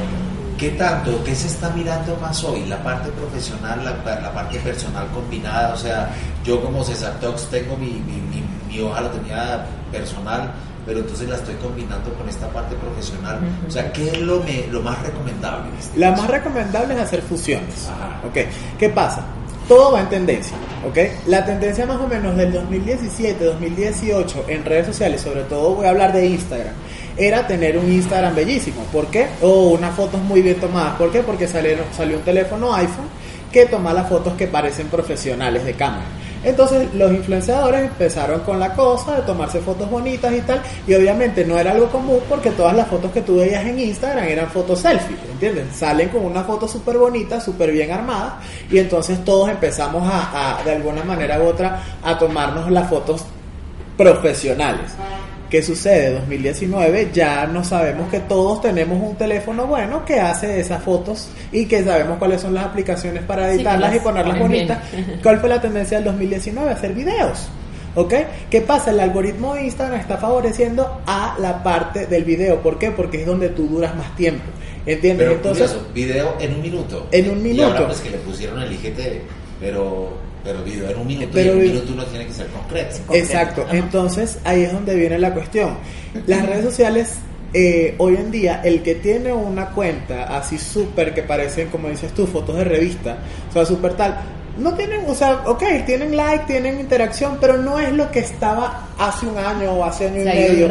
¿Qué 0.58 0.70
tanto? 0.70 1.22
¿Qué 1.24 1.34
se 1.34 1.48
está 1.48 1.70
mirando 1.70 2.16
más 2.20 2.42
hoy? 2.44 2.64
La 2.66 2.82
parte 2.82 3.10
profesional, 3.10 3.84
la, 3.84 4.20
la 4.20 4.32
parte 4.32 4.58
personal 4.60 5.06
combinada. 5.12 5.74
O 5.74 5.76
sea, 5.76 6.10
yo 6.44 6.62
como 6.62 6.84
César 6.84 7.18
Talks 7.20 7.46
tengo 7.50 7.76
mi, 7.76 7.86
mi, 7.86 8.20
mi, 8.30 8.42
mi 8.68 8.80
hoja, 8.80 9.00
la 9.00 9.10
tenía 9.10 9.66
personal, 9.90 10.52
pero 10.86 11.00
entonces 11.00 11.28
la 11.28 11.36
estoy 11.36 11.54
combinando 11.56 12.12
con 12.14 12.28
esta 12.28 12.48
parte 12.48 12.76
profesional. 12.76 13.36
Ujú. 13.38 13.68
O 13.68 13.70
sea, 13.70 13.92
¿qué 13.92 14.08
es 14.08 14.18
lo, 14.20 14.40
me- 14.44 14.66
lo 14.70 14.80
más 14.80 15.00
recomendable? 15.02 15.70
en 15.70 15.76
este 15.78 15.98
La 15.98 16.10
caso? 16.10 16.22
más 16.22 16.30
recomendable 16.30 16.94
es 16.94 17.00
hacer 17.00 17.22
fusiones. 17.22 17.88
Ajá. 17.88 18.20
¿ok? 18.26 18.36
¿Qué 18.78 18.88
pasa? 18.90 19.22
Todo 19.66 19.92
va 19.92 20.00
en 20.02 20.08
tendencia. 20.10 20.56
¿ok? 20.86 20.98
La 21.26 21.44
tendencia 21.44 21.84
más 21.86 21.96
o 22.00 22.06
menos 22.06 22.36
del 22.36 22.52
2017, 22.52 23.42
2018 23.44 24.44
en 24.48 24.64
redes 24.64 24.86
sociales, 24.86 25.20
sobre 25.22 25.42
todo 25.44 25.74
voy 25.76 25.86
a 25.86 25.90
hablar 25.90 26.12
de 26.12 26.26
Instagram, 26.26 26.74
era 27.16 27.46
tener 27.46 27.78
un 27.78 27.90
Instagram 27.90 28.34
bellísimo. 28.34 28.82
¿Por 28.92 29.06
qué? 29.06 29.28
O 29.42 29.70
unas 29.70 29.94
fotos 29.94 30.20
muy 30.20 30.42
bien 30.42 30.56
tomadas. 30.56 30.96
¿Por 30.96 31.10
qué? 31.12 31.20
Porque 31.20 31.46
salieron, 31.46 31.86
salió 31.96 32.16
un 32.16 32.22
teléfono 32.22 32.74
iPhone 32.74 33.08
que 33.52 33.66
toma 33.66 33.92
las 33.92 34.08
fotos 34.08 34.34
que 34.34 34.48
parecen 34.48 34.88
profesionales 34.88 35.64
de 35.64 35.74
cámara. 35.74 36.06
Entonces 36.44 36.92
los 36.94 37.10
influenciadores 37.10 37.82
empezaron 37.82 38.40
con 38.40 38.60
la 38.60 38.74
cosa 38.74 39.16
de 39.16 39.22
tomarse 39.22 39.60
fotos 39.60 39.88
bonitas 39.88 40.32
y 40.34 40.40
tal, 40.42 40.60
y 40.86 40.92
obviamente 40.94 41.44
no 41.44 41.58
era 41.58 41.70
algo 41.70 41.88
común 41.88 42.20
porque 42.28 42.50
todas 42.50 42.76
las 42.76 42.86
fotos 42.86 43.12
que 43.12 43.22
tú 43.22 43.36
veías 43.36 43.64
en 43.64 43.78
Instagram 43.78 44.24
eran 44.24 44.50
fotos 44.50 44.80
selfie, 44.80 45.16
¿entiendes? 45.32 45.74
Salen 45.74 46.10
con 46.10 46.22
una 46.22 46.44
foto 46.44 46.68
súper 46.68 46.98
bonita, 46.98 47.40
súper 47.40 47.72
bien 47.72 47.90
armada, 47.92 48.40
y 48.70 48.76
entonces 48.78 49.24
todos 49.24 49.48
empezamos 49.48 50.02
a, 50.06 50.60
de 50.64 50.72
alguna 50.72 51.02
manera 51.02 51.40
u 51.40 51.46
otra, 51.46 51.82
a 52.02 52.18
tomarnos 52.18 52.70
las 52.70 52.90
fotos 52.90 53.24
profesionales. 53.96 54.90
¿Qué 55.54 55.62
sucede? 55.62 56.10
2019 56.14 57.10
ya 57.14 57.46
no 57.46 57.62
sabemos 57.62 58.10
que 58.10 58.18
todos 58.18 58.60
tenemos 58.60 59.00
un 59.00 59.14
teléfono 59.14 59.68
bueno 59.68 60.04
que 60.04 60.18
hace 60.18 60.58
esas 60.58 60.82
fotos 60.82 61.28
y 61.52 61.66
que 61.66 61.84
sabemos 61.84 62.18
cuáles 62.18 62.40
son 62.40 62.54
las 62.54 62.64
aplicaciones 62.64 63.22
para 63.22 63.52
editarlas 63.52 63.92
y 63.92 63.94
las 63.94 64.02
ponerlas 64.04 64.34
bien. 64.34 64.48
bonitas. 64.48 64.78
¿Cuál 65.22 65.38
fue 65.38 65.48
la 65.48 65.60
tendencia 65.60 65.98
del 65.98 66.06
2019? 66.06 66.72
Hacer 66.72 66.92
videos. 66.92 67.46
¿Ok? 67.94 68.14
¿Qué 68.50 68.62
pasa? 68.62 68.90
El 68.90 68.98
algoritmo 68.98 69.54
de 69.54 69.66
Instagram 69.66 70.00
está 70.00 70.16
favoreciendo 70.16 71.00
a 71.06 71.36
la 71.38 71.62
parte 71.62 72.06
del 72.06 72.24
video. 72.24 72.60
¿Por 72.60 72.76
qué? 72.76 72.90
Porque 72.90 73.20
es 73.20 73.26
donde 73.26 73.50
tú 73.50 73.68
duras 73.68 73.94
más 73.94 74.16
tiempo. 74.16 74.42
¿Entiendes? 74.84 75.24
Pero 75.24 75.36
Entonces, 75.36 75.70
curioso, 75.70 75.92
video 75.94 76.34
en 76.40 76.54
un 76.54 76.62
minuto. 76.62 77.06
En 77.12 77.30
un 77.30 77.46
Y 77.46 77.60
ahora 77.60 77.74
minuto. 77.74 77.86
pues 77.86 78.00
que 78.00 78.10
le 78.10 78.18
pusieron 78.18 78.60
el 78.60 78.72
IGTV, 78.72 79.20
pero, 79.60 80.14
pero 80.44 80.62
video 80.62 80.90
en 80.90 80.98
un 80.98 81.06
minuto 81.06 81.30
Pero 81.32 81.46
y 81.46 81.50
en 81.50 81.56
un 81.56 81.72
minuto 81.72 81.92
uno 81.94 82.04
tiene 82.04 82.26
que 82.26 82.32
ser 82.34 82.46
concreto. 82.48 82.96
Exacto, 83.12 83.62
Ajá. 83.62 83.76
entonces 83.76 84.38
ahí 84.44 84.62
es 84.62 84.72
donde 84.72 84.94
viene 84.94 85.18
la 85.18 85.32
cuestión. 85.32 85.78
Las 86.26 86.46
redes 86.46 86.64
sociales, 86.64 87.14
eh, 87.54 87.94
hoy 87.98 88.16
en 88.16 88.30
día, 88.30 88.60
el 88.62 88.82
que 88.82 88.96
tiene 88.96 89.32
una 89.32 89.70
cuenta 89.70 90.36
así 90.36 90.58
súper 90.58 91.14
que 91.14 91.22
parecen, 91.22 91.68
como 91.68 91.88
dices 91.88 92.12
tú, 92.12 92.26
fotos 92.26 92.56
de 92.56 92.64
revista, 92.64 93.18
o 93.48 93.52
sea, 93.52 93.64
súper 93.64 93.94
tal, 93.94 94.20
no 94.58 94.74
tienen, 94.74 95.00
o 95.08 95.14
sea, 95.14 95.42
ok, 95.46 95.64
tienen 95.84 96.16
like, 96.16 96.44
tienen 96.46 96.78
interacción, 96.78 97.38
pero 97.40 97.56
no 97.56 97.80
es 97.80 97.92
lo 97.92 98.10
que 98.12 98.20
estaba 98.20 98.88
hace 98.98 99.26
un 99.26 99.36
año 99.36 99.72
o 99.72 99.84
hace 99.84 100.06
año 100.06 100.22
y 100.22 100.24
medio. 100.24 100.68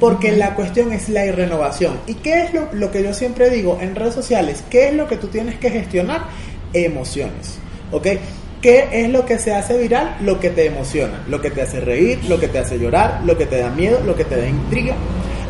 Porque 0.00 0.32
la 0.32 0.54
cuestión 0.54 0.92
es 0.92 1.10
la 1.10 1.26
irrenovación. 1.26 1.98
¿Y 2.06 2.14
qué 2.14 2.44
es 2.44 2.54
lo, 2.54 2.68
lo 2.72 2.90
que 2.90 3.02
yo 3.02 3.12
siempre 3.12 3.50
digo 3.50 3.78
en 3.82 3.94
redes 3.94 4.14
sociales? 4.14 4.64
¿Qué 4.70 4.88
es 4.88 4.94
lo 4.94 5.08
que 5.08 5.16
tú 5.16 5.26
tienes 5.26 5.58
que 5.58 5.68
gestionar? 5.68 6.22
Emociones. 6.72 7.58
¿Ok? 7.90 8.06
¿Qué 8.62 8.88
es 8.92 9.10
lo 9.10 9.26
que 9.26 9.40
se 9.40 9.52
hace 9.52 9.76
viral? 9.76 10.18
Lo 10.20 10.38
que 10.38 10.50
te 10.50 10.66
emociona, 10.66 11.24
lo 11.28 11.40
que 11.40 11.50
te 11.50 11.62
hace 11.62 11.80
reír, 11.80 12.24
lo 12.28 12.38
que 12.38 12.46
te 12.46 12.60
hace 12.60 12.78
llorar, 12.78 13.20
lo 13.26 13.36
que 13.36 13.46
te 13.46 13.58
da 13.58 13.70
miedo, 13.70 14.00
lo 14.06 14.14
que 14.14 14.24
te 14.24 14.36
da 14.36 14.46
intriga. 14.46 14.94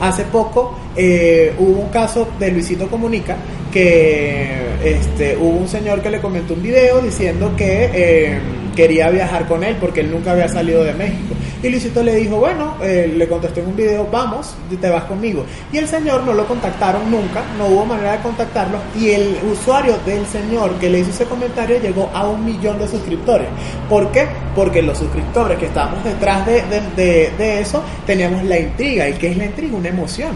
Hace 0.01 0.25
poco 0.25 0.79
eh, 0.97 1.53
hubo 1.59 1.79
un 1.83 1.91
caso 1.91 2.27
de 2.39 2.51
Luisito 2.51 2.89
Comunica 2.89 3.37
que 3.71 4.47
este, 4.83 5.37
hubo 5.37 5.59
un 5.59 5.69
señor 5.69 6.01
que 6.01 6.09
le 6.09 6.23
comentó 6.23 6.55
un 6.55 6.63
video 6.63 7.03
diciendo 7.03 7.53
que 7.55 7.91
eh, 7.93 8.39
quería 8.75 9.11
viajar 9.11 9.47
con 9.47 9.65
él 9.65 9.77
porque 9.81 10.01
él 10.01 10.11
nunca 10.11 10.33
había 10.33 10.49
salido 10.49 10.85
de 10.85 10.95
México. 10.95 11.35
Y 11.63 11.69
Luisito 11.69 12.03
le 12.03 12.17
dijo, 12.17 12.37
bueno, 12.39 12.77
eh, 12.83 13.13
le 13.17 13.29
contestó 13.29 13.61
en 13.61 13.69
un 13.69 13.77
video, 13.77 14.09
vamos, 14.11 14.55
te 14.81 14.91
vas 14.91 15.05
conmigo. 15.05 15.45
Y 15.73 15.79
el 15.79 15.87
señor 15.87 16.25
no 16.25 16.33
lo 16.33 16.45
contactaron 16.47 17.09
nunca, 17.09 17.43
no 17.57 17.67
hubo 17.67 17.85
manera 17.85 18.13
de 18.13 18.19
contactarlo. 18.19 18.79
Y 18.99 19.11
el 19.11 19.37
usuario 19.51 19.97
del 20.05 20.27
señor 20.27 20.75
que 20.81 20.91
le 20.91 21.01
hizo 21.01 21.11
ese 21.11 21.25
comentario 21.25 21.79
llegó 21.81 22.11
a 22.13 22.27
un 22.27 22.45
millón 22.45 22.79
de 22.79 22.89
suscriptores. 22.89 23.47
¿Por 23.89 24.11
qué? 24.11 24.27
Porque 24.57 24.83
los 24.83 24.99
suscriptores 24.99 25.57
que 25.59 25.67
estábamos 25.67 26.03
detrás 26.03 26.45
de, 26.47 26.63
de, 26.97 27.31
de 27.39 27.61
eso 27.61 27.81
teníamos 28.07 28.43
la 28.45 28.59
intriga. 28.59 29.09
¿Y 29.09 29.13
qué 29.13 29.29
es 29.29 29.37
la 29.37 29.45
intriga? 29.45 29.77
Una 29.77 29.89
emoción. 29.89 30.33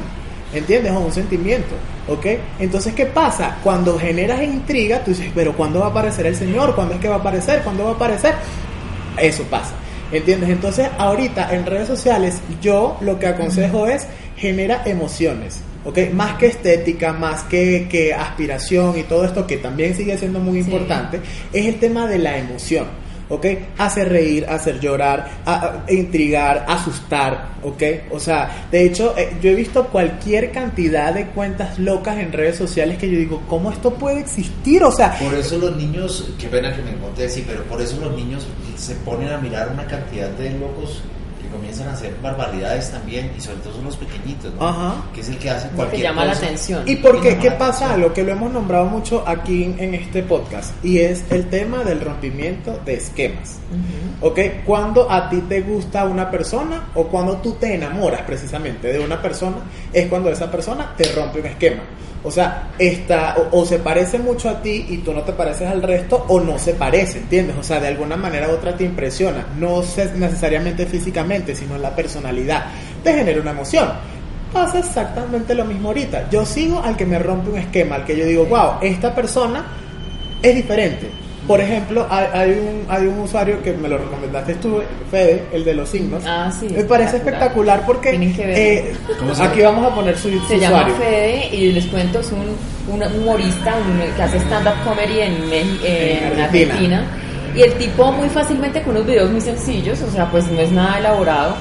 ¿Entiendes? 0.52 0.92
O 0.92 1.00
un 1.00 1.12
sentimiento. 1.12 1.74
¿Ok? 2.08 2.26
Entonces, 2.58 2.94
¿qué 2.94 3.06
pasa? 3.06 3.58
Cuando 3.62 3.98
generas 3.98 4.42
intriga, 4.42 5.02
tú 5.02 5.10
dices, 5.10 5.30
pero 5.34 5.56
¿cuándo 5.56 5.80
va 5.80 5.86
a 5.86 5.90
aparecer 5.90 6.26
el 6.26 6.36
Señor? 6.36 6.74
¿Cuándo 6.74 6.94
es 6.94 7.00
que 7.00 7.08
va 7.08 7.16
a 7.16 7.18
aparecer? 7.18 7.62
¿Cuándo 7.62 7.84
va 7.84 7.90
a 7.90 7.94
aparecer? 7.94 8.34
Eso 9.18 9.42
pasa. 9.44 9.74
¿Entiendes? 10.12 10.50
Entonces, 10.50 10.88
ahorita 10.98 11.52
en 11.54 11.66
redes 11.66 11.88
sociales, 11.88 12.40
yo 12.62 12.96
lo 13.00 13.18
que 13.18 13.26
aconsejo 13.26 13.86
es 13.88 14.06
genera 14.36 14.82
emociones. 14.86 15.62
¿ok? 15.84 15.98
Más 16.12 16.36
que 16.36 16.46
estética, 16.46 17.12
más 17.12 17.44
que, 17.44 17.88
que 17.90 18.12
aspiración 18.12 18.98
y 18.98 19.04
todo 19.04 19.24
esto 19.24 19.46
que 19.46 19.56
también 19.56 19.94
sigue 19.94 20.18
siendo 20.18 20.40
muy 20.40 20.58
importante, 20.58 21.20
es 21.52 21.66
el 21.66 21.78
tema 21.78 22.06
de 22.06 22.18
la 22.18 22.36
emoción. 22.38 22.86
¿Ok? 23.28 23.46
Hacer 23.78 24.08
reír, 24.08 24.46
hacer 24.48 24.80
llorar, 24.80 25.28
a, 25.44 25.84
intrigar, 25.88 26.64
asustar, 26.68 27.50
¿ok? 27.62 27.82
O 28.10 28.20
sea, 28.20 28.66
de 28.70 28.84
hecho, 28.84 29.14
eh, 29.16 29.36
yo 29.40 29.50
he 29.50 29.54
visto 29.54 29.86
cualquier 29.88 30.52
cantidad 30.52 31.12
de 31.12 31.26
cuentas 31.26 31.78
locas 31.78 32.18
en 32.18 32.32
redes 32.32 32.56
sociales 32.56 32.98
que 32.98 33.10
yo 33.10 33.18
digo, 33.18 33.42
¿cómo 33.48 33.70
esto 33.70 33.94
puede 33.94 34.20
existir? 34.20 34.82
O 34.84 34.92
sea... 34.92 35.18
Por 35.18 35.34
eso 35.34 35.58
los 35.58 35.76
niños, 35.76 36.32
qué 36.38 36.48
pena 36.48 36.74
que 36.74 36.82
me 36.82 36.90
encontré 36.90 37.26
así, 37.26 37.44
pero 37.46 37.62
por 37.64 37.80
eso 37.80 38.00
los 38.00 38.14
niños 38.16 38.46
se 38.76 38.94
ponen 38.96 39.28
a 39.28 39.38
mirar 39.38 39.70
una 39.72 39.86
cantidad 39.86 40.30
de 40.30 40.50
locos 40.50 41.02
comienzan 41.56 41.88
a 41.88 41.92
hacer 41.92 42.14
barbaridades 42.22 42.90
también 42.90 43.32
y 43.36 43.40
sobre 43.40 43.58
todo 43.58 43.74
son 43.74 43.84
los 43.84 43.96
pequeñitos, 43.96 44.52
¿no? 44.54 44.68
Ajá. 44.68 44.94
Que 45.14 45.20
es 45.20 45.28
el 45.28 45.38
que 45.38 45.50
hace 45.50 45.68
cualquier 45.68 46.00
que 46.02 46.06
llama 46.08 46.22
cosa. 46.26 46.32
la 46.40 46.46
atención. 46.46 46.82
¿Y 46.86 46.96
por 46.96 47.20
qué? 47.20 47.36
¿Qué 47.38 47.50
pasa? 47.50 47.86
atención. 47.86 48.00
Lo 48.00 48.14
que 48.14 48.22
lo 48.22 48.32
hemos 48.32 48.52
nombrado 48.52 48.86
mucho 48.86 49.24
aquí 49.26 49.74
en 49.78 49.94
este 49.94 50.22
podcast 50.22 50.72
y 50.84 50.98
es 50.98 51.24
el 51.30 51.48
tema 51.48 51.82
del 51.84 52.00
rompimiento 52.00 52.78
de 52.84 52.94
esquemas. 52.94 53.56
¿Ok? 54.20 54.38
Cuando 54.64 55.10
a 55.10 55.28
ti 55.28 55.40
te 55.48 55.60
gusta 55.62 56.04
una 56.04 56.30
persona 56.30 56.88
o 56.94 57.04
cuando 57.08 57.36
tú 57.38 57.52
te 57.52 57.74
enamoras 57.74 58.22
precisamente 58.22 58.92
de 58.92 59.00
una 59.00 59.20
persona, 59.20 59.56
es 59.92 60.06
cuando 60.08 60.30
esa 60.30 60.50
persona 60.50 60.94
te 60.96 61.04
rompe 61.12 61.40
un 61.40 61.46
esquema. 61.46 61.82
O 62.24 62.30
sea, 62.30 62.70
está, 62.76 63.36
o, 63.52 63.60
o 63.60 63.64
se 63.66 63.78
parece 63.78 64.18
mucho 64.18 64.48
a 64.48 64.60
ti 64.60 64.84
y 64.88 64.96
tú 64.98 65.12
no 65.12 65.22
te 65.22 65.32
pareces 65.32 65.68
al 65.68 65.80
resto, 65.80 66.24
o 66.28 66.40
no 66.40 66.58
se 66.58 66.74
parece, 66.74 67.18
¿entiendes? 67.18 67.54
O 67.56 67.62
sea, 67.62 67.78
de 67.78 67.86
alguna 67.86 68.16
manera 68.16 68.48
u 68.48 68.52
otra 68.52 68.76
te 68.76 68.82
impresiona, 68.82 69.46
no 69.56 69.82
se- 69.84 70.12
necesariamente 70.14 70.86
físicamente, 70.86 71.45
sino 71.54 71.76
en 71.76 71.82
la 71.82 71.94
personalidad. 71.94 72.64
Te 73.04 73.12
genera 73.14 73.40
una 73.40 73.50
emoción. 73.52 73.88
Pasa 74.52 74.78
exactamente 74.78 75.54
lo 75.54 75.64
mismo 75.64 75.88
ahorita. 75.88 76.28
Yo 76.30 76.44
sigo 76.46 76.80
al 76.82 76.96
que 76.96 77.04
me 77.04 77.18
rompe 77.18 77.50
un 77.50 77.58
esquema, 77.58 77.96
al 77.96 78.04
que 78.04 78.16
yo 78.16 78.24
digo, 78.24 78.46
wow, 78.46 78.72
esta 78.80 79.14
persona 79.14 79.64
es 80.42 80.54
diferente. 80.54 81.10
Por 81.46 81.60
ejemplo, 81.60 82.04
hay, 82.10 82.26
hay 82.32 82.50
un, 82.50 82.86
hay 82.92 83.06
un 83.06 83.20
usuario 83.20 83.62
que 83.62 83.72
me 83.72 83.88
lo 83.88 83.98
recomendaste 83.98 84.54
tú, 84.54 84.80
Fede, 85.12 85.44
el 85.52 85.64
de 85.64 85.74
los 85.74 85.88
signos. 85.88 86.24
Ah, 86.26 86.50
sí, 86.58 86.68
Me 86.68 86.82
parece 86.82 87.18
espectacular 87.18 87.84
porque 87.86 88.10
eh, 88.12 88.92
¿Cómo 89.16 89.32
se 89.32 89.44
aquí 89.44 89.60
llama? 89.60 89.76
vamos 89.78 89.92
a 89.92 89.94
poner 89.94 90.18
su, 90.18 90.28
su 90.40 90.46
Se 90.48 90.58
llama 90.58 90.78
usuario. 90.86 90.96
Fede 90.96 91.48
y 91.54 91.70
les 91.72 91.86
cuento, 91.86 92.18
es 92.18 92.32
un, 92.32 92.56
un 92.92 93.02
humorista 93.20 93.74
un- 93.76 94.16
que 94.16 94.22
hace 94.22 94.38
stand-up 94.38 94.74
comedy 94.84 95.20
en, 95.20 95.34
en 95.52 95.78
En 95.82 96.40
Argentina. 96.40 96.42
Argentina. 96.72 97.06
Y 97.56 97.62
el 97.62 97.72
tipo 97.78 98.12
muy 98.12 98.28
fácilmente 98.28 98.82
con 98.82 98.94
unos 98.96 99.06
videos 99.06 99.30
muy 99.30 99.40
sencillos, 99.40 100.02
o 100.02 100.10
sea, 100.10 100.30
pues 100.30 100.46
no 100.50 100.60
es 100.60 100.70
nada 100.70 100.98
elaborado, 100.98 101.56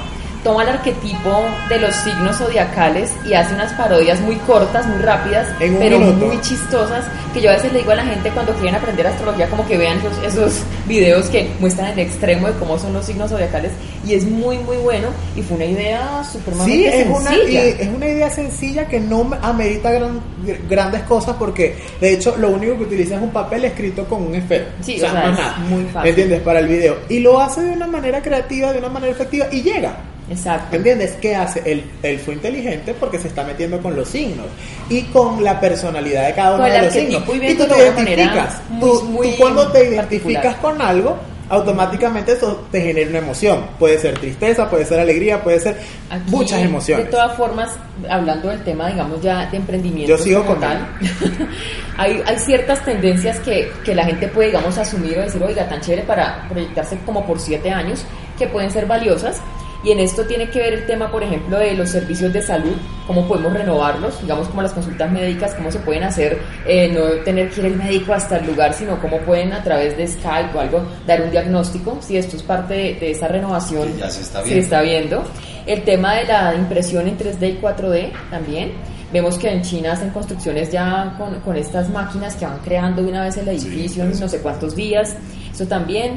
toma 0.46 0.62
el 0.62 0.70
arquetipo 0.70 1.44
de 1.70 1.80
los 1.80 1.94
signos 1.96 2.38
zodiacales 2.38 3.12
y 3.28 3.34
hace 3.34 3.56
unas 3.56 3.74
parodias 3.74 4.22
muy 4.22 4.36
cortas, 4.38 4.86
muy 4.86 5.00
rápidas, 5.00 5.48
pero 5.58 5.98
minuto. 6.00 6.28
muy 6.28 6.40
chistosas, 6.42 7.04
que 7.34 7.42
yo 7.42 7.50
a 7.50 7.54
veces 7.54 7.74
le 7.74 7.80
digo 7.80 7.92
a 7.92 7.96
la 7.96 8.06
gente 8.06 8.30
cuando 8.30 8.54
quieren 8.54 8.76
aprender 8.76 9.08
astrología, 9.08 9.50
como 9.50 9.68
que 9.68 9.76
vean 9.76 9.98
esos, 9.98 10.14
esos 10.24 10.64
videos 10.88 11.26
que 11.30 11.50
muestran 11.60 11.88
el 11.94 11.98
extremo 12.00 12.46
de 12.46 12.54
cómo 12.54 12.78
son 12.78 12.94
los 12.94 13.04
signos 13.08 13.32
zodiacales, 13.32 13.72
y 14.06 14.14
es 14.14 14.24
muy, 14.24 14.60
muy 14.60 14.78
bueno, 14.78 15.08
y 15.36 15.42
fue 15.42 15.56
una 15.58 15.66
idea 15.66 16.22
Sí, 16.24 16.38
supremamente 16.38 17.02
es 17.02 17.08
una, 17.08 17.30
sencilla. 17.32 17.64
y 17.66 17.68
es 17.80 17.88
una 17.88 18.08
idea 18.08 18.30
sencilla 18.30 18.88
que 18.88 19.00
no 19.00 19.32
amerita 19.42 19.90
gran- 19.92 20.22
grandes 20.70 21.02
cosas 21.04 21.36
porque 21.40 21.76
de 22.00 22.14
hecho 22.14 22.36
lo 22.38 22.50
único 22.50 22.78
que 22.78 22.84
utiliza 22.84 23.16
es 23.16 23.22
un 23.24 23.32
papel 23.32 23.66
escrito 23.66 24.06
con 24.06 24.22
un 24.28 24.36
esfero. 24.36 24.66
Sí, 24.82 24.98
o 25.02 25.10
sea, 25.10 25.32
es 25.32 25.70
muy 25.70 25.86
fácil. 25.86 26.10
¿Entiendes? 26.12 26.42
Para 26.42 26.60
el 26.60 26.68
video. 26.68 26.98
Y 27.10 27.20
lo 27.20 27.42
hace 27.42 27.62
de 27.62 27.72
una 27.72 27.88
manera 27.88 28.22
creativa, 28.22 28.72
de 28.72 28.78
una 28.78 28.90
manera 28.90 29.12
efectiva 29.12 29.48
y 29.52 29.64
llega. 29.64 29.96
Exacto. 30.30 30.76
¿Entiendes? 30.76 31.14
¿Qué 31.22 31.36
hace? 31.36 31.62
Él, 31.66 31.84
él 32.02 32.18
fue 32.20 32.34
inteligente 32.34 32.96
porque 33.00 33.20
se 33.20 33.28
está 33.28 33.44
metiendo 33.44 33.80
con 33.80 33.96
los 33.96 34.08
signos 34.10 34.48
y 34.90 35.04
con 35.04 35.44
la 35.44 35.60
personalidad 35.60 36.26
de 36.28 36.34
cada 36.34 36.56
uno 36.56 36.64
de 36.66 36.82
los 36.82 36.94
signos. 36.94 37.24
y 37.30 37.56
tú 37.56 37.66
te 37.68 37.78
identificas. 37.78 38.62
muy- 38.70 38.90
Tú, 39.32 39.36
cuando 39.38 39.68
te 39.72 39.80
particular. 39.80 39.94
identificas 39.94 40.56
con 40.56 40.82
algo, 40.82 41.16
automáticamente 41.48 42.32
eso 42.32 42.66
te 42.72 42.82
genera 42.82 43.08
una 43.12 43.20
emoción. 43.20 43.66
Puede 43.78 44.00
ser 44.00 44.18
tristeza, 44.18 44.68
puede 44.68 44.84
ser 44.86 45.00
alegría, 45.00 45.44
puede 45.44 45.60
ser 45.60 45.78
Aquí, 46.10 46.32
muchas 46.32 46.60
emociones. 46.64 47.06
De 47.06 47.12
todas 47.12 47.38
formas, 47.38 47.70
hablando 48.10 48.50
del 48.50 48.64
tema, 48.64 48.88
digamos, 48.88 49.22
ya 49.22 49.46
de 49.52 49.58
emprendimiento 49.58 50.10
Yo 50.10 50.18
sigo 50.18 50.40
como 50.42 50.54
con 50.54 50.62
tal, 50.62 50.88
hay, 51.98 52.22
hay 52.26 52.40
ciertas 52.40 52.84
tendencias 52.84 53.40
que, 53.42 53.72
que 53.84 53.94
la 53.94 54.06
gente 54.06 54.28
puede, 54.28 54.48
digamos, 54.48 54.76
asumir 54.78 55.20
o 55.20 55.22
decir, 55.22 55.42
oiga, 55.44 55.68
tan 55.70 55.80
chévere 55.82 56.02
para 56.04 56.48
proyectarse 56.50 56.98
como 57.06 57.26
por 57.26 57.40
siete 57.40 57.70
años, 57.70 58.04
que 58.40 58.48
pueden 58.48 58.72
ser 58.72 58.86
valiosas. 58.88 59.40
Y 59.86 59.92
en 59.92 60.00
esto 60.00 60.24
tiene 60.26 60.50
que 60.50 60.58
ver 60.58 60.74
el 60.74 60.88
tema, 60.88 61.12
por 61.12 61.22
ejemplo, 61.22 61.60
de 61.60 61.76
los 61.76 61.92
servicios 61.92 62.34
de 62.34 62.42
salud, 62.42 62.74
cómo 63.06 63.28
podemos 63.28 63.54
renovarlos, 63.54 64.20
digamos 64.20 64.48
como 64.48 64.64
las 64.64 64.74
consultas 64.74 65.12
médicas, 65.12 65.54
cómo 65.54 65.72
se 65.72 65.78
pueden 65.78 66.04
hacer, 66.04 66.40
eh, 66.66 66.90
no 66.92 67.24
tener 67.24 67.52
que 67.52 67.60
ir 67.62 67.68
el 67.68 67.76
médico 67.76 68.12
hasta 68.14 68.38
el 68.38 68.48
lugar, 68.48 68.74
sino 68.74 69.00
cómo 69.00 69.20
pueden 69.20 69.54
a 69.54 69.62
través 69.64 69.96
de 69.96 70.08
Skype 70.08 70.58
o 70.58 70.60
algo 70.60 70.82
dar 71.06 71.22
un 71.22 71.30
diagnóstico, 71.30 72.00
si 72.02 72.18
esto 72.18 72.36
es 72.36 72.42
parte 72.42 72.74
de, 72.74 72.94
de 72.96 73.12
esa 73.12 73.28
renovación. 73.28 73.94
Que 73.94 74.00
ya 74.00 74.10
se 74.10 74.22
está 74.22 74.40
se 74.40 74.46
viendo. 74.46 74.64
está 74.64 74.82
viendo. 74.82 75.24
El 75.68 75.84
tema 75.84 76.16
de 76.16 76.24
la 76.26 76.56
impresión 76.56 77.08
en 77.08 77.20
3D 77.20 77.50
y 77.52 77.62
4D 77.62 78.12
también. 78.32 78.72
Vemos 79.14 79.38
que 79.38 79.50
en 79.50 79.62
China 79.62 79.94
hacen 79.94 80.10
construcciones 80.10 80.72
ya 80.72 81.14
con, 81.20 81.40
con 81.42 81.56
estas 81.56 81.90
máquinas 81.92 82.36
que 82.36 82.46
van 82.46 82.58
creando 82.66 83.04
una 83.04 83.24
vez 83.24 83.38
el 83.38 83.48
edificio 83.48 84.04
en 84.04 84.20
no 84.20 84.28
sé 84.28 84.40
cuántos 84.40 84.76
días. 84.76 85.16
Eso 85.54 85.68
también. 85.68 86.16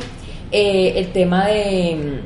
Eh, 0.50 0.94
el 0.96 1.12
tema 1.12 1.46
de 1.46 2.22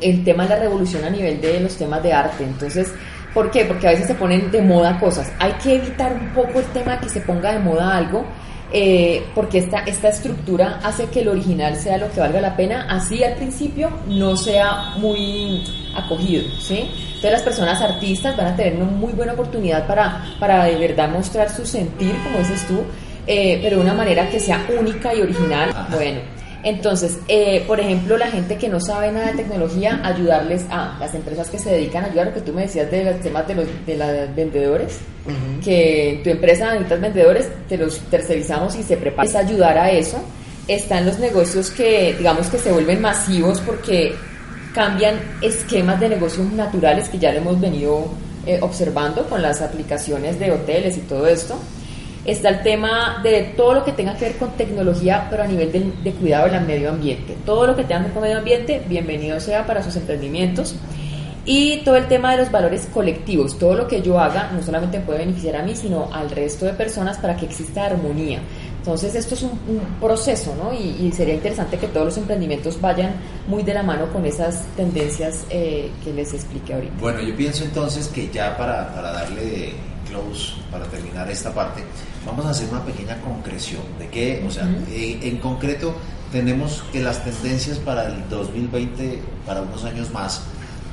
el 0.00 0.24
tema 0.24 0.44
de 0.44 0.50
la 0.50 0.56
revolución 0.60 1.04
a 1.04 1.10
nivel 1.10 1.40
de 1.40 1.60
los 1.60 1.76
temas 1.76 2.02
de 2.02 2.12
arte. 2.12 2.44
Entonces, 2.44 2.92
¿por 3.34 3.50
qué? 3.50 3.64
Porque 3.64 3.86
a 3.88 3.90
veces 3.90 4.06
se 4.06 4.14
ponen 4.14 4.50
de 4.50 4.62
moda 4.62 4.98
cosas. 4.98 5.32
Hay 5.38 5.52
que 5.62 5.76
evitar 5.76 6.12
un 6.12 6.28
poco 6.34 6.58
el 6.60 6.66
tema 6.66 6.92
de 6.96 7.00
que 7.00 7.08
se 7.08 7.20
ponga 7.20 7.52
de 7.52 7.58
moda 7.60 7.96
algo. 7.96 8.24
eh, 8.70 9.24
porque 9.34 9.58
esta, 9.58 9.78
esta 9.80 10.08
estructura 10.08 10.80
hace 10.82 11.06
que 11.06 11.20
el 11.20 11.28
original 11.28 11.74
sea 11.76 11.96
lo 11.96 12.10
que 12.10 12.20
valga 12.20 12.40
la 12.40 12.56
pena, 12.56 12.86
así 12.90 13.24
al 13.24 13.34
principio 13.34 13.90
no 14.06 14.36
sea 14.36 14.94
muy 14.96 15.64
acogido, 15.96 16.44
¿sí? 16.60 16.90
Entonces 17.06 17.32
las 17.32 17.42
personas 17.42 17.80
artistas 17.80 18.36
van 18.36 18.48
a 18.48 18.56
tener 18.56 18.74
una 18.76 18.84
muy 18.84 19.12
buena 19.12 19.32
oportunidad 19.32 19.86
para, 19.86 20.24
para 20.38 20.64
de 20.64 20.76
verdad 20.76 21.08
mostrar 21.08 21.48
su 21.50 21.64
sentir, 21.64 22.14
como 22.22 22.38
dices 22.38 22.66
tú, 22.66 22.80
eh, 23.26 23.58
pero 23.62 23.76
de 23.76 23.82
una 23.82 23.94
manera 23.94 24.28
que 24.28 24.38
sea 24.38 24.66
única 24.78 25.14
y 25.14 25.22
original. 25.22 25.70
Bueno, 25.90 26.20
entonces, 26.64 27.18
eh, 27.28 27.64
por 27.66 27.78
ejemplo, 27.78 28.16
la 28.18 28.30
gente 28.30 28.56
que 28.56 28.68
no 28.68 28.80
sabe 28.80 29.12
nada 29.12 29.28
de 29.28 29.42
tecnología, 29.42 30.00
ayudarles 30.02 30.64
a 30.70 30.96
las 30.98 31.14
empresas 31.14 31.48
que 31.48 31.58
se 31.58 31.70
dedican 31.70 32.04
a 32.04 32.08
ayudar, 32.08 32.26
lo 32.28 32.34
que 32.34 32.40
tú 32.40 32.52
me 32.52 32.62
decías 32.62 32.90
de 32.90 33.04
los 33.04 33.20
temas 33.20 33.46
de 33.46 33.54
los 33.54 33.66
de 33.86 33.96
los 33.96 34.34
vendedores, 34.34 34.98
que 35.62 36.20
tu 36.24 36.30
empresa 36.30 36.72
necesitas 36.72 37.00
vendedores, 37.00 37.48
te 37.68 37.76
los 37.76 37.98
tercerizamos 38.10 38.74
y 38.76 38.82
se 38.82 38.96
prepara. 38.96 39.28
Es 39.28 39.34
ayudar 39.36 39.78
a 39.78 39.90
eso. 39.90 40.20
Están 40.66 41.06
los 41.06 41.18
negocios 41.18 41.70
que, 41.70 42.14
digamos, 42.18 42.48
que 42.48 42.58
se 42.58 42.72
vuelven 42.72 43.00
masivos 43.00 43.60
porque 43.60 44.14
cambian 44.74 45.18
esquemas 45.40 45.98
de 46.00 46.10
negocios 46.10 46.52
naturales 46.52 47.08
que 47.08 47.18
ya 47.18 47.32
lo 47.32 47.38
hemos 47.38 47.60
venido 47.60 48.08
eh, 48.46 48.58
observando 48.62 49.28
con 49.28 49.42
las 49.42 49.60
aplicaciones 49.60 50.38
de 50.38 50.52
hoteles 50.52 50.96
y 50.96 51.00
todo 51.00 51.26
esto. 51.26 51.58
Está 52.28 52.50
el 52.50 52.62
tema 52.62 53.20
de 53.22 53.54
todo 53.56 53.72
lo 53.72 53.84
que 53.86 53.92
tenga 53.92 54.14
que 54.14 54.26
ver 54.26 54.36
con 54.36 54.50
tecnología, 54.50 55.28
pero 55.30 55.44
a 55.44 55.46
nivel 55.46 55.72
de, 55.72 55.90
de 56.04 56.12
cuidado 56.12 56.50
del 56.50 56.62
medio 56.62 56.90
ambiente. 56.90 57.34
Todo 57.46 57.66
lo 57.66 57.74
que 57.74 57.84
tenga 57.84 58.00
que 58.00 58.04
ver 58.08 58.12
con 58.12 58.22
medio 58.22 58.36
ambiente, 58.36 58.82
bienvenido 58.86 59.40
sea 59.40 59.66
para 59.66 59.82
sus 59.82 59.96
emprendimientos. 59.96 60.74
Y 61.46 61.78
todo 61.86 61.96
el 61.96 62.06
tema 62.06 62.32
de 62.32 62.36
los 62.36 62.50
valores 62.50 62.86
colectivos, 62.92 63.58
todo 63.58 63.72
lo 63.72 63.88
que 63.88 64.02
yo 64.02 64.20
haga 64.20 64.50
no 64.52 64.62
solamente 64.62 65.00
puede 65.00 65.20
beneficiar 65.20 65.56
a 65.56 65.62
mí, 65.62 65.74
sino 65.74 66.12
al 66.12 66.28
resto 66.28 66.66
de 66.66 66.74
personas 66.74 67.16
para 67.16 67.34
que 67.34 67.46
exista 67.46 67.86
armonía. 67.86 68.40
Entonces 68.76 69.14
esto 69.14 69.34
es 69.34 69.42
un, 69.44 69.52
un 69.66 69.80
proceso, 69.98 70.54
¿no? 70.62 70.74
Y, 70.74 71.06
y 71.06 71.12
sería 71.12 71.32
interesante 71.32 71.78
que 71.78 71.86
todos 71.86 72.04
los 72.04 72.18
emprendimientos 72.18 72.78
vayan 72.78 73.14
muy 73.46 73.62
de 73.62 73.72
la 73.72 73.82
mano 73.82 74.12
con 74.12 74.26
esas 74.26 74.66
tendencias 74.76 75.46
eh, 75.48 75.90
que 76.04 76.12
les 76.12 76.34
expliqué 76.34 76.74
ahorita. 76.74 76.92
Bueno, 77.00 77.22
yo 77.22 77.34
pienso 77.34 77.64
entonces 77.64 78.08
que 78.08 78.28
ya 78.28 78.54
para, 78.58 78.94
para 78.94 79.12
darle 79.12 79.72
close, 80.08 80.54
para 80.70 80.84
terminar 80.86 81.30
esta 81.30 81.52
parte, 81.52 81.82
vamos 82.28 82.44
a 82.44 82.50
hacer 82.50 82.68
una 82.68 82.84
pequeña 82.84 83.18
concreción 83.22 83.82
de 83.98 84.08
qué, 84.08 84.44
o 84.46 84.50
sea, 84.50 84.68
eh, 84.90 85.18
en 85.22 85.38
concreto 85.38 85.94
tenemos 86.30 86.84
que 86.92 87.02
las 87.02 87.24
tendencias 87.24 87.78
para 87.78 88.06
el 88.06 88.28
2020, 88.28 89.22
para 89.46 89.62
unos 89.62 89.82
años 89.84 90.12
más, 90.12 90.42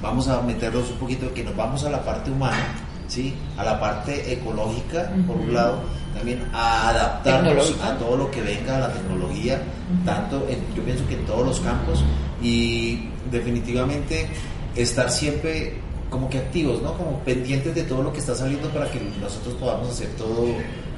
vamos 0.01 0.29
a 0.29 0.41
meterlos 0.41 0.89
un 0.91 0.97
poquito 0.97 1.33
que 1.33 1.43
nos 1.43 1.55
vamos 1.55 1.83
a 1.83 1.89
la 1.89 2.03
parte 2.05 2.31
humana, 2.31 2.65
¿sí? 3.09 3.33
a 3.57 3.65
la 3.65 3.79
parte 3.79 4.31
ecológica, 4.31 5.11
por 5.27 5.35
un 5.35 5.53
lado, 5.53 5.81
también 6.15 6.41
a 6.53 6.89
adaptarnos 6.89 7.75
a 7.83 7.97
todo 7.97 8.15
lo 8.15 8.31
que 8.31 8.41
venga, 8.41 8.77
a 8.77 8.79
la 8.79 8.93
tecnología, 8.93 9.61
tanto 10.05 10.47
en, 10.49 10.59
yo 10.73 10.83
pienso 10.83 11.05
que 11.05 11.15
en 11.15 11.25
todos 11.25 11.45
los 11.45 11.59
campos 11.59 12.01
y 12.41 13.09
definitivamente 13.29 14.27
estar 14.73 15.11
siempre 15.11 15.73
como 16.09 16.29
que 16.29 16.37
activos, 16.37 16.81
¿no? 16.81 16.93
Como 16.93 17.19
pendientes 17.19 17.75
de 17.75 17.83
todo 17.83 18.03
lo 18.03 18.13
que 18.13 18.19
está 18.19 18.35
saliendo 18.35 18.69
para 18.69 18.89
que 18.89 19.01
nosotros 19.19 19.55
podamos 19.55 19.89
hacer 19.89 20.07
todo. 20.17 20.47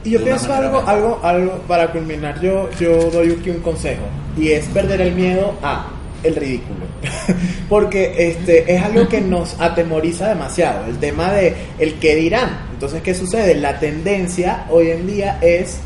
Y 0.08 0.12
yo 0.12 0.24
pienso 0.24 0.54
algo, 0.54 0.82
algo, 0.88 1.20
algo 1.22 1.52
para 1.68 1.92
culminar, 1.92 2.40
yo, 2.40 2.70
yo 2.80 3.10
doy 3.12 3.36
aquí 3.40 3.50
un 3.50 3.60
consejo 3.60 4.04
y 4.38 4.52
es 4.52 4.66
perder 4.68 5.02
el 5.02 5.14
miedo 5.14 5.54
a 5.62 5.88
el 6.24 6.34
ridículo. 6.36 6.86
Porque 7.70 8.14
este 8.18 8.74
es 8.74 8.82
algo 8.82 9.08
que 9.10 9.20
nos 9.36 9.60
atemoriza 9.60 10.30
demasiado, 10.30 10.86
el 10.88 10.98
tema 10.98 11.34
de 11.34 11.54
el 11.78 11.96
que 11.96 12.16
dirán. 12.16 12.68
Entonces, 12.72 13.02
¿qué 13.02 13.14
sucede? 13.14 13.56
La 13.56 13.80
tendencia 13.80 14.66
hoy 14.70 14.92
en 14.92 15.08
día 15.08 15.40
es 15.42 15.80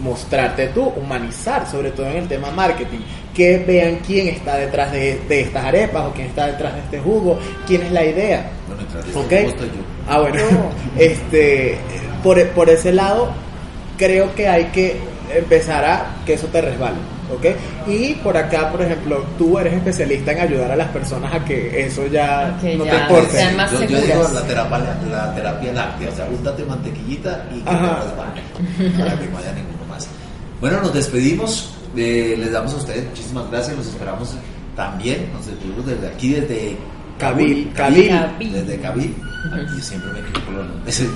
mostrarte 0.00 0.68
tú, 0.68 0.84
humanizar, 0.96 1.68
sobre 1.68 1.90
todo 1.90 2.06
en 2.10 2.16
el 2.18 2.28
tema 2.28 2.50
marketing, 2.52 2.98
que 3.34 3.58
vean 3.58 3.98
quién 4.06 4.28
está 4.28 4.56
detrás 4.56 4.92
de, 4.92 5.18
de 5.28 5.40
estas 5.40 5.64
arepas 5.64 6.06
o 6.06 6.12
quién 6.12 6.28
está 6.28 6.46
detrás 6.46 6.74
de 6.74 6.80
este 6.80 7.00
jugo, 7.00 7.38
quién 7.66 7.82
es 7.82 7.90
la 7.90 8.04
idea. 8.04 8.50
Bueno, 8.68 8.82
detrás 8.82 9.04
de 9.06 9.12
Ok. 9.20 9.26
juego 9.28 9.48
estoy 9.48 9.68
yo. 9.68 9.82
Ah, 10.08 10.20
bueno, 10.20 10.36
No. 10.50 10.70
este, 11.00 11.78
por, 12.24 12.44
por 12.48 12.68
ese 12.70 12.92
lado, 12.92 13.28
creo 13.96 14.34
que 14.34 14.48
hay 14.48 14.64
que 14.66 14.98
empezar 15.36 15.84
a 15.84 16.16
que 16.26 16.34
eso 16.34 16.46
te 16.48 16.60
resbale, 16.60 16.96
¿ok? 17.32 17.88
Y 17.88 18.14
por 18.14 18.36
acá, 18.36 18.70
por 18.72 18.82
ejemplo, 18.82 19.24
tú 19.38 19.58
eres 19.58 19.74
especialista 19.74 20.32
en 20.32 20.40
ayudar 20.40 20.72
a 20.72 20.76
las 20.76 20.88
personas 20.88 21.32
a 21.34 21.44
que 21.44 21.86
eso 21.86 22.06
ya 22.06 22.56
Que 22.60 22.76
no 22.76 22.84
te 22.84 22.90
ya 22.90 23.00
importe. 23.02 23.30
sean 23.30 23.56
más 23.56 23.70
yo, 23.72 23.82
yo 23.84 24.00
digo 24.00 24.28
la 24.34 24.42
terapia, 24.42 24.96
la 25.10 25.34
terapia 25.34 25.72
láctea, 25.72 26.08
o 26.10 26.16
sea, 26.16 26.26
úntate 26.26 26.64
mantequillita 26.64 27.46
y 27.54 27.60
que 27.60 27.70
Ajá. 27.70 28.00
te 28.00 28.08
resbale, 28.08 28.98
para 28.98 29.18
que 29.20 29.26
no 29.28 29.38
haya 29.38 29.52
ninguno 29.52 29.84
más. 29.88 30.08
Bueno, 30.60 30.80
nos 30.80 30.94
despedimos, 30.94 31.70
eh, 31.96 32.36
les 32.38 32.50
damos 32.52 32.72
a 32.74 32.76
ustedes 32.76 33.04
muchísimas 33.06 33.50
gracias, 33.50 33.76
los 33.76 33.86
esperamos 33.86 34.34
también, 34.76 35.30
nos 35.32 35.46
despedimos 35.46 35.86
desde 35.86 36.08
aquí, 36.08 36.32
desde 36.34 36.76
Cabil, 37.30 37.72
Cabil, 37.74 38.08
Cabil. 38.08 38.52
desde 38.52 38.80
Cabil, 38.80 39.14
Aquí 39.52 39.80
siempre 39.82 40.12
me 40.12 40.20
equivoco 40.20 40.52
los 40.52 40.66
nombres. 40.68 41.06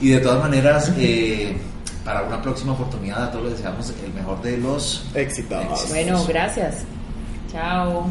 Y 0.00 0.08
de 0.08 0.18
todas 0.20 0.40
maneras, 0.40 0.92
eh, 0.96 1.56
para 2.04 2.22
una 2.22 2.40
próxima 2.42 2.72
oportunidad 2.72 3.24
a 3.24 3.30
todos 3.30 3.46
les 3.46 3.56
deseamos 3.56 3.92
el 4.04 4.12
mejor 4.12 4.40
de 4.42 4.58
los 4.58 5.06
Éxitos. 5.14 5.62
Éxitos. 5.62 5.88
Bueno, 5.88 6.24
gracias. 6.26 6.84
Chao. 7.50 8.08